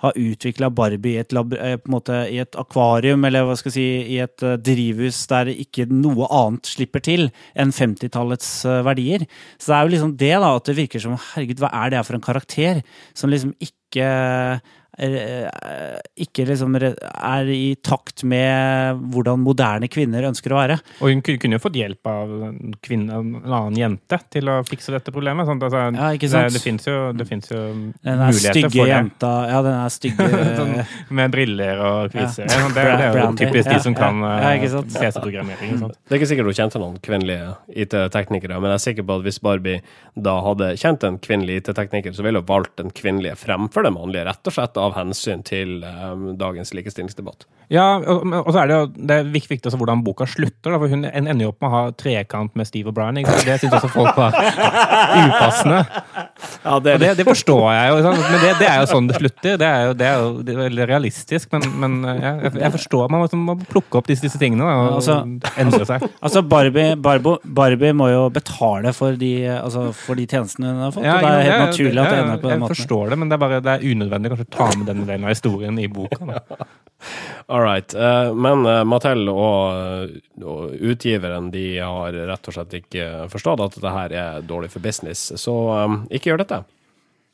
har 0.02 0.18
utvikla 0.20 0.68
Barbie 0.70 1.16
i 1.16 1.22
et, 1.22 1.32
lab, 1.32 1.54
eh, 1.56 1.78
måte, 1.90 2.18
i 2.28 2.38
et, 2.42 2.58
akvarium, 2.60 3.24
eller 3.24 3.48
hva 3.48 3.56
skal 3.58 3.72
jeg 3.72 3.76
si, 3.78 4.14
i 4.14 4.20
et 4.22 4.44
eh, 4.46 4.58
drivhus 4.60 5.22
der 5.32 5.50
ikke 5.54 5.88
noe 5.90 6.28
annet 6.28 6.70
slipper 6.70 7.02
til 7.08 7.30
enn 7.56 7.72
50-tallets 7.74 8.52
verdier. 8.86 9.24
Så 9.56 9.72
det 9.72 9.78
er 9.78 9.86
jo 9.88 9.94
liksom 9.96 10.16
det, 10.20 10.34
da, 10.44 10.52
at 10.60 10.68
det 10.68 10.76
virker 10.76 11.02
som 11.02 11.16
Herregud, 11.32 11.64
hva 11.64 11.72
er 11.82 11.96
det 11.96 12.04
for 12.06 12.18
en 12.20 12.28
karakter 12.28 12.84
som 13.16 13.32
liksom 13.32 13.56
ikke 13.58 13.80
Eh, 13.90 14.58
ikke 15.00 16.44
liksom 16.48 16.76
er 16.76 17.50
i 17.52 17.74
takt 17.82 18.24
med 18.28 19.00
hvordan 19.12 19.40
moderne 19.42 19.88
kvinner 19.90 20.28
ønsker 20.28 20.52
å 20.52 20.60
være. 20.60 20.78
Og 21.00 21.12
hun 21.12 21.22
kunne 21.24 21.56
jo 21.56 21.62
fått 21.62 21.78
hjelp 21.80 22.10
av 22.10 22.34
en, 22.50 22.74
kvinne, 22.84 23.20
en 23.20 23.34
annen 23.40 23.78
jente 23.78 24.20
til 24.32 24.50
å 24.52 24.60
fikse 24.68 24.92
dette 24.94 25.14
problemet. 25.14 25.48
Sånn, 25.48 25.60
Altså, 25.60 25.82
ja, 25.94 26.06
ikke 26.16 26.28
sant? 26.30 26.48
Det, 26.50 26.58
det 26.58 26.62
fins 26.64 26.86
jo, 26.88 26.94
det 27.14 27.26
jo 27.52 27.60
den 28.02 28.20
muligheter 28.20 28.70
for 28.70 28.76
det. 28.80 28.86
Jenta, 28.90 29.32
ja, 29.50 29.58
den 29.66 29.76
er 29.76 29.92
stygge 29.92 30.28
sånn, 30.58 30.72
Med 31.18 31.34
briller 31.34 31.82
og 31.84 32.14
kviser. 32.14 32.48
Ja. 32.48 32.68
Det, 32.70 32.84
det, 32.86 33.08
er 33.08 33.18
jo 33.20 33.26
typisk 33.38 33.70
de 33.70 33.78
som 33.84 33.96
kan 33.96 34.22
ja, 34.24 34.54
PC-programmering. 34.60 35.76
Eh, 35.76 35.94
det 36.08 36.16
er 36.16 36.20
ikke 36.20 36.30
sikkert 36.32 36.50
hun 36.50 36.58
kjente 36.58 36.82
noen 36.82 36.98
kvinnelige 37.04 37.52
IT-teknikere, 37.84 38.58
men 38.58 38.74
jeg 38.74 38.80
er 38.80 38.84
sikker 38.86 39.08
på 39.08 39.18
at 39.20 39.26
hvis 39.26 39.40
Barbie 39.44 39.80
da 40.18 40.36
hadde 40.44 40.72
kjent 40.80 41.06
en 41.06 41.20
kvinnelig 41.22 41.60
IT-tekniker, 41.62 42.16
så 42.16 42.26
ville 42.26 42.42
hun 42.42 42.48
valgt 42.48 42.76
den 42.80 42.92
kvinnelige 42.94 43.38
fremfor 43.40 43.86
den 43.86 43.96
mannlige, 43.96 44.26
rett 44.30 44.50
og 44.50 44.56
slett 44.56 44.80
av 44.80 44.89
hensyn 44.96 45.44
til 45.46 45.80
um, 45.84 46.30
dagens 46.38 46.74
likestillingsdebatt. 46.76 47.46
Ja, 47.70 48.00
og, 48.02 48.24
og, 48.26 48.50
så 48.50 48.64
er 48.64 48.70
det 48.70 48.76
jo 48.76 48.86
det 48.96 49.16
er 49.16 49.28
viktig, 49.30 49.56
viktig 49.56 49.78
hvordan 49.78 50.02
boka 50.06 50.26
slutter. 50.26 50.72
Da, 50.72 50.78
for 50.80 50.90
Hun 50.90 51.06
ender 51.06 51.44
jo 51.46 51.52
opp 51.52 51.60
med 51.62 51.70
å 51.70 51.74
ha 51.76 51.82
trekant 51.94 52.56
med 52.58 52.66
Steve 52.66 52.90
og 52.90 52.96
Brian. 52.96 53.20
Det 53.20 53.58
syns 53.62 53.76
også 53.78 53.92
folk 53.94 54.18
var 54.18 54.34
upassende. 55.22 55.84
Ja, 56.64 56.78
det, 56.82 56.96
det, 57.02 57.10
det, 57.18 57.24
forstår 57.28 57.62
jeg 57.72 57.90
jo, 57.90 58.12
men 58.14 58.36
det, 58.42 58.50
det, 58.60 58.68
er 58.68 58.80
jo 58.82 58.88
sånn 58.90 59.08
det 59.10 59.18
slutter. 59.18 59.56
Det 59.60 59.68
er 59.68 59.86
jo, 59.88 59.94
det 59.96 60.06
er 60.08 60.20
jo 60.20 60.30
er 60.40 60.60
veldig 60.64 60.86
realistisk, 60.90 61.48
men, 61.54 61.66
men 61.82 61.96
jeg, 62.20 62.52
jeg, 62.60 62.72
forstår 62.76 63.12
man 63.12 63.24
må, 63.46 63.56
plukke 63.70 64.00
opp 64.00 64.10
disse, 64.10 64.24
disse 64.26 64.40
tingene 64.40 64.66
da, 64.66 64.76
og 64.76 64.98
altså, 64.98 65.18
endre 65.60 65.88
seg. 65.88 66.06
Altså, 66.20 66.44
Barbie, 66.46 66.94
Barbo, 67.00 67.36
Barbie, 67.44 67.94
må 67.96 68.10
jo 68.12 68.26
betale 68.34 68.94
for 68.96 69.18
de, 69.20 69.32
altså, 69.56 69.88
for 69.96 70.20
de 70.20 70.28
tjenestene 70.30 70.74
hun 70.74 70.84
har 70.86 70.94
fått. 70.96 71.08
Ja, 71.08 71.18
og 71.18 71.26
det 71.26 71.32
er 71.32 71.48
helt 71.48 71.66
naturlig 71.68 72.04
at 72.04 72.12
det 72.12 72.22
ender 72.24 72.44
på 72.44 72.52
den 72.52 72.64
måten. 72.64 72.76
Jeg 72.76 72.84
forstår 72.84 73.14
det, 73.14 73.20
men 73.22 73.32
det 73.32 73.36
er 73.36 73.44
bare 73.46 73.64
det 73.64 73.74
er 73.76 73.88
unødvendig 73.90 74.34
kanskje 74.34 74.48
å 74.48 74.54
ta 74.58 74.70
med 74.76 74.88
denne 74.92 75.08
delen 75.08 75.28
av 75.28 75.34
historien 75.34 75.80
i 75.80 75.90
boka. 75.90 76.22
Da. 76.30 76.70
All 77.46 77.62
right. 77.64 77.94
Uh, 77.94 78.34
men 78.34 78.64
uh, 78.66 78.82
Mattel 78.88 79.28
og, 79.32 80.16
utgiveren 80.80 81.50
de 81.54 81.64
har 81.78 82.16
rett 82.30 82.50
og 82.50 82.56
slett 82.56 82.76
ikke 82.82 83.06
forstått 83.32 83.64
at 83.64 83.78
dette 83.78 83.94
her 83.96 84.16
er 84.22 84.46
dårlig 84.46 84.70
for 84.72 84.84
business, 84.84 85.30
så 85.40 85.56
um, 85.84 86.02
ikke 86.10 86.32
gjør 86.32 86.44
dette. 86.44 86.62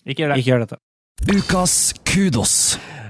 Ikke 0.06 0.22
gjør, 0.22 0.34
det. 0.34 0.42
ikke 0.42 0.52
gjør 0.52 0.66
dette. 0.66 0.82
Ukas 1.32 1.76
kudos. 2.06 2.56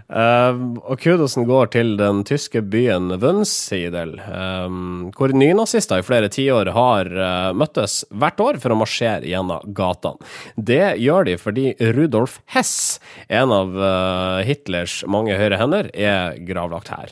Uh, 0.07 0.79
og 0.87 1.01
kudosen 1.03 1.49
går 1.49 1.73
til 1.75 1.97
den 1.99 2.21
tyske 2.27 2.61
byen 2.63 3.11
Wunsiedel, 3.19 4.13
um, 4.23 5.09
hvor 5.17 5.35
nynazister 5.35 5.99
i 5.99 6.07
flere 6.07 6.31
tiår 6.31 6.71
har 6.77 7.11
uh, 7.11 7.51
møttes 7.59 8.05
hvert 8.15 8.39
år 8.45 8.61
for 8.63 8.71
å 8.71 8.79
marsjere 8.79 9.27
gjennom 9.27 9.65
gatene. 9.75 10.23
Det 10.55 10.95
gjør 11.03 11.27
de 11.27 11.35
fordi 11.43 11.73
Rudolf 11.97 12.39
Hess, 12.55 13.01
en 13.27 13.51
av 13.55 13.75
uh, 13.75 14.47
Hitlers 14.47 15.01
mange 15.11 15.35
høyre 15.35 15.59
hender, 15.59 15.91
er 15.91 16.39
gravlagt 16.47 16.93
her. 16.95 17.11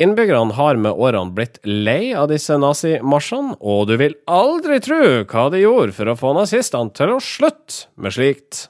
Innbyggerne 0.00 0.56
har 0.56 0.76
med 0.76 0.92
årene 0.92 1.32
blitt 1.36 1.60
lei 1.64 2.14
av 2.16 2.30
disse 2.32 2.56
nazimarsjene, 2.60 3.58
og 3.60 3.86
du 3.88 3.94
vil 4.00 4.16
aldri 4.28 4.80
tro 4.84 5.02
hva 5.24 5.46
de 5.52 5.62
gjorde 5.62 5.96
for 5.96 6.12
å 6.12 6.16
få 6.20 6.32
nazistene 6.36 6.92
til 6.96 7.14
å 7.14 7.20
slutte 7.20 7.86
med 8.00 8.16
slikt. 8.16 8.66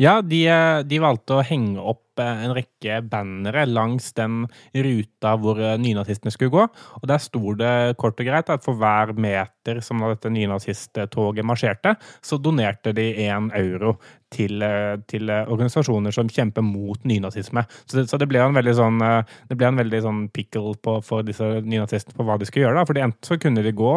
Ja, 0.00 0.20
de, 0.24 0.44
de 0.88 1.00
valgte 1.02 1.36
å 1.36 1.44
henge 1.44 1.82
opp 1.82 2.06
en 2.20 2.54
rekke 2.56 3.00
bannere 3.06 3.64
langs 3.68 4.10
den 4.16 4.44
ruta 4.74 5.34
hvor 5.40 5.60
eh, 5.62 5.76
nynazistene 5.80 6.32
skulle 6.34 6.54
gå. 6.54 6.66
Og 7.00 7.08
der 7.08 7.20
sto 7.22 7.54
det 7.58 7.96
kort 8.00 8.20
og 8.20 8.28
greit 8.28 8.50
at 8.52 8.64
for 8.64 8.78
hver 8.80 9.14
meter 9.20 9.82
som 9.84 10.02
dette 10.02 10.32
nynazisttoget 10.32 11.46
marsjerte, 11.46 11.94
så 12.24 12.40
donerte 12.40 12.94
de 12.96 13.10
én 13.26 13.50
euro 13.56 13.96
til, 14.32 14.62
eh, 14.62 14.96
til, 15.10 15.30
organisasjoner 15.30 16.14
som 16.14 16.30
kjemper 16.30 16.64
mot 16.64 17.04
nynazisme. 17.08 17.64
Så 17.90 18.06
så 18.08 18.20
det 18.20 18.28
ble 18.30 18.42
en 18.42 18.56
veldig 18.56 18.76
sånn 18.78 19.00
eh, 19.04 19.38
en 19.50 19.82
veldig 19.82 20.02
sånn 20.04 20.24
pickle 20.34 20.76
på, 20.82 20.98
for 21.06 21.26
disse 21.26 21.44
nynazistene 21.60 22.16
på 22.16 22.26
hva 22.26 22.38
de 22.38 22.48
skulle 22.48 22.68
gjøre. 22.68 22.80
da, 22.80 22.88
fordi 22.88 23.04
Enten 23.04 23.26
så 23.26 23.38
kunne 23.40 23.64
de 23.64 23.72
gå, 23.72 23.92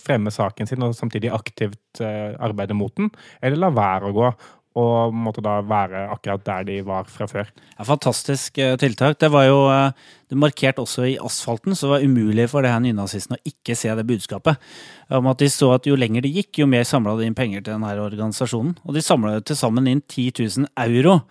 fremme 0.00 0.30
saken 0.32 0.66
sin 0.66 0.82
og 0.82 0.94
samtidig 0.96 1.30
aktivt 1.34 2.00
arbeide 2.00 2.76
mot 2.76 2.94
den, 2.96 3.10
eller 3.42 3.58
la 3.60 3.70
være 3.74 4.08
å 4.08 4.14
gå 4.16 4.30
og 4.78 5.14
måtte 5.16 5.42
da 5.42 5.58
være 5.64 6.04
akkurat 6.12 6.44
der 6.46 6.66
de 6.68 6.76
var 6.86 7.08
fra 7.10 7.26
før. 7.30 7.48
Ja, 7.78 7.86
fantastisk 7.88 8.58
eh, 8.62 8.76
tiltak. 8.78 9.18
Det 9.18 9.30
var 9.32 9.46
jo 9.48 9.62
eh, 9.72 9.96
det 10.30 10.38
markert 10.38 10.78
også 10.82 11.06
i 11.08 11.16
asfalten, 11.24 11.74
så 11.74 11.86
det 11.86 11.92
var 11.94 12.06
umulig 12.06 12.48
for 12.52 12.62
det 12.62 12.72
her 12.74 12.82
nynazistene 12.84 13.40
å 13.40 13.48
ikke 13.48 13.76
se 13.78 13.94
det 13.96 14.06
budskapet. 14.08 14.60
Om 15.08 15.30
at 15.32 15.42
de 15.42 15.50
så 15.52 15.72
at 15.74 15.88
jo 15.88 15.96
lenger 15.98 16.26
det 16.26 16.34
gikk, 16.36 16.60
jo 16.62 16.70
mer 16.70 16.86
samla 16.86 17.16
de 17.18 17.26
inn 17.26 17.38
penger 17.38 17.64
til 17.64 17.74
denne 17.74 17.94
organisasjonen. 18.04 18.76
Og 18.84 18.94
de 18.94 19.04
samla 19.04 19.38
til 19.40 19.58
sammen 19.58 19.88
inn 19.90 20.04
10 20.04 20.44
000 20.44 20.72
euro 20.84 21.22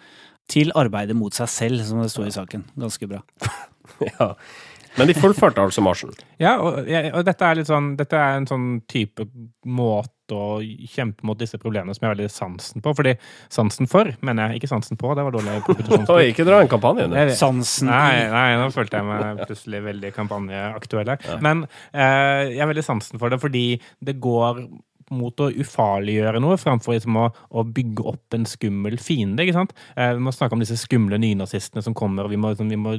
til 0.52 0.71
arbeidet 0.80 1.15
mot 1.17 1.36
seg 1.36 1.52
selv, 1.52 1.84
som 1.86 2.02
det 2.02 2.12
sto 2.12 2.26
i 2.26 2.34
saken. 2.34 2.65
Ganske 2.80 3.10
bra. 3.12 3.21
ja. 4.10 4.34
Men 4.97 5.10
de 5.10 5.15
fullførte 5.17 5.63
altså 5.63 5.83
marsjen? 5.86 6.13
Ja, 6.41 6.57
og, 6.63 6.79
og 6.88 7.25
dette, 7.27 7.49
er 7.49 7.63
sånn, 7.67 7.93
dette 7.99 8.17
er 8.17 8.39
en 8.39 8.47
sånn 8.49 8.69
type 8.89 9.27
måte 9.67 10.13
å 10.33 10.57
kjempe 10.91 11.23
mot 11.27 11.39
disse 11.39 11.60
problemene 11.62 11.95
som 11.95 12.03
jeg 12.03 12.10
har 12.10 12.15
veldig 12.17 12.31
sansen 12.33 12.83
på. 12.83 12.91
Fordi 12.97 13.13
sansen 13.53 13.88
for, 13.89 14.10
mener 14.25 14.51
jeg, 14.51 14.62
ikke 14.62 14.71
sansen 14.73 14.99
på. 14.99 15.13
Det 15.15 15.23
var 15.27 15.38
dårlig 15.38 15.62
Oi, 16.17 16.25
ikke 16.33 16.47
dra 16.47 16.60
en 16.63 16.71
kampanje 16.71 17.07
nå. 17.12 17.27
Sansen 17.38 17.91
nei, 17.91 18.25
nei, 18.33 18.49
nå 18.60 18.67
følte 18.75 18.99
jeg 18.99 19.07
meg 19.07 19.45
plutselig 19.45 19.83
veldig 19.88 20.13
kampanjeaktuell 20.17 21.13
her. 21.13 21.23
Ja. 21.23 21.39
Men 21.45 21.63
eh, 21.93 22.57
jeg 22.57 22.63
har 22.63 22.71
veldig 22.73 22.86
sansen 22.89 23.21
for 23.21 23.33
det 23.33 23.39
fordi 23.43 23.65
det 24.03 24.17
går 24.23 24.65
mot 25.13 25.43
å 25.43 25.49
ufarliggjøre 25.51 26.41
noe, 26.43 26.57
framfor 26.59 26.95
liksom 26.95 27.17
å, 27.21 27.27
å, 27.49 27.63
bygge 27.77 28.05
opp 28.11 28.37
en 28.37 28.47
skummel 28.49 28.97
fiende. 29.01 29.43
ikke 29.43 29.55
sant? 29.55 29.73
Eh, 29.95 30.13
vi 30.17 30.23
må 30.23 30.33
snakke 30.35 30.57
om 30.57 30.63
disse 30.63 30.77
skumle 30.79 31.19
nynazistene 31.21 31.83
som 31.85 31.95
kommer, 31.97 32.27
og 32.27 32.33
vi 32.33 32.39
må, 32.41 32.51
liksom, 32.53 32.71
vi 32.73 32.79
må 32.81 32.95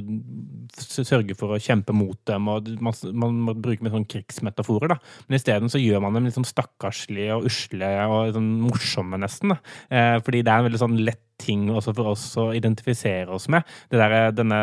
sørge 0.79 1.37
for 1.39 1.55
å 1.55 1.61
kjempe 1.61 1.95
mot 1.95 2.19
dem. 2.29 2.49
og 2.51 2.69
Man, 2.81 2.99
man 3.13 3.39
må 3.47 3.57
bruke 3.57 3.85
med 3.85 3.95
sånn 3.95 4.09
krigsmetaforer. 4.09 4.95
da. 4.95 4.99
Men 5.27 5.39
isteden 5.39 5.69
gjør 5.69 6.03
man 6.03 6.17
dem 6.17 6.29
liksom 6.29 6.47
stakkarslige 6.47 7.37
og 7.37 7.49
usle 7.49 7.93
og 8.09 8.35
sånn 8.37 8.51
morsomme, 8.65 9.21
nesten. 9.21 9.55
da. 9.55 9.59
Eh, 9.89 10.17
fordi 10.25 10.43
det 10.43 10.53
er 10.53 10.61
en 10.61 10.69
veldig 10.69 10.83
sånn 10.85 11.01
lett 11.03 11.25
ting 11.39 11.67
også 11.71 11.93
for 11.97 12.11
oss 12.13 12.25
å 12.39 12.49
identifisere 12.55 13.31
oss 13.33 13.47
med. 13.51 13.67
Det 13.89 13.99
der, 13.99 14.33
denne, 14.35 14.59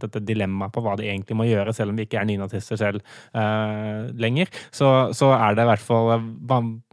dette 0.00 0.22
dilemmaet 0.24 0.74
på 0.74 0.84
hva 0.84 0.96
de 1.00 1.08
egentlig 1.08 1.36
må 1.38 1.48
gjøre, 1.48 1.74
selv 1.76 1.92
om 1.92 1.98
vi 1.98 2.06
ikke 2.08 2.20
er 2.20 2.28
nynazister 2.28 2.80
selv 2.80 3.02
uh, 3.36 4.10
lenger. 4.20 4.52
Så, 4.74 4.90
så, 5.16 5.32
er 5.34 5.56
det 5.56 5.64
i 5.64 5.70
hvert 5.72 5.84
fall 5.84 6.28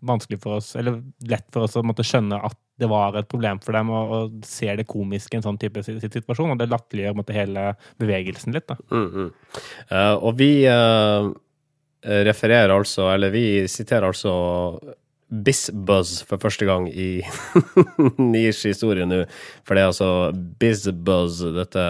vanskelig 0.01 0.41
for 0.43 0.59
oss, 0.59 0.73
eller 0.79 1.01
lett 1.29 1.47
for 1.53 1.67
oss 1.67 1.77
å 1.79 1.85
måtte 1.85 2.05
skjønne 2.07 2.41
at 2.41 2.57
det 2.81 2.89
var 2.89 3.13
et 3.19 3.29
problem 3.29 3.59
for 3.61 3.77
dem, 3.77 3.91
og, 3.93 4.15
og 4.15 4.47
ser 4.47 4.79
det 4.79 4.87
komiske 4.89 5.35
i 5.35 5.39
en 5.39 5.45
sånn 5.45 5.59
type 5.61 5.83
situasjon. 5.85 6.55
Og 6.55 6.57
det 6.57 6.71
latterliggjør 6.71 7.35
hele 7.35 7.67
bevegelsen 8.01 8.55
litt. 8.55 8.73
Mm, 8.89 9.05
mm. 9.05 9.29
Uh, 9.91 10.15
og 10.15 10.33
vi 10.39 10.51
uh, 10.65 11.29
refererer 12.01 12.73
altså, 12.73 13.11
eller 13.13 13.33
vi 13.33 13.45
siterer 13.69 14.09
altså 14.09 14.33
BizBuzz 15.31 16.21
for 16.27 16.41
første 16.41 16.67
gang 16.67 16.89
i 16.91 17.21
Nirs 18.33 18.61
historie 18.67 19.07
nå. 19.07 19.23
For 19.67 19.77
det 19.77 19.83
er 19.83 19.91
altså 19.91 20.09
BizBuzz, 20.59 21.41
dette 21.55 21.85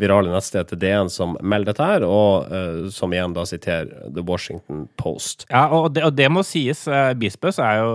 virale 0.00 0.30
nettstedet 0.30 0.70
til 0.70 0.80
DN, 0.84 1.10
som 1.12 1.34
melder 1.42 1.72
dette 1.72 1.88
her, 1.90 2.06
og 2.06 2.52
uh, 2.52 2.86
som 2.94 3.14
igjen 3.14 3.34
da 3.36 3.46
siterer 3.48 3.90
The 4.06 4.22
Washington 4.26 4.86
Post. 5.00 5.48
Ja, 5.50 5.66
og 5.66 5.92
det, 5.96 6.04
og 6.06 6.14
det 6.14 6.30
må 6.32 6.44
sies. 6.46 6.84
Uh, 6.86 7.10
BizBuzz 7.18 7.58
er 7.62 7.82
jo 7.82 7.90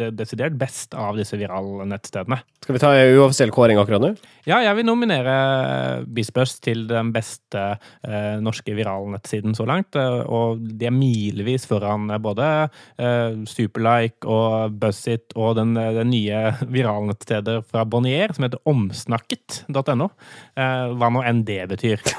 det 0.00 0.14
desidert 0.16 0.56
best 0.58 0.96
av 0.96 1.20
disse 1.20 1.36
virale 1.38 1.84
nettstedene. 1.90 2.40
Skal 2.64 2.78
vi 2.78 2.82
ta 2.82 2.94
en 2.96 3.20
uoffisiell 3.20 3.52
kåring 3.54 3.78
akkurat 3.78 4.02
nå? 4.02 4.14
Ja, 4.46 4.60
jeg 4.62 4.76
vil 4.78 4.86
nominere 4.86 5.32
Bispers 6.14 6.52
til 6.62 6.84
den 6.86 7.08
beste 7.14 7.62
eh, 8.06 8.36
norske 8.38 8.76
viralnettsiden 8.78 9.56
så 9.58 9.66
langt. 9.66 9.96
eh, 9.98 10.20
og 10.22 10.62
de 10.62 10.86
er 10.86 10.94
milevis 10.94 11.66
foran 11.66 12.06
eh, 12.14 12.20
både 12.22 12.46
eh, 13.02 13.40
Superlike 13.50 14.22
og 14.30 14.76
Buzzit 14.78 15.34
og 15.34 15.56
den, 15.58 15.74
eh, 15.80 15.90
den 15.98 16.12
nye 16.14 16.44
viralnettstedet 16.78 17.58
fra 17.66 17.82
Bonnier 17.90 18.34
som 18.36 18.46
heter 18.46 18.62
omsnakket.no. 18.70 20.10
Eh, 20.54 20.94
hva 20.94 21.10
nå 21.10 21.26
enn 21.26 21.42
det 21.48 21.64
betyr. 21.74 22.06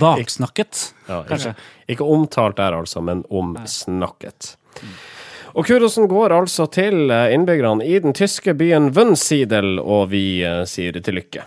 Baksnakket. 0.00 0.80
Ja, 1.06 1.20
Kanskje. 1.28 1.52
ikke, 1.52 1.92
ikke 1.94 2.08
omtalt 2.16 2.56
der, 2.58 2.74
altså, 2.80 3.04
men 3.04 3.20
omsnakket. 3.28 4.56
Og 5.56 5.64
kurosen 5.64 6.04
går 6.04 6.34
altså 6.36 6.66
til 6.68 7.08
eh, 7.08 7.30
innbyggerne 7.32 7.84
i 7.88 7.96
den 8.04 8.12
tyske 8.16 8.52
byen 8.58 8.90
Wunsiedel, 8.92 9.78
og 9.80 10.10
vi 10.12 10.42
eh, 10.44 10.64
sier 10.68 10.98
til 11.00 11.16
lykke. 11.16 11.46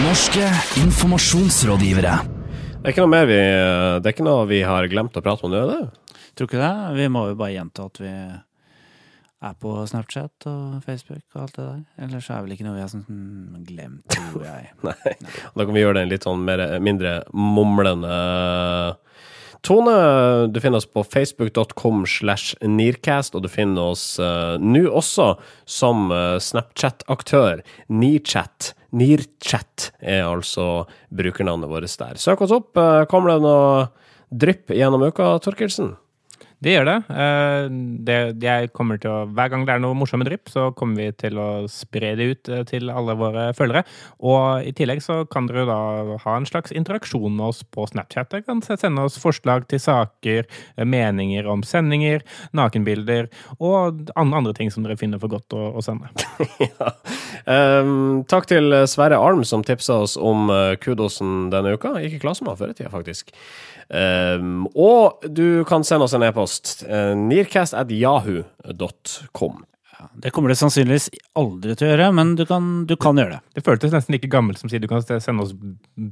Norske 0.00 0.48
informasjonsrådgivere. 0.82 2.16
Det 2.24 2.82
er 2.82 2.90
ikke 2.90 3.04
noe 3.04 3.12
mer 3.12 3.28
vi, 3.30 3.36
eh, 3.38 4.00
det 4.02 4.10
er 4.10 4.16
ikke 4.16 4.26
noe 4.26 4.48
vi 4.50 4.58
har 4.66 4.88
glemt 4.90 5.14
å 5.14 5.22
prate 5.22 5.46
om 5.46 5.54
nå, 5.54 5.60
er 5.60 5.70
det? 5.70 6.18
Tror 6.34 6.50
ikke 6.50 6.64
det. 6.64 6.72
Vi 6.98 7.06
må 7.14 7.28
jo 7.30 7.38
bare 7.38 7.54
gjenta 7.54 7.86
at 7.86 8.02
vi 8.02 8.10
er 9.44 9.54
på 9.62 9.76
Snapchat 9.86 10.48
og 10.50 10.82
Facebook 10.82 11.22
og 11.36 11.44
alt 11.44 11.54
det 11.54 11.68
der. 11.68 11.80
Ellers 12.08 12.26
er 12.26 12.40
det 12.40 12.48
vel 12.48 12.56
ikke 12.56 12.66
noe 12.66 12.74
vi 12.80 12.82
har 12.82 12.90
sånn 12.90 13.62
glemt, 13.68 14.18
tror 14.18 14.48
jeg. 14.48 14.74
Nei. 14.88 15.14
Da 15.54 15.62
kan 15.62 15.76
vi 15.76 15.86
gjøre 15.86 16.00
det 16.00 16.06
en 16.08 16.14
litt 16.16 16.26
sånn 16.26 16.42
mer, 16.42 16.64
mindre 16.82 17.20
mumlende 17.30 18.18
tone. 19.64 19.94
Du 20.52 20.60
finner 20.60 20.78
oss 20.80 20.86
på 20.86 21.02
facebook.com 21.04 22.04
slash 22.06 22.54
nearcast, 22.62 23.34
og 23.34 23.44
du 23.44 23.50
finner 23.52 23.94
oss 23.94 24.04
uh, 24.22 24.60
nå 24.60 24.84
også 24.90 25.32
som 25.64 26.10
uh, 26.12 26.36
Snapchat-aktør. 26.42 27.64
Nearchat. 27.88 28.74
Nearchat 28.94 29.90
er 29.98 30.28
altså 30.28 30.84
brukernavnet 31.10 31.72
vårt 31.72 31.98
der. 32.00 32.20
Søk 32.20 32.44
oss 32.44 32.54
opp. 32.54 32.72
Uh, 32.78 33.02
kommer 33.10 33.34
det 33.34 33.44
noe 33.44 33.86
drypp 34.34 34.74
gjennom 34.74 35.08
uka, 35.08 35.34
Torkelsen? 35.42 35.94
Det 36.64 36.72
gjør 36.72 36.86
det. 36.88 36.96
Eh, 37.12 37.66
det 38.08 39.08
å, 39.10 39.16
hver 39.36 39.50
gang 39.52 39.66
det 39.66 39.74
er 39.74 39.82
noe 39.84 39.96
morsomme 39.98 40.24
drypp, 40.24 40.48
så 40.48 40.70
kommer 40.76 41.02
vi 41.02 41.16
til 41.20 41.36
å 41.40 41.48
spre 41.68 42.14
det 42.16 42.28
ut 42.30 42.48
eh, 42.48 42.62
til 42.68 42.88
alle 42.88 43.16
våre 43.20 43.50
følgere. 43.56 43.82
Og 44.24 44.64
i 44.64 44.72
tillegg 44.76 45.02
så 45.04 45.20
kan 45.28 45.50
dere 45.50 45.66
da 45.68 46.16
ha 46.22 46.36
en 46.38 46.48
slags 46.48 46.72
interaksjon 46.72 47.36
med 47.36 47.50
oss 47.50 47.60
på 47.68 47.84
Snapchat. 47.90 48.30
Dere 48.32 48.46
kan 48.46 48.64
sende 48.64 49.04
oss 49.04 49.18
forslag 49.20 49.68
til 49.68 49.82
saker, 49.84 50.48
eh, 50.48 50.88
meninger 50.88 51.50
om 51.52 51.66
sendinger, 51.68 52.24
nakenbilder 52.56 53.28
og 53.58 54.08
andre, 54.16 54.54
ting 54.56 54.72
som 54.72 54.86
dere 54.86 54.96
finner 55.00 55.20
for 55.20 55.34
godt 55.36 55.52
å, 55.56 55.66
å 55.76 55.84
sende. 55.84 56.08
ja. 56.64 56.90
um, 57.44 58.22
takk 58.30 58.48
til 58.48 58.72
Sverre 58.88 59.18
Alm 59.20 59.44
som 59.44 59.64
tipsa 59.66 60.00
oss 60.06 60.16
om 60.16 60.48
kudosen 60.80 61.50
denne 61.52 61.76
uka. 61.76 61.96
Gikk 62.00 62.18
i 62.20 62.24
klasse 62.24 62.44
med 62.44 62.54
ham 62.54 62.60
før 62.60 62.72
i 62.72 62.78
tida, 62.78 62.92
faktisk. 62.92 63.34
Ehm, 63.88 64.66
og 64.74 65.24
du 65.28 65.64
kan 65.68 65.84
sende 65.84 66.06
oss 66.06 66.14
en 66.16 66.24
e-post. 66.26 66.84
Uh, 66.88 67.12
nearcast 67.18 67.74
Ja, 69.94 70.08
det 70.20 70.32
kommer 70.34 70.50
det 70.50 70.58
sannsynligvis 70.58 71.10
aldri 71.38 71.76
til 71.78 71.86
å 71.86 71.90
gjøre, 71.92 72.08
men 72.16 72.34
du 72.38 72.44
kan, 72.48 72.64
du 72.88 72.96
kan 73.00 73.18
gjøre 73.20 73.36
det. 73.36 73.42
Det 73.56 73.64
føltes 73.66 73.94
nesten 73.94 74.16
like 74.16 74.30
gammelt 74.32 74.58
som 74.60 74.72
sier 74.72 74.82
du 74.82 74.88
kan 74.90 75.04
sende 75.04 75.44
oss 75.44 75.54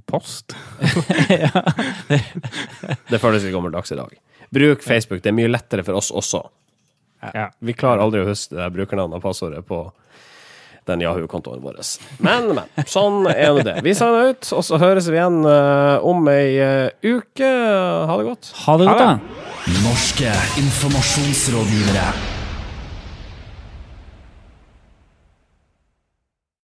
post. 0.09 0.55
Det 3.13 3.21
føles 3.21 3.45
litt 3.45 3.55
gammeldags 3.55 3.93
i 3.93 3.99
dag. 3.99 4.13
Bruk 4.53 4.85
Facebook. 4.85 5.23
Det 5.25 5.33
er 5.33 5.37
mye 5.37 5.51
lettere 5.51 5.85
for 5.85 5.99
oss 5.99 6.13
også. 6.15 6.41
Ja. 7.33 7.49
Vi 7.63 7.75
klarer 7.79 8.03
aldri 8.03 8.23
å 8.23 8.29
huske 8.29 8.57
det 8.57 8.71
brukernavnet 8.75 9.21
og 9.21 9.25
passordet 9.25 9.63
på 9.67 9.85
den 10.91 11.05
Yahoo-kontoen 11.05 11.63
vår. 11.63 11.79
Men, 12.19 12.51
men. 12.57 12.85
Sånn 12.91 13.27
er 13.31 13.53
nå 13.55 13.65
det. 13.67 13.79
Vi 13.87 13.95
sender 13.97 14.33
ut, 14.33 14.51
og 14.57 14.67
så 14.67 14.81
høres 14.83 15.09
vi 15.11 15.19
igjen 15.21 15.43
eh, 15.47 16.03
om 16.03 16.27
ei 16.33 16.59
eh, 16.59 16.91
uke. 17.07 17.49
Ha 18.09 18.19
det 18.19 18.29
godt. 18.29 18.53
Ha 18.67 18.79
det 18.81 18.91
godt, 18.91 19.03
da. 19.07 19.49
Norske 19.87 20.37
informasjonsrådgivere. 20.65 22.32